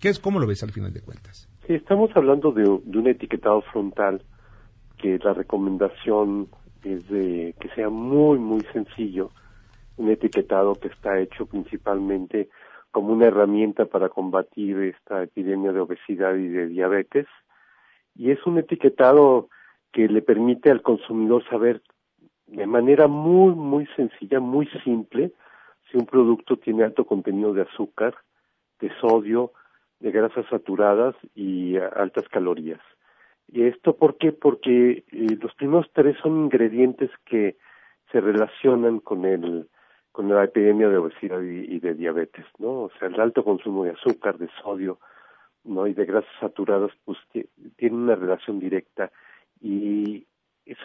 ¿qué 0.00 0.08
es, 0.08 0.18
¿Cómo 0.18 0.40
lo 0.40 0.48
ves 0.48 0.64
al 0.64 0.72
final 0.72 0.92
de 0.92 1.00
cuentas? 1.00 1.48
Sí, 1.66 1.74
estamos 1.74 2.10
hablando 2.16 2.50
de, 2.50 2.68
un 2.68 3.06
etiquetado 3.06 3.62
frontal 3.72 4.20
que 4.98 5.18
la 5.18 5.32
recomendación 5.32 6.48
es 6.82 7.08
de 7.08 7.54
que 7.60 7.68
sea 7.70 7.88
muy, 7.88 8.40
muy 8.40 8.62
sencillo, 8.72 9.30
un 9.96 10.10
etiquetado 10.10 10.74
que 10.74 10.88
está 10.88 11.20
hecho 11.20 11.46
principalmente 11.46 12.48
como 12.90 13.12
una 13.12 13.26
herramienta 13.26 13.84
para 13.86 14.08
combatir 14.08 14.76
esta 14.78 15.22
epidemia 15.22 15.72
de 15.72 15.80
obesidad 15.80 16.34
y 16.34 16.48
de 16.48 16.66
diabetes. 16.66 17.26
Y 18.16 18.32
es 18.32 18.44
un 18.44 18.58
etiquetado 18.58 19.48
que 19.92 20.08
le 20.08 20.20
permite 20.20 20.72
al 20.72 20.82
consumidor 20.82 21.44
saber 21.48 21.80
de 22.54 22.66
manera 22.66 23.08
muy, 23.08 23.54
muy 23.54 23.86
sencilla, 23.96 24.40
muy 24.40 24.66
simple, 24.84 25.32
si 25.90 25.96
un 25.96 26.06
producto 26.06 26.56
tiene 26.56 26.84
alto 26.84 27.04
contenido 27.04 27.52
de 27.52 27.62
azúcar, 27.62 28.14
de 28.80 28.90
sodio, 29.00 29.52
de 30.00 30.10
grasas 30.10 30.46
saturadas 30.50 31.14
y 31.34 31.76
altas 31.76 32.28
calorías. 32.28 32.80
¿Y 33.48 33.64
esto 33.64 33.96
por 33.96 34.16
qué? 34.18 34.32
Porque 34.32 35.04
eh, 35.10 35.38
los 35.40 35.54
primeros 35.54 35.86
tres 35.92 36.16
son 36.22 36.44
ingredientes 36.44 37.10
que 37.24 37.56
se 38.10 38.20
relacionan 38.20 39.00
con 39.00 39.24
el 39.24 39.68
con 40.12 40.28
la 40.28 40.44
epidemia 40.44 40.88
de 40.88 40.98
obesidad 40.98 41.42
y, 41.42 41.80
de 41.80 41.92
diabetes, 41.94 42.46
¿no? 42.58 42.82
O 42.82 42.90
sea, 43.00 43.08
el 43.08 43.20
alto 43.20 43.42
consumo 43.42 43.82
de 43.82 43.90
azúcar, 43.90 44.38
de 44.38 44.48
sodio, 44.62 45.00
¿no? 45.64 45.88
Y 45.88 45.92
de 45.92 46.04
grasas 46.04 46.30
saturadas, 46.38 46.92
pues 47.04 47.18
tiene 47.76 47.96
una 47.96 48.14
relación 48.14 48.60
directa 48.60 49.10
y 49.60 50.24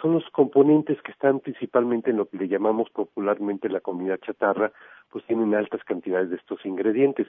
son 0.00 0.14
los 0.14 0.28
componentes 0.30 1.00
que 1.02 1.12
están 1.12 1.40
principalmente 1.40 2.10
en 2.10 2.18
lo 2.18 2.28
que 2.28 2.36
le 2.36 2.48
llamamos 2.48 2.90
popularmente 2.90 3.68
la 3.68 3.80
comida 3.80 4.18
chatarra, 4.18 4.72
pues 5.10 5.24
tienen 5.26 5.54
altas 5.54 5.82
cantidades 5.84 6.30
de 6.30 6.36
estos 6.36 6.64
ingredientes. 6.66 7.26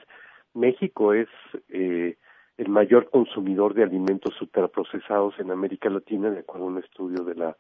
México 0.53 1.13
es 1.13 1.29
eh, 1.69 2.17
el 2.57 2.69
mayor 2.69 3.09
consumidor 3.09 3.73
de 3.73 3.83
alimentos 3.83 4.35
superprocesados 4.35 5.39
en 5.39 5.51
América 5.51 5.89
Latina, 5.89 6.29
de 6.29 6.39
acuerdo 6.39 6.65
a 6.65 6.69
un 6.69 6.77
estudio 6.77 7.23
de 7.23 7.35
la 7.35 7.55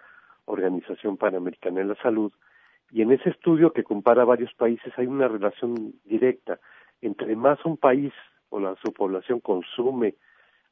Organización 0.45 1.17
Panamericana 1.17 1.79
de 1.79 1.85
la 1.85 1.95
Salud. 1.95 2.31
Y 2.91 3.01
en 3.01 3.11
ese 3.11 3.29
estudio 3.29 3.71
que 3.71 3.83
compara 3.83 4.25
varios 4.25 4.53
países 4.53 4.91
hay 4.97 5.07
una 5.07 5.29
relación 5.29 5.93
directa. 6.03 6.59
Entre 7.01 7.35
más 7.35 7.63
un 7.65 7.77
país 7.77 8.13
o 8.49 8.59
la, 8.59 8.75
su 8.83 8.91
población 8.93 9.39
consume 9.39 10.15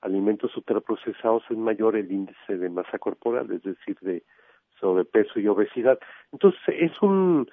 alimentos 0.02 0.56
ultraprocesados 0.56 1.43
es 1.50 1.58
mayor 1.58 1.95
el 1.95 2.12
índice 2.12 2.58
de 2.58 2.70
masa 2.70 3.00
corporal, 3.00 3.52
es 3.52 3.64
decir, 3.64 3.97
de 4.02 4.24
sobrepeso 4.80 5.39
y 5.39 5.47
obesidad. 5.47 6.00
Entonces, 6.32 6.62
es 6.68 7.02
un, 7.02 7.47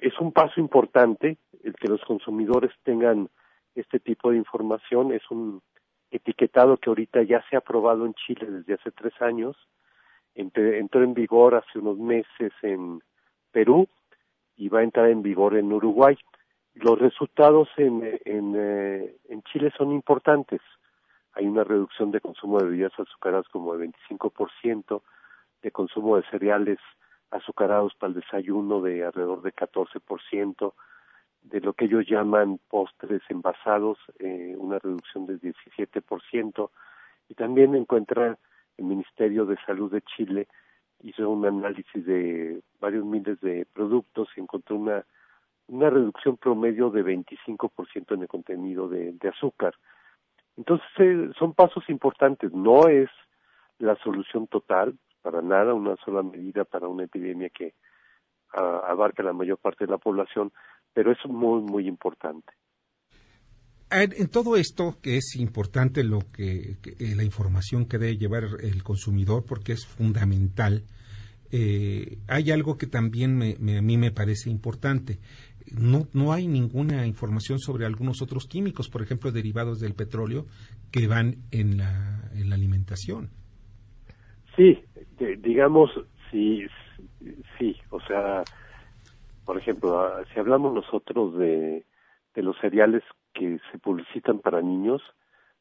es 0.00 0.18
un 0.20 0.32
paso 0.32 0.60
importante 0.60 1.38
el 1.64 1.74
que 1.74 1.88
los 1.88 2.02
consumidores 2.04 2.72
tengan 2.82 3.28
este 3.74 3.98
tipo 3.98 4.30
de 4.30 4.36
información. 4.36 5.12
Es 5.12 5.30
un 5.30 5.62
etiquetado 6.10 6.76
que 6.76 6.90
ahorita 6.90 7.22
ya 7.22 7.42
se 7.48 7.56
ha 7.56 7.60
aprobado 7.60 8.04
en 8.04 8.14
Chile 8.14 8.50
desde 8.50 8.74
hace 8.74 8.90
tres 8.90 9.14
años. 9.20 9.56
entró 10.34 11.02
en 11.02 11.14
vigor 11.14 11.54
hace 11.54 11.78
unos 11.78 11.98
meses 11.98 12.52
en 12.62 13.02
Perú 13.52 13.88
y 14.56 14.68
va 14.68 14.80
a 14.80 14.84
entrar 14.84 15.08
en 15.08 15.22
vigor 15.22 15.56
en 15.56 15.72
Uruguay. 15.72 16.16
Los 16.74 16.98
resultados 16.98 17.68
en, 17.76 18.18
en, 18.24 18.54
eh, 18.56 19.16
en 19.28 19.42
Chile 19.44 19.72
son 19.76 19.92
importantes 19.92 20.60
hay 21.34 21.46
una 21.46 21.64
reducción 21.64 22.10
de 22.10 22.20
consumo 22.20 22.58
de 22.58 22.66
bebidas 22.66 22.92
azucaradas 22.98 23.48
como 23.48 23.76
de 23.76 23.88
25%, 23.88 25.02
de 25.62 25.70
consumo 25.70 26.16
de 26.16 26.24
cereales 26.30 26.78
azucarados 27.30 27.94
para 27.94 28.08
el 28.12 28.20
desayuno 28.20 28.80
de 28.80 29.04
alrededor 29.04 29.42
de 29.42 29.54
14%, 29.54 30.72
de 31.42 31.60
lo 31.60 31.72
que 31.72 31.86
ellos 31.86 32.06
llaman 32.06 32.58
postres 32.68 33.22
envasados, 33.28 33.98
eh, 34.18 34.54
una 34.58 34.78
reducción 34.78 35.26
del 35.26 35.40
17%, 35.40 36.70
y 37.28 37.34
también 37.34 37.74
encuentra 37.74 38.36
el 38.76 38.84
Ministerio 38.84 39.46
de 39.46 39.56
Salud 39.64 39.90
de 39.92 40.02
Chile 40.02 40.48
hizo 41.02 41.30
un 41.30 41.46
análisis 41.46 42.04
de 42.04 42.60
varios 42.78 43.04
miles 43.04 43.40
de 43.40 43.66
productos 43.72 44.28
y 44.36 44.40
encontró 44.40 44.76
una, 44.76 45.06
una 45.68 45.88
reducción 45.88 46.36
promedio 46.36 46.90
de 46.90 47.02
25% 47.02 48.14
en 48.14 48.22
el 48.22 48.28
contenido 48.28 48.88
de 48.88 49.28
azúcar. 49.28 49.74
Entonces, 50.60 50.86
eh, 50.98 51.30
son 51.38 51.54
pasos 51.54 51.82
importantes. 51.88 52.52
No 52.52 52.86
es 52.86 53.08
la 53.78 53.96
solución 54.04 54.46
total, 54.46 54.98
para 55.22 55.40
nada, 55.40 55.72
una 55.72 55.96
sola 56.04 56.22
medida 56.22 56.64
para 56.64 56.86
una 56.86 57.04
epidemia 57.04 57.48
que 57.48 57.72
ah, 58.52 58.82
abarca 58.86 59.22
la 59.22 59.32
mayor 59.32 59.56
parte 59.56 59.86
de 59.86 59.90
la 59.90 59.96
población, 59.96 60.52
pero 60.92 61.12
es 61.12 61.18
muy, 61.24 61.62
muy 61.62 61.88
importante. 61.88 62.52
En 63.90 64.28
todo 64.28 64.54
esto, 64.56 64.98
que 65.02 65.16
es 65.16 65.34
importante 65.36 66.04
lo 66.04 66.20
que, 66.30 66.76
eh, 66.84 67.14
la 67.16 67.24
información 67.24 67.86
que 67.86 67.96
debe 67.96 68.18
llevar 68.18 68.44
el 68.60 68.82
consumidor, 68.82 69.44
porque 69.48 69.72
es 69.72 69.86
fundamental, 69.86 70.84
eh, 71.50 72.18
hay 72.28 72.50
algo 72.52 72.76
que 72.76 72.86
también 72.86 73.42
a 73.42 73.82
mí 73.82 73.96
me 73.96 74.12
parece 74.12 74.50
importante 74.50 75.18
no, 75.76 76.06
no 76.12 76.32
hay 76.32 76.46
ninguna 76.46 77.06
información 77.06 77.58
sobre 77.58 77.86
algunos 77.86 78.22
otros 78.22 78.46
químicos, 78.46 78.88
por 78.88 79.02
ejemplo, 79.02 79.32
derivados 79.32 79.80
del 79.80 79.94
petróleo, 79.94 80.46
que 80.90 81.06
van 81.06 81.36
en 81.50 81.78
la, 81.78 82.30
en 82.34 82.50
la 82.50 82.56
alimentación. 82.56 83.30
Sí, 84.56 84.78
digamos, 85.38 85.90
sí, 86.30 86.66
sí, 87.58 87.76
o 87.90 88.00
sea, 88.00 88.42
por 89.44 89.58
ejemplo, 89.58 90.00
ah, 90.00 90.22
si 90.32 90.40
hablamos 90.40 90.74
nosotros 90.74 91.36
de, 91.38 91.84
de 92.34 92.42
los 92.42 92.56
cereales 92.58 93.02
que 93.32 93.58
se 93.70 93.78
publicitan 93.78 94.40
para 94.40 94.60
niños, 94.60 95.02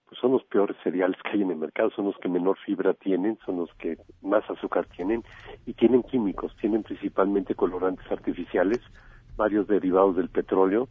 pues 0.09 0.19
son 0.19 0.31
los 0.31 0.43
peores 0.43 0.75
cereales 0.83 1.17
que 1.21 1.29
hay 1.29 1.43
en 1.43 1.51
el 1.51 1.57
mercado, 1.57 1.91
son 1.91 2.05
los 2.05 2.17
que 2.17 2.29
menor 2.29 2.57
fibra 2.65 2.95
tienen, 2.95 3.37
son 3.45 3.57
los 3.57 3.73
que 3.75 3.97
más 4.23 4.43
azúcar 4.49 4.87
tienen 4.87 5.23
y 5.67 5.73
tienen 5.73 6.01
químicos, 6.01 6.55
tienen 6.59 6.81
principalmente 6.81 7.53
colorantes 7.53 8.11
artificiales, 8.11 8.79
varios 9.39 9.67
derivados 9.67 10.17
del 10.17 10.29
petróleo. 10.29 10.89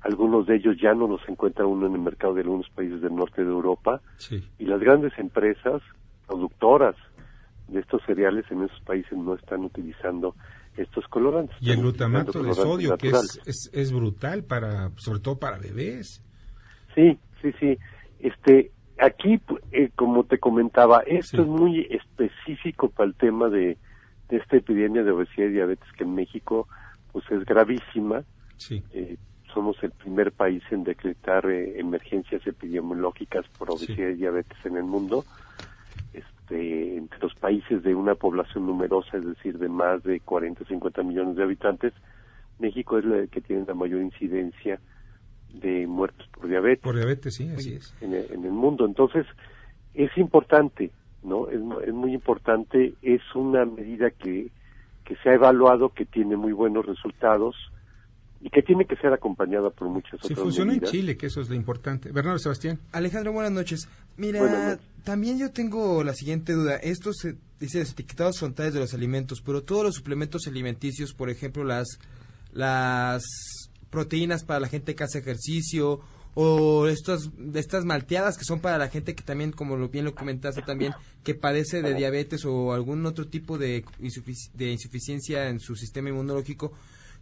Algunos 0.00 0.46
de 0.46 0.56
ellos 0.56 0.76
ya 0.80 0.94
no 0.94 1.08
los 1.08 1.20
encuentra 1.28 1.66
uno 1.66 1.86
en 1.86 1.94
el 1.94 2.00
mercado 2.00 2.34
de 2.34 2.42
algunos 2.42 2.70
países 2.70 3.02
del 3.02 3.14
norte 3.14 3.44
de 3.44 3.50
Europa. 3.50 4.00
Y 4.58 4.64
las 4.64 4.80
grandes 4.80 5.12
empresas 5.18 5.82
productoras 6.26 6.94
de 7.68 7.80
estos 7.80 8.00
cereales 8.06 8.44
en 8.50 8.62
esos 8.62 8.80
países 8.82 9.18
no 9.18 9.34
están 9.34 9.64
utilizando 9.64 10.34
estos 10.76 11.04
colorantes. 11.08 11.56
Y 11.60 11.72
el 11.72 11.78
glutamato 11.78 12.42
de 12.42 12.54
sodio, 12.54 12.96
que 12.96 13.08
es, 13.08 13.70
es, 13.72 13.92
brutal, 13.92 14.44
para 14.44 14.90
sobre 14.96 15.18
todo 15.18 15.38
para 15.38 15.58
bebés. 15.58 16.22
Sí, 16.94 17.18
sí, 17.42 17.52
sí. 17.58 17.76
Este, 18.20 18.70
aquí, 18.98 19.40
eh, 19.72 19.90
como 19.96 20.24
te 20.24 20.38
comentaba, 20.38 21.00
esto 21.00 21.42
es 21.42 21.48
muy 21.48 21.86
específico 21.90 22.88
para 22.88 23.08
el 23.08 23.14
tema 23.16 23.48
de, 23.48 23.76
de 24.28 24.36
esta 24.36 24.56
epidemia 24.56 25.02
de 25.02 25.10
obesidad 25.10 25.48
y 25.48 25.52
diabetes 25.52 25.92
que 25.96 26.04
en 26.04 26.14
México 26.14 26.68
pues 27.12 27.24
es 27.30 27.44
gravísima. 27.44 28.24
Sí. 28.56 28.82
Eh, 28.92 29.16
somos 29.52 29.76
el 29.82 29.90
primer 29.90 30.32
país 30.32 30.62
en 30.70 30.84
decretar 30.84 31.46
eh, 31.50 31.78
emergencias 31.78 32.46
epidemiológicas 32.46 33.46
por 33.58 33.70
obesidad 33.70 34.08
y 34.08 34.14
diabetes 34.14 34.58
en 34.64 34.76
el 34.76 34.84
mundo. 34.84 35.24
Este, 36.12 36.96
entre 36.96 37.18
los 37.20 37.34
países 37.34 37.82
de 37.82 37.94
una 37.94 38.14
población 38.14 38.66
numerosa, 38.66 39.16
es 39.16 39.24
decir, 39.24 39.58
de 39.58 39.68
más 39.68 40.02
de 40.02 40.20
40 40.20 40.62
o 40.62 40.66
50 40.66 41.02
millones 41.02 41.36
de 41.36 41.42
habitantes, 41.42 41.92
México 42.58 42.98
es 42.98 43.04
el 43.04 43.28
que 43.28 43.40
tiene 43.40 43.64
la 43.66 43.74
mayor 43.74 44.02
incidencia 44.02 44.80
de 45.52 45.86
muertos 45.86 46.28
por 46.28 46.48
diabetes. 46.48 46.84
Por 46.84 46.96
diabetes, 46.96 47.34
sí, 47.34 47.48
así 47.48 47.74
es. 47.74 47.94
En 48.00 48.14
el, 48.14 48.26
en 48.32 48.44
el 48.44 48.52
mundo. 48.52 48.86
Entonces, 48.86 49.26
es 49.94 50.16
importante, 50.16 50.90
¿no? 51.22 51.48
Es, 51.48 51.60
es 51.86 51.94
muy 51.94 52.14
importante, 52.14 52.94
es 53.02 53.22
una 53.34 53.64
medida 53.64 54.10
que 54.10 54.50
que 55.10 55.16
se 55.24 55.28
ha 55.28 55.34
evaluado 55.34 55.88
que 55.88 56.06
tiene 56.06 56.36
muy 56.36 56.52
buenos 56.52 56.86
resultados 56.86 57.56
y 58.40 58.48
que 58.48 58.62
tiene 58.62 58.84
que 58.84 58.94
ser 58.94 59.12
acompañada 59.12 59.68
por 59.70 59.88
muchas 59.88 60.14
otras 60.14 60.30
otras 60.30 60.38
funciona 60.44 60.72
en 60.72 60.82
Chile, 60.82 61.16
que 61.16 61.26
eso 61.26 61.40
es 61.40 61.48
lo 61.48 61.56
importante. 61.56 62.12
Bernardo 62.12 62.38
Sebastián. 62.38 62.78
Alejandro, 62.92 63.32
buenas 63.32 63.50
noches. 63.50 63.88
Mira, 64.16 64.78
también 65.02 65.36
yo 65.36 65.50
tengo 65.50 66.04
la 66.04 66.14
siguiente 66.14 66.52
duda. 66.52 66.76
Estos, 66.76 67.16
se 67.16 67.34
dice, 67.58 67.80
los 67.80 67.90
etiquetados 67.90 68.38
frontales 68.38 68.72
de 68.72 68.78
los 68.78 68.94
alimentos, 68.94 69.42
pero 69.44 69.64
todos 69.64 69.82
los 69.82 69.94
suplementos 69.96 70.46
alimenticios, 70.46 71.12
por 71.12 71.28
ejemplo, 71.28 71.64
las, 71.64 71.98
las 72.52 73.24
proteínas 73.90 74.44
para 74.44 74.60
la 74.60 74.68
gente 74.68 74.94
que 74.94 75.02
hace 75.02 75.18
ejercicio 75.18 75.98
o 76.34 76.86
estos, 76.86 77.30
estas 77.54 77.84
malteadas 77.84 78.38
que 78.38 78.44
son 78.44 78.60
para 78.60 78.78
la 78.78 78.88
gente 78.88 79.14
que 79.14 79.22
también, 79.22 79.52
como 79.52 79.76
lo 79.76 79.88
bien 79.88 80.04
lo 80.04 80.14
comentaste 80.14 80.62
también, 80.62 80.92
que 81.24 81.34
padece 81.34 81.82
de 81.82 81.94
diabetes 81.94 82.44
o 82.44 82.72
algún 82.72 83.04
otro 83.06 83.26
tipo 83.26 83.58
de, 83.58 83.84
de 84.54 84.70
insuficiencia 84.70 85.48
en 85.48 85.60
su 85.60 85.74
sistema 85.74 86.10
inmunológico, 86.10 86.72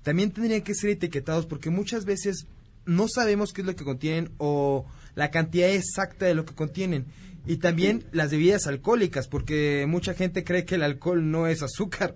también 0.03 0.31
tendrían 0.31 0.63
que 0.63 0.75
ser 0.75 0.91
etiquetados 0.91 1.47
porque 1.47 1.71
muchas 1.71 2.05
veces 2.05 2.47
no 2.87 3.07
sabemos 3.09 3.53
qué 3.53 3.63
es 3.63 3.67
lo 3.67 3.77
que 3.77 3.85
contienen 3.85 4.31
o 4.39 4.87
la 5.15 5.31
cantidad 5.31 5.71
exacta 5.71 6.27
de 6.27 6.35
lo 6.35 6.45
que 6.45 6.55
contienen. 6.55 7.07
Y 7.47 7.59
también 7.59 8.05
las 8.13 8.31
bebidas 8.31 8.67
alcohólicas, 8.67 9.27
porque 9.27 9.87
mucha 9.89 10.13
gente 10.15 10.45
cree 10.45 10.65
que 10.65 10.75
el 10.75 10.83
alcohol 10.83 11.31
no 11.31 11.47
es 11.47 11.63
azúcar. 11.63 12.15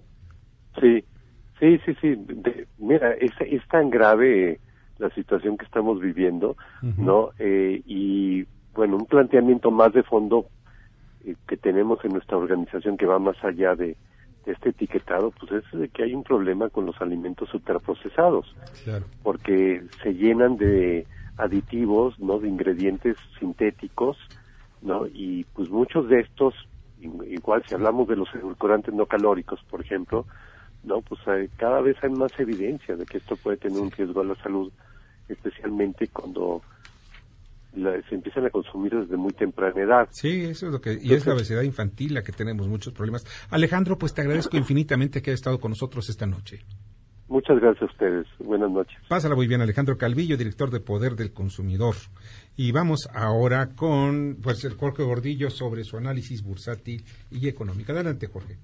Sí, 0.80 1.04
sí, 1.58 1.78
sí, 1.84 1.94
sí. 2.00 2.18
mira, 2.78 3.14
es, 3.14 3.30
es 3.40 3.66
tan 3.68 3.88
grave 3.88 4.60
la 5.02 5.10
situación 5.10 5.58
que 5.58 5.64
estamos 5.64 6.00
viviendo, 6.00 6.56
¿no? 6.80 7.30
Eh, 7.38 7.82
y 7.86 8.46
bueno, 8.72 8.96
un 8.96 9.06
planteamiento 9.06 9.70
más 9.70 9.92
de 9.92 10.04
fondo 10.04 10.46
eh, 11.24 11.34
que 11.46 11.56
tenemos 11.56 12.02
en 12.04 12.12
nuestra 12.12 12.36
organización 12.36 12.96
que 12.96 13.06
va 13.06 13.18
más 13.18 13.36
allá 13.44 13.74
de, 13.74 13.96
este 14.46 14.70
etiquetado, 14.70 15.30
pues 15.30 15.52
es 15.52 15.78
de 15.78 15.88
que 15.88 16.02
hay 16.02 16.14
un 16.14 16.24
problema 16.24 16.68
con 16.68 16.84
los 16.84 17.00
alimentos 17.00 17.54
ultraprocesados, 17.54 18.56
porque 19.22 19.84
se 20.02 20.14
llenan 20.14 20.56
de 20.56 21.06
aditivos, 21.36 22.18
¿no? 22.18 22.40
De 22.40 22.48
ingredientes 22.48 23.16
sintéticos, 23.38 24.16
¿no? 24.80 25.06
Y 25.06 25.44
pues 25.54 25.70
muchos 25.70 26.08
de 26.08 26.20
estos, 26.20 26.54
igual 27.00 27.62
si 27.68 27.74
hablamos 27.76 28.08
de 28.08 28.16
los 28.16 28.34
edulcorantes 28.34 28.92
no 28.92 29.06
calóricos, 29.06 29.60
por 29.70 29.80
ejemplo, 29.80 30.26
no, 30.82 31.02
pues 31.02 31.20
cada 31.56 31.80
vez 31.80 31.96
hay 32.02 32.10
más 32.10 32.32
evidencia 32.40 32.96
de 32.96 33.06
que 33.06 33.18
esto 33.18 33.36
puede 33.36 33.58
tener 33.58 33.78
un 33.78 33.92
riesgo 33.92 34.22
a 34.22 34.24
la 34.24 34.34
salud 34.42 34.72
especialmente 35.32 36.08
cuando 36.08 36.62
se 37.74 38.14
empiezan 38.14 38.44
a 38.46 38.50
consumir 38.50 38.94
desde 38.94 39.16
muy 39.16 39.32
temprana 39.32 39.80
edad. 39.80 40.08
Sí, 40.10 40.44
eso 40.44 40.66
es 40.66 40.72
lo 40.72 40.80
que 40.80 40.98
y 41.00 41.14
es 41.14 41.26
la 41.26 41.34
obesidad 41.34 41.62
infantil 41.62 42.14
la 42.14 42.22
que 42.22 42.32
tenemos 42.32 42.68
muchos 42.68 42.92
problemas. 42.92 43.24
Alejandro, 43.50 43.96
pues 43.96 44.14
te 44.14 44.20
agradezco 44.20 44.56
infinitamente 44.56 45.22
que 45.22 45.30
hayas 45.30 45.40
estado 45.40 45.58
con 45.58 45.70
nosotros 45.70 46.08
esta 46.10 46.26
noche. 46.26 46.60
Muchas 47.28 47.58
gracias 47.60 47.82
a 47.82 47.86
ustedes. 47.86 48.26
Buenas 48.40 48.70
noches. 48.70 48.94
Pásala 49.08 49.34
muy 49.34 49.46
bien, 49.46 49.62
Alejandro 49.62 49.96
Calvillo, 49.96 50.36
director 50.36 50.70
de 50.70 50.80
Poder 50.80 51.12
del 51.12 51.32
Consumidor. 51.32 51.94
Y 52.58 52.72
vamos 52.72 53.08
ahora 53.14 53.70
con 53.74 54.36
pues, 54.42 54.62
el 54.66 54.74
Jorge 54.74 55.02
Gordillo 55.02 55.48
sobre 55.48 55.82
su 55.84 55.96
análisis 55.96 56.44
bursátil 56.44 57.04
y 57.30 57.48
económico. 57.48 57.92
Adelante, 57.92 58.26
Jorge. 58.26 58.58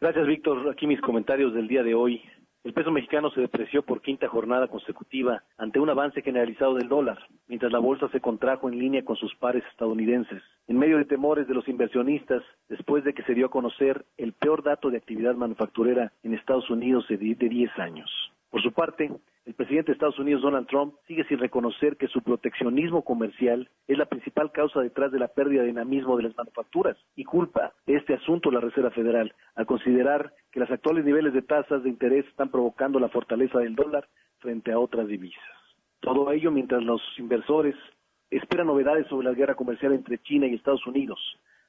Gracias, 0.00 0.28
Víctor. 0.28 0.70
Aquí 0.70 0.86
mis 0.86 1.00
comentarios 1.00 1.54
del 1.54 1.66
día 1.66 1.82
de 1.82 1.94
hoy. 1.94 2.22
El 2.64 2.72
peso 2.72 2.90
mexicano 2.90 3.30
se 3.30 3.42
depreció 3.42 3.82
por 3.82 4.00
quinta 4.00 4.26
jornada 4.26 4.68
consecutiva 4.68 5.44
ante 5.58 5.80
un 5.80 5.90
avance 5.90 6.22
generalizado 6.22 6.76
del 6.76 6.88
dólar, 6.88 7.18
mientras 7.46 7.70
la 7.70 7.78
bolsa 7.78 8.08
se 8.08 8.22
contrajo 8.22 8.70
en 8.70 8.78
línea 8.78 9.04
con 9.04 9.16
sus 9.16 9.34
pares 9.34 9.62
estadounidenses. 9.70 10.42
En 10.66 10.78
medio 10.78 10.96
de 10.96 11.04
temores 11.04 11.46
de 11.46 11.52
los 11.52 11.68
inversionistas, 11.68 12.42
después 12.70 13.04
de 13.04 13.12
que 13.12 13.22
se 13.24 13.34
dio 13.34 13.46
a 13.46 13.50
conocer 13.50 14.06
el 14.16 14.32
peor 14.32 14.62
dato 14.62 14.88
de 14.88 14.96
actividad 14.96 15.34
manufacturera 15.34 16.12
en 16.22 16.32
Estados 16.32 16.70
Unidos 16.70 17.04
de 17.08 17.18
10 17.18 17.78
años. 17.78 18.10
Por 18.54 18.62
su 18.62 18.70
parte, 18.70 19.10
el 19.46 19.54
presidente 19.54 19.88
de 19.88 19.94
Estados 19.94 20.20
Unidos, 20.20 20.42
Donald 20.42 20.68
Trump, 20.68 20.94
sigue 21.08 21.24
sin 21.24 21.40
reconocer 21.40 21.96
que 21.96 22.06
su 22.06 22.22
proteccionismo 22.22 23.02
comercial 23.02 23.68
es 23.88 23.98
la 23.98 24.06
principal 24.06 24.52
causa 24.52 24.78
detrás 24.78 25.10
de 25.10 25.18
la 25.18 25.26
pérdida 25.26 25.62
de 25.62 25.66
dinamismo 25.66 26.16
de 26.16 26.22
las 26.22 26.36
manufacturas 26.36 26.96
y 27.16 27.24
culpa 27.24 27.72
de 27.84 27.96
este 27.96 28.14
asunto 28.14 28.52
la 28.52 28.60
Reserva 28.60 28.92
Federal, 28.92 29.34
al 29.56 29.66
considerar 29.66 30.32
que 30.52 30.60
los 30.60 30.70
actuales 30.70 31.04
niveles 31.04 31.34
de 31.34 31.42
tasas 31.42 31.82
de 31.82 31.88
interés 31.88 32.26
están 32.28 32.48
provocando 32.48 33.00
la 33.00 33.08
fortaleza 33.08 33.58
del 33.58 33.74
dólar 33.74 34.06
frente 34.38 34.70
a 34.70 34.78
otras 34.78 35.08
divisas. 35.08 35.42
Todo 35.98 36.30
ello 36.30 36.52
mientras 36.52 36.84
los 36.84 37.02
inversores 37.18 37.74
esperan 38.30 38.68
novedades 38.68 39.08
sobre 39.08 39.28
la 39.28 39.34
guerra 39.34 39.56
comercial 39.56 39.94
entre 39.94 40.18
China 40.18 40.46
y 40.46 40.54
Estados 40.54 40.86
Unidos. 40.86 41.18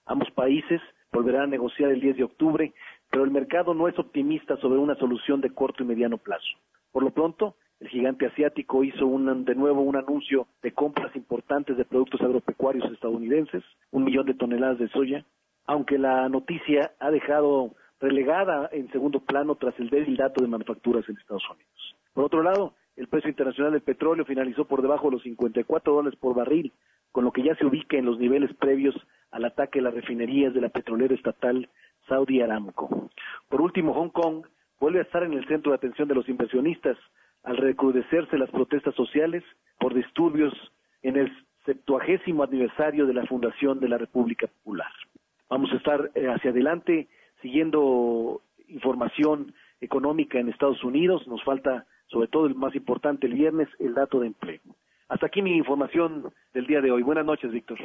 Ambos 0.06 0.30
países 0.30 0.80
volverán 1.12 1.44
a 1.44 1.48
negociar 1.48 1.90
el 1.90 2.00
10 2.00 2.18
de 2.18 2.24
octubre, 2.26 2.74
pero 3.16 3.24
el 3.24 3.32
mercado 3.32 3.74
no 3.74 3.88
es 3.88 3.98
optimista 3.98 4.58
sobre 4.58 4.78
una 4.78 4.96
solución 4.96 5.40
de 5.40 5.50
corto 5.50 5.82
y 5.82 5.86
mediano 5.86 6.18
plazo. 6.18 6.50
Por 6.92 7.02
lo 7.02 7.12
pronto, 7.12 7.56
el 7.80 7.88
gigante 7.88 8.26
asiático 8.26 8.84
hizo 8.84 9.06
de 9.08 9.56
nuevo 9.56 9.84
un 9.84 9.96
anuncio 9.96 10.48
de 10.62 10.74
compras 10.74 11.16
importantes 11.16 11.78
de 11.78 11.86
productos 11.86 12.20
agropecuarios 12.20 12.92
estadounidenses, 12.92 13.64
un 13.92 14.04
millón 14.04 14.26
de 14.26 14.34
toneladas 14.34 14.80
de 14.80 14.90
soya, 14.90 15.24
aunque 15.66 15.98
la 15.98 16.28
noticia 16.28 16.92
ha 17.00 17.10
dejado 17.10 17.72
relegada 18.02 18.68
en 18.74 18.92
segundo 18.92 19.22
plano 19.22 19.56
tras 19.56 19.80
el 19.80 19.90
débil 19.90 20.18
dato 20.18 20.42
de 20.42 20.50
manufacturas 20.50 21.08
en 21.08 21.16
Estados 21.16 21.50
Unidos. 21.50 21.96
Por 22.14 22.26
otro 22.26 22.44
lado, 22.44 22.74
el 22.96 23.08
precio 23.08 23.30
internacional 23.30 23.74
del 23.74 23.82
petróleo 23.82 24.26
finalizó 24.26 24.66
por 24.66 24.82
debajo 24.82 25.08
de 25.08 25.14
los 25.14 25.24
54 25.24 25.94
dólares 25.94 26.20
por 26.20 26.36
barril, 26.36 26.72
con 27.12 27.24
lo 27.24 27.32
que 27.32 27.44
ya 27.44 27.56
se 27.56 27.66
ubica 27.66 27.98
en 27.98 28.06
los 28.06 28.20
niveles 28.20 28.54
previos 28.56 28.96
al 29.32 29.46
ataque 29.46 29.80
a 29.80 29.84
las 29.84 29.94
refinerías 29.94 30.54
de 30.54 30.62
la 30.62 30.70
petrolera 30.70 31.14
estatal 31.14 31.70
Saudi 32.08 32.42
Aramco. 32.42 33.10
Por 33.50 33.62
último, 33.62 33.94
Hong 33.94 34.10
Kong 34.10 34.46
vuelve 34.80 35.00
a 35.00 35.04
estar 35.04 35.24
en 35.24 35.34
el 35.34 35.48
centro 35.48 35.72
de 35.72 35.78
atención 35.78 36.08
de 36.08 36.16
los 36.16 36.28
inversionistas, 36.30 36.98
al 37.44 37.58
recrudecerse 37.58 38.38
las 38.38 38.50
protestas 38.50 38.96
sociales 38.96 39.44
por 39.80 39.94
disturbios 39.94 40.54
en 41.04 41.18
el 41.18 41.32
septuagésimo 41.66 42.44
aniversario 42.44 43.06
de 43.06 43.14
la 43.14 43.26
fundación 43.26 43.80
de 43.80 43.90
la 43.90 43.98
República 43.98 44.48
Popular. 44.48 44.92
Vamos 45.50 45.72
a 45.72 45.76
estar 45.76 46.12
eh, 46.16 46.28
hacia 46.28 46.52
adelante 46.52 47.08
siguiendo 47.42 48.42
información 48.68 49.54
económica 49.82 50.40
en 50.40 50.50
Estados 50.50 50.84
Unidos. 50.84 51.28
Nos 51.28 51.44
falta, 51.44 51.86
sobre 52.08 52.28
todo 52.28 52.46
el 52.46 52.56
más 52.56 52.76
importante, 52.76 53.28
el 53.28 53.34
viernes, 53.34 53.68
el 53.80 53.94
dato 53.94 54.20
de 54.20 54.28
empleo. 54.28 54.62
Hasta 55.10 55.28
aquí 55.28 55.42
mi 55.42 55.56
información 55.56 56.34
del 56.54 56.66
día 56.66 56.82
de 56.82 56.92
hoy. 56.92 57.04
Buenas 57.04 57.26
noches, 57.26 57.52
Víctor. 57.52 57.78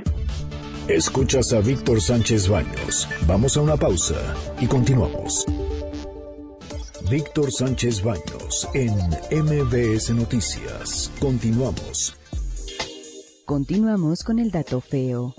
Escuchas 0.88 1.52
a 1.52 1.60
Víctor 1.60 2.00
Sánchez 2.00 2.48
Baños. 2.48 3.08
Vamos 3.28 3.56
a 3.56 3.62
una 3.62 3.76
pausa 3.76 4.16
y 4.60 4.66
continuamos. 4.66 5.46
Víctor 7.10 7.50
Sánchez 7.50 8.02
Baños 8.02 8.68
en 8.74 8.92
MBS 9.42 10.14
Noticias. 10.14 11.12
Continuamos. 11.20 12.16
Continuamos 13.44 14.22
con 14.24 14.38
el 14.38 14.50
dato 14.50 14.80
feo. 14.80 15.34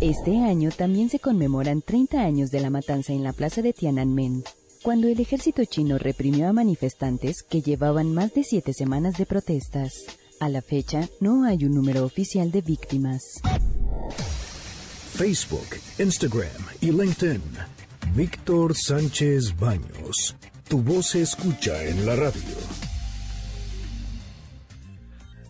Este 0.00 0.38
año 0.38 0.70
también 0.70 1.08
se 1.08 1.18
conmemoran 1.18 1.82
30 1.82 2.20
años 2.20 2.50
de 2.50 2.60
la 2.60 2.70
matanza 2.70 3.12
en 3.12 3.24
la 3.24 3.32
plaza 3.32 3.60
de 3.60 3.72
Tiananmen, 3.72 4.44
cuando 4.86 5.08
el 5.08 5.18
ejército 5.18 5.64
chino 5.64 5.98
reprimió 5.98 6.46
a 6.46 6.52
manifestantes 6.52 7.42
que 7.42 7.60
llevaban 7.60 8.14
más 8.14 8.34
de 8.34 8.44
siete 8.44 8.72
semanas 8.72 9.18
de 9.18 9.26
protestas. 9.26 10.04
A 10.38 10.48
la 10.48 10.62
fecha, 10.62 11.08
no 11.18 11.42
hay 11.42 11.64
un 11.64 11.74
número 11.74 12.04
oficial 12.04 12.52
de 12.52 12.60
víctimas. 12.60 13.40
Facebook, 15.12 15.66
Instagram 15.98 16.62
y 16.80 16.92
LinkedIn. 16.92 17.42
Víctor 18.14 18.76
Sánchez 18.76 19.56
Baños. 19.56 20.36
Tu 20.68 20.80
voz 20.80 21.06
se 21.06 21.22
escucha 21.22 21.82
en 21.82 22.06
la 22.06 22.14
radio. 22.14 22.56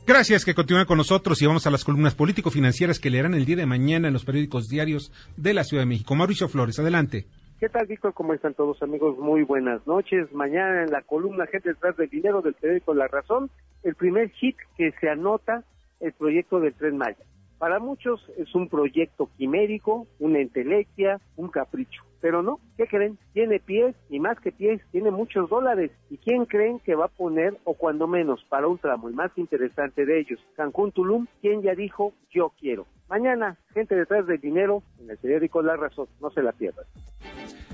Gracias 0.06 0.46
que 0.46 0.54
continúan 0.54 0.86
con 0.86 0.96
nosotros 0.96 1.42
y 1.42 1.46
vamos 1.46 1.66
a 1.66 1.70
las 1.70 1.84
columnas 1.84 2.14
político-financieras 2.14 2.98
que 2.98 3.10
leerán 3.10 3.34
el 3.34 3.44
día 3.44 3.56
de 3.56 3.66
mañana 3.66 4.08
en 4.08 4.14
los 4.14 4.24
periódicos 4.24 4.68
diarios 4.68 5.12
de 5.36 5.52
la 5.52 5.64
Ciudad 5.64 5.82
de 5.82 5.88
México. 5.88 6.14
Mauricio 6.14 6.48
Flores, 6.48 6.78
adelante. 6.78 7.26
¿Qué 7.58 7.70
tal, 7.70 7.86
Víctor? 7.86 8.12
¿Cómo 8.12 8.34
están 8.34 8.52
todos, 8.52 8.82
amigos? 8.82 9.16
Muy 9.16 9.42
buenas 9.42 9.86
noches. 9.86 10.30
Mañana 10.34 10.82
en 10.82 10.90
la 10.90 11.00
columna 11.00 11.46
Gente 11.46 11.70
detrás 11.70 11.96
del 11.96 12.10
dinero 12.10 12.42
del 12.42 12.52
periódico 12.52 12.92
La 12.92 13.08
Razón, 13.08 13.48
el 13.82 13.94
primer 13.94 14.28
hit 14.32 14.58
que 14.76 14.92
se 15.00 15.08
anota 15.08 15.64
el 16.00 16.12
proyecto 16.12 16.60
del 16.60 16.74
Tren 16.74 16.98
Maya. 16.98 17.24
Para 17.56 17.78
muchos 17.78 18.20
es 18.36 18.54
un 18.54 18.68
proyecto 18.68 19.30
quimérico, 19.38 20.06
una 20.18 20.40
entelequia, 20.40 21.18
un 21.36 21.48
capricho. 21.48 22.02
Pero 22.20 22.42
no, 22.42 22.60
¿qué 22.76 22.86
creen? 22.86 23.16
Tiene 23.32 23.58
pies 23.58 23.96
y 24.10 24.20
más 24.20 24.38
que 24.38 24.52
pies, 24.52 24.82
tiene 24.92 25.10
muchos 25.10 25.48
dólares. 25.48 25.90
¿Y 26.10 26.18
quién 26.18 26.44
creen 26.44 26.78
que 26.80 26.94
va 26.94 27.06
a 27.06 27.08
poner, 27.08 27.56
o 27.64 27.72
cuando 27.72 28.06
menos, 28.06 28.44
para 28.50 28.68
un 28.68 28.76
tramo, 28.76 29.08
el 29.08 29.14
más 29.14 29.32
interesante 29.36 30.04
de 30.04 30.20
ellos, 30.20 30.38
Cancún 30.56 30.92
Tulum, 30.92 31.26
¿quién 31.40 31.62
ya 31.62 31.74
dijo 31.74 32.12
yo 32.30 32.52
quiero? 32.60 32.86
Mañana, 33.08 33.56
gente 33.72 33.94
detrás 33.94 34.26
del 34.26 34.40
dinero, 34.40 34.82
en 35.00 35.10
el 35.10 35.18
periódico 35.18 35.62
La 35.62 35.76
Razón, 35.76 36.08
no 36.20 36.30
se 36.30 36.42
la 36.42 36.52
pierdan. 36.52 36.84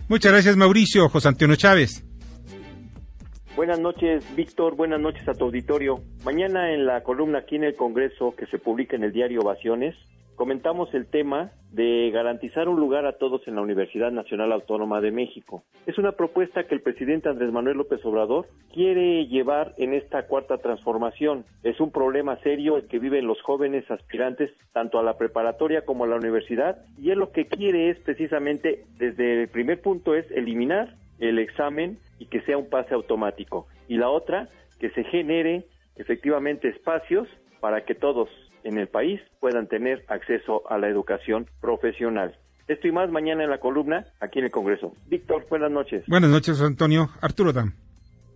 Muchas 0.09 0.33
gracias 0.33 0.57
Mauricio, 0.57 1.09
José 1.09 1.28
Antonio 1.28 1.57
Chávez. 1.57 2.05
Buenas 3.57 3.80
noches, 3.80 4.24
Víctor. 4.35 4.76
Buenas 4.76 5.01
noches 5.01 5.28
a 5.28 5.33
tu 5.33 5.45
auditorio. 5.45 6.01
Mañana 6.24 6.72
en 6.72 6.87
la 6.87 7.03
columna 7.03 7.41
aquí 7.41 7.57
en 7.57 7.64
el 7.64 7.76
Congreso 7.76 8.35
que 8.37 8.47
se 8.47 8.59
publica 8.59 8.97
en 8.97 9.05
el 9.05 9.12
diario 9.12 9.41
Ovaciones, 9.41 9.95
comentamos 10.43 10.93
el 10.93 11.07
tema 11.07 11.53
de 11.70 12.11
garantizar 12.11 12.68
un 12.68 12.80
lugar 12.80 13.07
a 13.07 13.12
todos 13.12 13.47
en 13.47 13.55
la 13.55 13.62
Universidad 13.62 14.11
Nacional 14.11 14.51
Autónoma 14.51 15.01
de 15.01 15.12
México. 15.12 15.62
Es 15.86 15.99
una 15.99 16.16
propuesta 16.16 16.64
que 16.64 16.74
el 16.74 16.80
presidente 16.80 17.28
Andrés 17.28 17.53
Manuel 17.53 17.76
López 17.76 18.05
Obrador 18.05 18.49
quiere 18.74 19.28
llevar 19.28 19.72
en 19.78 19.95
esta 19.95 20.26
cuarta 20.26 20.59
transformación. 20.59 21.45
Es 21.62 21.78
un 21.78 21.93
problema 21.93 22.38
serio 22.38 22.76
el 22.76 22.88
que 22.88 22.99
viven 22.99 23.28
los 23.28 23.40
jóvenes 23.40 23.88
aspirantes 23.88 24.51
tanto 24.72 24.99
a 24.99 25.05
la 25.05 25.16
preparatoria 25.16 25.84
como 25.84 26.03
a 26.03 26.09
la 26.09 26.16
universidad 26.16 26.78
y 26.99 27.11
él 27.11 27.20
lo 27.20 27.30
que 27.30 27.47
quiere 27.47 27.90
es 27.90 28.01
precisamente 28.01 28.82
desde 28.99 29.43
el 29.43 29.49
primer 29.49 29.80
punto 29.80 30.16
es 30.16 30.28
eliminar 30.32 30.97
el 31.20 31.38
examen 31.38 31.99
y 32.18 32.26
que 32.26 32.40
sea 32.40 32.59
un 32.59 32.68
pase 32.68 32.95
automático. 32.95 33.68
Y 33.86 33.97
la 33.97 34.11
otra, 34.11 34.49
que 34.80 34.90
se 34.90 35.05
genere 35.05 35.66
efectivamente 35.95 36.66
espacios 36.66 37.28
para 37.61 37.84
que 37.84 37.95
todos 37.95 38.28
en 38.64 38.78
el 38.78 38.88
país 38.88 39.20
puedan 39.40 39.66
tener 39.66 40.04
acceso 40.08 40.62
a 40.70 40.78
la 40.78 40.88
educación 40.88 41.46
profesional. 41.60 42.36
Esto 42.68 42.88
y 42.88 42.92
más 42.92 43.10
mañana 43.10 43.44
en 43.44 43.50
la 43.50 43.58
columna 43.58 44.06
aquí 44.20 44.38
en 44.38 44.46
el 44.46 44.50
Congreso. 44.50 44.94
Víctor, 45.06 45.46
buenas 45.48 45.70
noches. 45.70 46.04
Buenas 46.06 46.30
noches, 46.30 46.60
Antonio. 46.60 47.10
Arturo 47.20 47.52
Dam. 47.52 47.74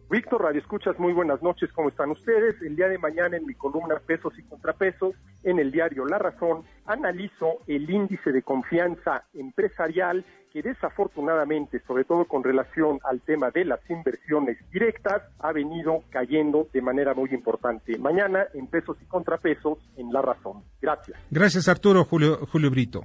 Víctor 0.09 0.43
Radio 0.43 0.61
Escuchas, 0.61 0.97
muy 1.01 1.13
buenas 1.13 1.43
noches, 1.43 1.73
¿cómo 1.73 1.89
están 1.89 2.11
ustedes? 2.11 2.63
El 2.63 2.77
día 2.77 2.87
de 2.87 2.97
mañana 2.97 3.37
en 3.37 3.45
mi 3.45 3.55
columna 3.55 3.97
Pesos 4.07 4.39
y 4.39 4.43
Contrapesos, 4.43 5.17
en 5.43 5.59
el 5.59 5.73
diario 5.73 6.07
La 6.07 6.19
Razón, 6.19 6.63
analizo 6.85 7.59
el 7.67 7.91
índice 7.91 8.31
de 8.31 8.43
confianza 8.43 9.25
empresarial 9.35 10.25
que 10.57 10.63
desafortunadamente, 10.63 11.83
sobre 11.87 12.05
todo 12.05 12.25
con 12.25 12.43
relación 12.43 12.99
al 13.05 13.21
tema 13.21 13.51
de 13.51 13.67
las 13.67 13.81
inversiones 13.91 14.57
directas, 14.71 15.23
ha 15.39 15.53
venido 15.53 16.03
cayendo 16.09 16.67
de 16.73 16.81
manera 16.81 17.13
muy 17.13 17.29
importante. 17.35 17.99
Mañana 17.99 18.47
en 18.55 18.67
Pesos 18.67 18.97
y 19.03 19.05
Contrapesos, 19.05 19.77
en 19.99 20.11
La 20.15 20.23
Razón. 20.23 20.63
Gracias. 20.81 21.19
Gracias 21.31 21.69
Arturo, 21.69 22.05
Julio, 22.05 22.39
Julio 22.51 22.71
Brito. 22.71 23.05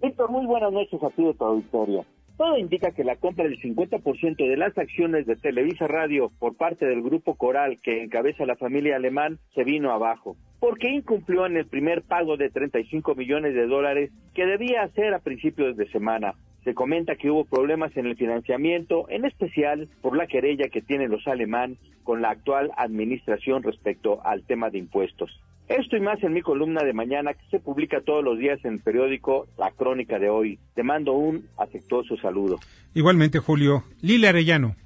Víctor, 0.00 0.30
muy 0.30 0.46
buenas 0.46 0.72
noches 0.72 1.02
a 1.02 1.10
ti 1.10 1.24
de 1.24 1.34
tu 1.34 1.44
auditorio. 1.44 2.06
Todo 2.36 2.58
indica 2.58 2.90
que 2.90 3.04
la 3.04 3.14
compra 3.14 3.44
del 3.44 3.60
50% 3.60 4.36
de 4.36 4.56
las 4.56 4.76
acciones 4.76 5.24
de 5.24 5.36
Televisa 5.36 5.86
Radio 5.86 6.32
por 6.40 6.56
parte 6.56 6.84
del 6.84 7.00
grupo 7.00 7.36
Coral 7.36 7.78
que 7.80 8.02
encabeza 8.02 8.44
la 8.44 8.56
familia 8.56 8.96
alemán 8.96 9.38
se 9.54 9.62
vino 9.62 9.92
abajo. 9.92 10.36
¿Por 10.58 10.76
qué 10.78 10.90
incumplió 10.90 11.46
en 11.46 11.56
el 11.56 11.66
primer 11.66 12.02
pago 12.02 12.36
de 12.36 12.50
35 12.50 13.14
millones 13.14 13.54
de 13.54 13.68
dólares 13.68 14.10
que 14.34 14.46
debía 14.46 14.82
hacer 14.82 15.14
a 15.14 15.20
principios 15.20 15.76
de 15.76 15.88
semana? 15.90 16.34
Se 16.64 16.74
comenta 16.74 17.14
que 17.14 17.30
hubo 17.30 17.44
problemas 17.44 17.96
en 17.96 18.06
el 18.06 18.16
financiamiento, 18.16 19.08
en 19.10 19.26
especial 19.26 19.88
por 20.02 20.16
la 20.16 20.26
querella 20.26 20.68
que 20.70 20.82
tienen 20.82 21.12
los 21.12 21.28
alemán 21.28 21.76
con 22.02 22.20
la 22.20 22.30
actual 22.30 22.72
administración 22.76 23.62
respecto 23.62 24.26
al 24.26 24.44
tema 24.44 24.70
de 24.70 24.78
impuestos. 24.78 25.30
Esto 25.68 25.96
y 25.96 26.00
más 26.00 26.22
en 26.22 26.34
mi 26.34 26.42
columna 26.42 26.84
de 26.84 26.92
mañana 26.92 27.32
que 27.32 27.46
se 27.50 27.58
publica 27.58 28.02
todos 28.02 28.22
los 28.22 28.38
días 28.38 28.62
en 28.64 28.74
el 28.74 28.80
periódico 28.80 29.46
La 29.56 29.70
Crónica 29.70 30.18
de 30.18 30.28
hoy. 30.28 30.58
Te 30.74 30.82
mando 30.82 31.14
un 31.14 31.48
afectuoso 31.56 32.16
saludo. 32.18 32.58
Igualmente, 32.92 33.38
Julio. 33.38 33.84
Lila 34.02 34.28
Arellano. 34.28 34.76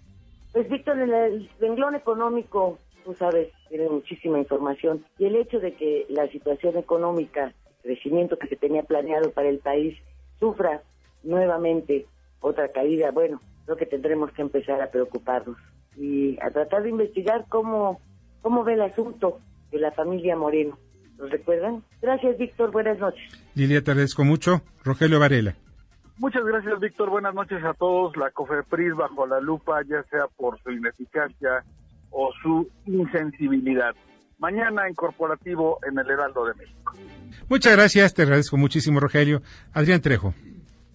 Pues 0.52 0.68
Víctor, 0.68 1.00
en 1.00 1.12
el 1.12 1.50
renglón 1.60 1.96
económico, 1.96 2.78
tú 3.04 3.12
sabes, 3.14 3.48
tiene 3.68 3.88
muchísima 3.88 4.38
información. 4.38 5.04
Y 5.18 5.24
el 5.24 5.34
hecho 5.34 5.58
de 5.58 5.74
que 5.74 6.06
la 6.10 6.28
situación 6.28 6.76
económica, 6.76 7.52
el 7.82 7.94
crecimiento 7.94 8.38
que 8.38 8.46
se 8.46 8.56
tenía 8.56 8.84
planeado 8.84 9.32
para 9.32 9.48
el 9.48 9.58
país, 9.58 9.98
sufra 10.38 10.82
nuevamente 11.24 12.06
otra 12.40 12.70
caída, 12.70 13.10
bueno, 13.10 13.40
creo 13.64 13.76
que 13.76 13.86
tendremos 13.86 14.30
que 14.30 14.42
empezar 14.42 14.80
a 14.80 14.92
preocuparnos 14.92 15.56
y 15.96 16.38
a 16.40 16.50
tratar 16.50 16.84
de 16.84 16.90
investigar 16.90 17.46
cómo, 17.48 18.00
cómo 18.42 18.62
ve 18.62 18.74
el 18.74 18.82
asunto 18.82 19.40
de 19.70 19.78
la 19.78 19.92
familia 19.92 20.36
Moreno. 20.36 20.78
¿Los 21.16 21.30
recuerdan? 21.30 21.82
Gracias, 22.00 22.38
Víctor. 22.38 22.70
Buenas 22.70 22.98
noches. 22.98 23.22
Lilia, 23.54 23.82
te 23.82 23.90
agradezco 23.90 24.24
mucho. 24.24 24.62
Rogelio 24.84 25.18
Varela. 25.18 25.56
Muchas 26.18 26.44
gracias, 26.44 26.78
Víctor. 26.80 27.10
Buenas 27.10 27.34
noches 27.34 27.62
a 27.64 27.74
todos. 27.74 28.16
La 28.16 28.30
COFEPRIS 28.30 28.94
bajo 28.94 29.26
la 29.26 29.40
lupa, 29.40 29.82
ya 29.82 30.02
sea 30.10 30.26
por 30.36 30.60
su 30.62 30.70
ineficacia 30.70 31.64
o 32.10 32.30
su 32.42 32.68
insensibilidad. 32.86 33.94
Mañana 34.38 34.86
en 34.86 34.94
Corporativo 34.94 35.78
en 35.88 35.98
el 35.98 36.08
Heraldo 36.08 36.44
de 36.46 36.54
México. 36.54 36.94
Muchas 37.48 37.76
gracias. 37.76 38.14
Te 38.14 38.22
agradezco 38.22 38.56
muchísimo, 38.56 39.00
Rogelio. 39.00 39.42
Adrián 39.72 40.00
Trejo. 40.00 40.34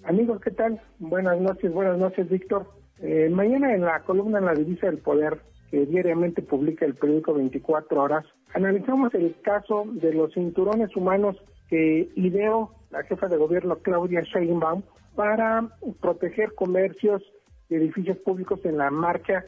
Amigos, 0.06 0.42
¿qué 0.42 0.52
tal? 0.52 0.82
Buenas 1.00 1.40
noches, 1.40 1.72
buenas 1.72 1.98
noches, 1.98 2.30
Víctor. 2.30 2.70
Eh, 3.00 3.30
mañana 3.30 3.74
en 3.74 3.82
la 3.82 4.02
columna 4.02 4.40
en 4.40 4.46
la 4.46 4.54
Divisa 4.54 4.88
del 4.88 4.98
Poder, 4.98 5.42
que 5.74 5.88
diariamente 5.88 6.44
publica 6.44 6.86
el 6.86 6.94
periódico 6.94 7.34
24 7.34 8.00
Horas, 8.00 8.26
analizamos 8.54 9.12
el 9.16 9.36
caso 9.42 9.86
de 9.88 10.14
los 10.14 10.32
cinturones 10.32 10.96
humanos 10.96 11.36
que 11.68 12.12
ideó 12.16 12.76
la 12.92 13.02
jefa 13.02 13.28
de 13.28 13.38
gobierno 13.38 13.78
Claudia 13.78 14.22
Sheinbaum 14.22 14.84
para 15.16 15.68
proteger 16.00 16.54
comercios 16.54 17.24
y 17.70 17.74
edificios 17.74 18.20
públicos 18.20 18.64
en 18.66 18.78
la 18.78 18.92
marcha 18.92 19.46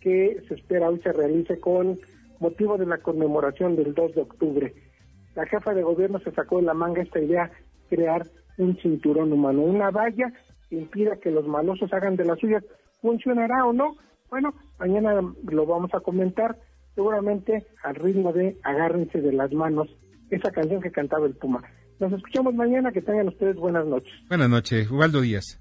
que 0.00 0.42
se 0.48 0.54
espera 0.54 0.88
hoy 0.88 0.98
se 1.00 1.12
realice 1.12 1.60
con 1.60 1.98
motivo 2.40 2.78
de 2.78 2.86
la 2.86 2.96
conmemoración 2.96 3.76
del 3.76 3.92
2 3.92 4.14
de 4.14 4.22
octubre. 4.22 4.74
La 5.34 5.44
jefa 5.44 5.74
de 5.74 5.82
gobierno 5.82 6.18
se 6.20 6.32
sacó 6.32 6.56
de 6.56 6.62
la 6.62 6.72
manga 6.72 7.02
esta 7.02 7.20
idea, 7.20 7.50
crear 7.90 8.26
un 8.56 8.78
cinturón 8.78 9.30
humano, 9.30 9.60
una 9.60 9.90
valla 9.90 10.32
que 10.70 10.76
impida 10.76 11.16
que 11.16 11.30
los 11.30 11.46
malosos 11.46 11.92
hagan 11.92 12.16
de 12.16 12.24
las 12.24 12.38
suyas. 12.38 12.64
¿Funcionará 13.02 13.66
o 13.66 13.74
no? 13.74 13.96
Bueno, 14.30 14.54
mañana 14.78 15.20
lo 15.44 15.66
vamos 15.66 15.92
a 15.94 16.00
comentar, 16.00 16.56
seguramente 16.94 17.66
al 17.82 17.94
ritmo 17.94 18.32
de 18.32 18.56
Agárrense 18.62 19.20
de 19.20 19.32
las 19.32 19.52
manos, 19.52 19.88
esa 20.30 20.50
canción 20.50 20.80
que 20.80 20.90
cantaba 20.90 21.26
el 21.26 21.34
Puma. 21.34 21.62
Nos 21.98 22.12
escuchamos 22.12 22.54
mañana, 22.54 22.92
que 22.92 23.00
tengan 23.00 23.28
ustedes 23.28 23.56
buenas 23.56 23.86
noches. 23.86 24.12
Buenas 24.28 24.50
noches, 24.50 24.90
Ubaldo 24.90 25.20
Díaz. 25.20 25.60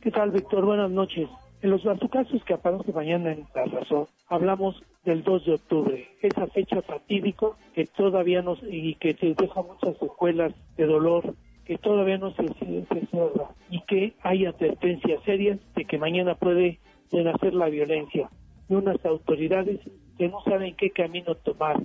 ¿Qué 0.00 0.10
tal, 0.10 0.30
Víctor? 0.30 0.64
Buenas 0.64 0.90
noches. 0.90 1.28
En 1.60 1.70
los 1.70 1.82
casos 2.10 2.42
que 2.44 2.54
aparece 2.54 2.92
mañana 2.92 3.32
en 3.32 3.46
La 3.54 3.64
Razón, 3.64 4.06
hablamos 4.28 4.80
del 5.04 5.24
2 5.24 5.44
de 5.44 5.54
octubre, 5.54 6.08
esa 6.22 6.46
fecha 6.48 6.80
fatídica 6.82 7.46
que 7.74 7.86
todavía 7.86 8.42
nos, 8.42 8.60
y 8.62 8.94
que 8.94 9.14
te 9.14 9.34
deja 9.34 9.62
muchas 9.62 9.98
secuelas 9.98 10.52
de 10.76 10.86
dolor, 10.86 11.34
que 11.64 11.76
todavía 11.78 12.16
no 12.16 12.32
se, 12.34 12.46
se, 12.46 13.06
cierra 13.10 13.50
y 13.70 13.80
que 13.82 14.14
hay 14.22 14.46
advertencias 14.46 15.22
serias 15.24 15.58
de 15.74 15.84
que 15.84 15.98
mañana 15.98 16.34
puede 16.34 16.78
renacer 17.10 17.54
la 17.54 17.68
violencia 17.68 18.28
de 18.68 18.76
unas 18.76 19.04
autoridades 19.04 19.80
que 20.16 20.28
no 20.28 20.40
saben 20.42 20.74
qué 20.76 20.90
camino 20.90 21.34
tomar, 21.36 21.76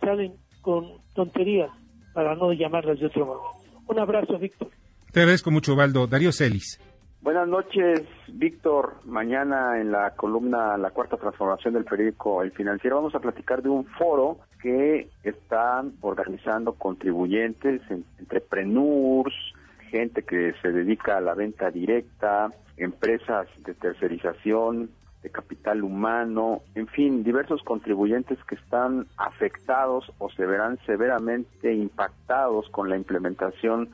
salen 0.00 0.34
con 0.60 0.86
tonterías 1.14 1.70
para 2.14 2.34
no 2.34 2.52
llamarlas 2.52 2.98
de 2.98 3.06
otro 3.06 3.26
modo. 3.26 3.42
Un 3.86 3.98
abrazo, 3.98 4.38
Víctor. 4.38 4.68
Te 5.12 5.20
agradezco 5.20 5.50
mucho, 5.50 5.74
Valdo. 5.74 6.06
Darío 6.06 6.32
Celis. 6.32 6.78
Buenas 7.20 7.48
noches, 7.48 8.02
Víctor. 8.32 9.00
Mañana 9.04 9.80
en 9.80 9.90
la 9.90 10.14
columna 10.14 10.76
La 10.76 10.90
Cuarta 10.90 11.16
Transformación 11.16 11.74
del 11.74 11.84
periódico 11.84 12.42
El 12.42 12.52
Financiero 12.52 12.96
vamos 12.96 13.14
a 13.14 13.20
platicar 13.20 13.62
de 13.62 13.68
un 13.68 13.86
foro 13.86 14.38
que 14.62 15.08
están 15.24 15.94
organizando 16.00 16.74
contribuyentes, 16.74 17.80
entrepreneurs, 18.18 19.34
gente 19.88 20.22
que 20.22 20.54
se 20.62 20.72
dedica 20.72 21.16
a 21.16 21.20
la 21.20 21.34
venta 21.34 21.70
directa, 21.70 22.50
empresas 22.76 23.48
de 23.64 23.74
tercerización, 23.74 24.90
de 25.22 25.30
capital 25.30 25.82
humano, 25.82 26.62
en 26.74 26.86
fin, 26.86 27.24
diversos 27.24 27.62
contribuyentes 27.62 28.38
que 28.44 28.54
están 28.54 29.06
afectados 29.16 30.12
o 30.18 30.30
se 30.30 30.46
verán 30.46 30.78
severamente 30.86 31.74
impactados 31.74 32.68
con 32.70 32.88
la 32.88 32.96
implementación 32.96 33.90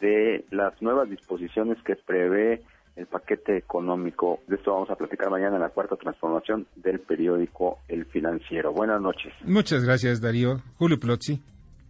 de 0.00 0.44
las 0.50 0.80
nuevas 0.80 1.10
disposiciones 1.10 1.76
que 1.84 1.96
prevé 1.96 2.62
el 2.96 3.06
paquete 3.06 3.56
económico. 3.56 4.40
De 4.46 4.56
esto 4.56 4.72
vamos 4.72 4.90
a 4.90 4.96
platicar 4.96 5.28
mañana 5.30 5.56
en 5.56 5.62
la 5.62 5.68
cuarta 5.68 5.96
transformación 5.96 6.66
del 6.76 7.00
periódico 7.00 7.80
El 7.88 8.06
Financiero. 8.06 8.72
Buenas 8.72 9.00
noches. 9.00 9.32
Muchas 9.44 9.84
gracias, 9.84 10.20
Darío. 10.20 10.60
Julio 10.78 10.98
Plotzi. 10.98 11.42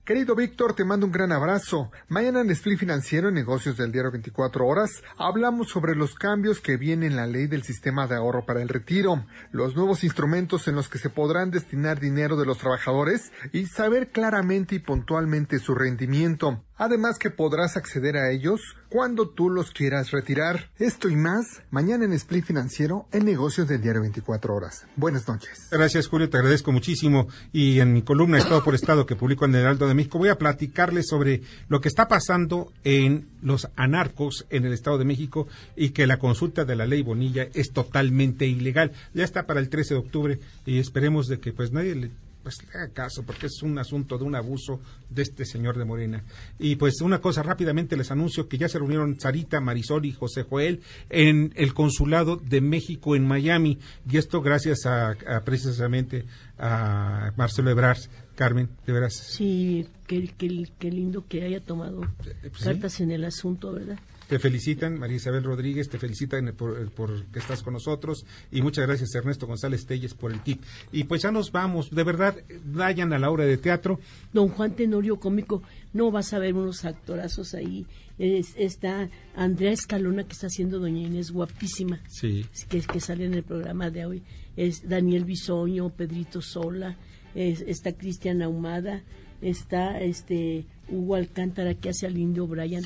Querido 0.04 0.34
Víctor, 0.34 0.74
te 0.74 0.84
mando 0.84 1.06
un 1.06 1.12
gran 1.12 1.32
abrazo. 1.32 1.90
Mañana 2.08 2.42
en 2.42 2.50
Split 2.50 2.78
Financiero, 2.78 3.28
en 3.30 3.34
negocios 3.34 3.78
del 3.78 3.90
diario 3.90 4.10
24 4.10 4.66
horas, 4.66 5.02
hablamos 5.16 5.70
sobre 5.70 5.96
los 5.96 6.14
cambios 6.14 6.60
que 6.60 6.76
vienen 6.76 7.12
en 7.12 7.16
la 7.16 7.26
ley 7.26 7.46
del 7.46 7.62
sistema 7.62 8.06
de 8.06 8.14
ahorro 8.14 8.44
para 8.44 8.60
el 8.60 8.68
retiro, 8.68 9.24
los 9.50 9.74
nuevos 9.76 10.04
instrumentos 10.04 10.68
en 10.68 10.74
los 10.74 10.90
que 10.90 10.98
se 10.98 11.08
podrán 11.08 11.50
destinar 11.50 12.00
dinero 12.00 12.36
de 12.36 12.44
los 12.44 12.58
trabajadores 12.58 13.32
y 13.50 13.64
saber 13.64 14.10
claramente 14.10 14.74
y 14.74 14.78
puntualmente 14.78 15.58
su 15.58 15.74
rendimiento. 15.74 16.62
Además 16.76 17.18
que 17.18 17.30
podrás 17.30 17.78
acceder 17.78 18.18
a 18.18 18.30
ellos 18.30 18.60
cuando 18.94 19.28
tú 19.28 19.50
los 19.50 19.72
quieras 19.72 20.12
retirar. 20.12 20.70
Esto 20.78 21.08
y 21.08 21.16
más 21.16 21.64
mañana 21.72 22.04
en 22.04 22.12
Split 22.12 22.44
Financiero 22.44 23.08
en 23.10 23.24
negocios 23.24 23.66
del 23.66 23.82
diario 23.82 24.02
24 24.02 24.54
horas. 24.54 24.86
Buenas 24.94 25.26
noches. 25.26 25.66
Gracias 25.72 26.06
Julio, 26.06 26.30
te 26.30 26.36
agradezco 26.36 26.70
muchísimo. 26.70 27.26
Y 27.52 27.80
en 27.80 27.92
mi 27.92 28.02
columna 28.02 28.38
Estado 28.38 28.62
por 28.62 28.76
Estado 28.76 29.04
que 29.04 29.16
publico 29.16 29.46
en 29.46 29.54
el 29.56 29.62
Heraldo 29.62 29.88
de 29.88 29.94
México 29.94 30.18
voy 30.18 30.28
a 30.28 30.38
platicarles 30.38 31.08
sobre 31.08 31.42
lo 31.68 31.80
que 31.80 31.88
está 31.88 32.06
pasando 32.06 32.72
en 32.84 33.26
los 33.42 33.68
anarcos 33.74 34.46
en 34.50 34.64
el 34.64 34.72
Estado 34.72 34.98
de 34.98 35.06
México 35.06 35.48
y 35.74 35.88
que 35.88 36.06
la 36.06 36.20
consulta 36.20 36.64
de 36.64 36.76
la 36.76 36.86
ley 36.86 37.02
Bonilla 37.02 37.48
es 37.52 37.72
totalmente 37.72 38.46
ilegal. 38.46 38.92
Ya 39.12 39.24
está 39.24 39.44
para 39.44 39.58
el 39.58 39.70
13 39.70 39.94
de 39.94 40.00
octubre 40.00 40.38
y 40.66 40.78
esperemos 40.78 41.26
de 41.26 41.40
que 41.40 41.52
pues 41.52 41.72
nadie 41.72 41.96
le 41.96 42.10
pues 42.44 42.62
le 42.62 42.78
haga 42.78 42.92
caso, 42.92 43.24
porque 43.24 43.46
es 43.46 43.62
un 43.62 43.78
asunto 43.78 44.18
de 44.18 44.24
un 44.24 44.36
abuso 44.36 44.80
de 45.10 45.22
este 45.22 45.44
señor 45.44 45.78
de 45.78 45.84
Morena. 45.84 46.22
Y 46.58 46.76
pues 46.76 47.00
una 47.00 47.20
cosa, 47.20 47.42
rápidamente 47.42 47.96
les 47.96 48.10
anuncio 48.10 48.48
que 48.48 48.58
ya 48.58 48.68
se 48.68 48.78
reunieron 48.78 49.18
Sarita, 49.18 49.60
Marisol 49.60 50.04
y 50.04 50.12
José 50.12 50.42
Joel 50.42 50.82
en 51.10 51.52
el 51.56 51.74
Consulado 51.74 52.36
de 52.36 52.60
México 52.60 53.16
en 53.16 53.26
Miami, 53.26 53.78
y 54.08 54.18
esto 54.18 54.42
gracias 54.42 54.86
a, 54.86 55.16
precisamente 55.44 56.26
a 56.58 57.32
Marcelo 57.36 57.70
Ebrard. 57.70 57.98
Carmen, 58.34 58.68
de 58.84 58.92
veras. 58.92 59.14
Sí, 59.14 59.86
qué, 60.08 60.28
qué, 60.36 60.90
lindo 60.90 61.24
que 61.28 61.44
haya 61.44 61.60
tomado 61.60 62.02
eh, 62.02 62.34
pues 62.50 62.64
cartas 62.64 63.00
en 63.00 63.12
el 63.12 63.24
asunto, 63.24 63.72
¿verdad? 63.72 63.96
Te 64.28 64.38
felicitan, 64.38 64.98
María 64.98 65.16
Isabel 65.16 65.44
Rodríguez, 65.44 65.88
te 65.88 65.98
felicitan 65.98 66.54
por, 66.56 66.90
por, 66.92 67.24
que 67.26 67.38
estás 67.38 67.62
con 67.62 67.74
nosotros 67.74 68.24
y 68.50 68.62
muchas 68.62 68.86
gracias 68.86 69.14
Ernesto 69.14 69.46
González 69.46 69.84
Telles 69.86 70.14
por 70.14 70.32
el 70.32 70.40
tip. 70.40 70.62
Y 70.92 71.04
pues 71.04 71.22
ya 71.22 71.30
nos 71.30 71.52
vamos, 71.52 71.90
de 71.90 72.04
verdad, 72.04 72.36
vayan 72.64 73.12
a 73.12 73.18
la 73.18 73.30
obra 73.30 73.44
de 73.44 73.58
teatro. 73.58 74.00
Don 74.32 74.48
Juan 74.48 74.74
Tenorio 74.74 75.20
Cómico, 75.20 75.62
no 75.92 76.10
vas 76.10 76.32
a 76.32 76.38
ver 76.38 76.54
unos 76.54 76.84
actorazos 76.84 77.54
ahí. 77.54 77.86
está 78.18 79.10
Andrea 79.34 79.72
Escalona 79.72 80.24
que 80.24 80.32
está 80.32 80.46
haciendo 80.46 80.78
Doña 80.78 81.02
Inés 81.02 81.30
guapísima, 81.30 82.00
sí. 82.08 82.46
que, 82.68 82.80
que 82.80 83.00
sale 83.00 83.26
en 83.26 83.34
el 83.34 83.42
programa 83.42 83.90
de 83.90 84.06
hoy. 84.06 84.22
Es 84.56 84.88
Daniel 84.88 85.24
Bisoño, 85.24 85.90
Pedrito 85.90 86.40
Sola, 86.40 86.96
está 87.34 87.92
Cristian 87.92 88.40
Ahumada, 88.42 89.02
está 89.42 90.00
este 90.00 90.66
Hugo 90.88 91.14
Alcántara 91.16 91.74
que 91.74 91.90
hace 91.90 92.06
al 92.06 92.16
indio 92.18 92.46
Brian. 92.46 92.82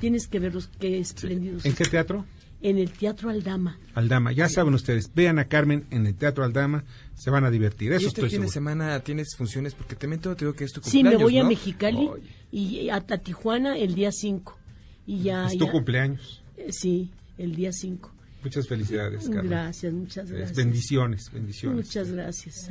Tienes 0.00 0.26
que 0.28 0.38
verlos, 0.38 0.70
qué 0.78 0.98
espléndidos. 0.98 1.64
¿En 1.64 1.74
qué 1.74 1.84
teatro? 1.84 2.24
En 2.60 2.78
el 2.78 2.92
Teatro 2.92 3.28
Aldama. 3.28 3.78
Aldama, 3.94 4.32
ya 4.32 4.48
saben 4.48 4.72
ustedes, 4.72 5.10
vean 5.14 5.38
a 5.38 5.48
Carmen 5.48 5.84
en 5.90 6.06
el 6.06 6.14
Teatro 6.14 6.44
Aldama, 6.44 6.84
se 7.14 7.28
van 7.28 7.44
a 7.44 7.50
divertir. 7.50 7.92
Eso 7.92 8.04
¿Y 8.04 8.06
este 8.06 8.28
fin 8.30 8.40
de 8.40 8.48
semana 8.48 8.98
tienes 9.00 9.36
funciones? 9.36 9.74
Porque 9.74 9.96
también 9.96 10.22
te 10.22 10.34
digo 10.34 10.54
que 10.54 10.64
es 10.64 10.72
tu 10.72 10.80
cumpleaños, 10.80 11.12
Sí, 11.12 11.18
me 11.18 11.22
voy 11.22 11.38
a 11.38 11.44
Mexicali 11.44 12.08
y 12.50 12.88
a, 12.88 13.00
Tijuana 13.00 13.76
el 13.76 13.94
día 13.94 14.10
5. 14.12 14.58
Y 15.06 15.22
ya, 15.24 15.46
¿Es 15.46 15.58
tu 15.58 15.68
cumpleaños? 15.70 16.42
Eh, 16.56 16.72
sí, 16.72 17.10
el 17.36 17.54
día 17.54 17.70
5. 17.70 18.10
Muchas 18.42 18.66
felicidades, 18.66 19.28
Carmen. 19.28 19.48
Gracias, 19.48 19.92
muchas 19.92 20.30
gracias. 20.30 20.56
bendiciones, 20.56 21.30
bendiciones. 21.32 21.86
Muchas 21.86 22.10
gracias. 22.10 22.70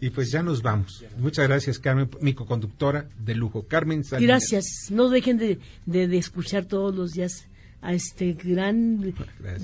Y 0.00 0.10
pues 0.10 0.30
ya 0.30 0.42
nos 0.42 0.62
vamos. 0.62 1.04
Muchas 1.18 1.48
gracias, 1.48 1.78
Carmen, 1.78 2.10
mi 2.20 2.34
co-conductora 2.34 3.08
de 3.18 3.34
lujo. 3.34 3.66
Carmen 3.66 4.04
Salinas. 4.04 4.42
Gracias. 4.50 4.90
No 4.90 5.08
dejen 5.08 5.38
de, 5.38 5.58
de, 5.86 6.18
escuchar 6.18 6.66
todos 6.66 6.94
los 6.94 7.12
días 7.12 7.46
a 7.80 7.94
este 7.94 8.32
gran, 8.32 9.14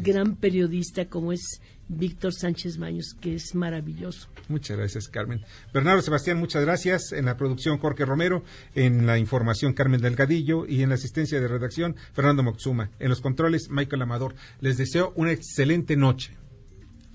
gran 0.03 0.37
periodista 0.37 1.07
como 1.07 1.33
es 1.33 1.61
Víctor 1.89 2.33
Sánchez 2.33 2.79
Baños, 2.79 3.15
que 3.21 3.35
es 3.35 3.55
maravilloso. 3.55 4.29
Muchas 4.49 4.77
gracias, 4.77 5.09
Carmen. 5.09 5.45
Bernardo 5.73 6.01
Sebastián, 6.01 6.39
muchas 6.39 6.65
gracias. 6.65 7.13
En 7.13 7.27
la 7.27 7.37
producción, 7.37 7.79
Jorge 7.79 8.05
Romero. 8.05 8.43
En 8.75 9.07
la 9.07 9.19
información, 9.19 9.75
Carmen 9.75 10.01
Delgadillo. 10.01 10.67
Y 10.67 10.83
en 10.83 10.89
la 10.89 10.95
asistencia 10.95 11.41
de 11.41 11.49
redacción, 11.49 11.97
Fernando 12.15 12.43
Moxuma. 12.43 12.91
En 12.99 13.11
los 13.11 13.21
controles, 13.21 13.69
Michael 13.71 14.03
Amador. 14.03 14.35
Les 14.61 14.79
deseo 14.79 15.13
una 15.17 15.33
excelente 15.33 15.97
noche. 15.97 16.37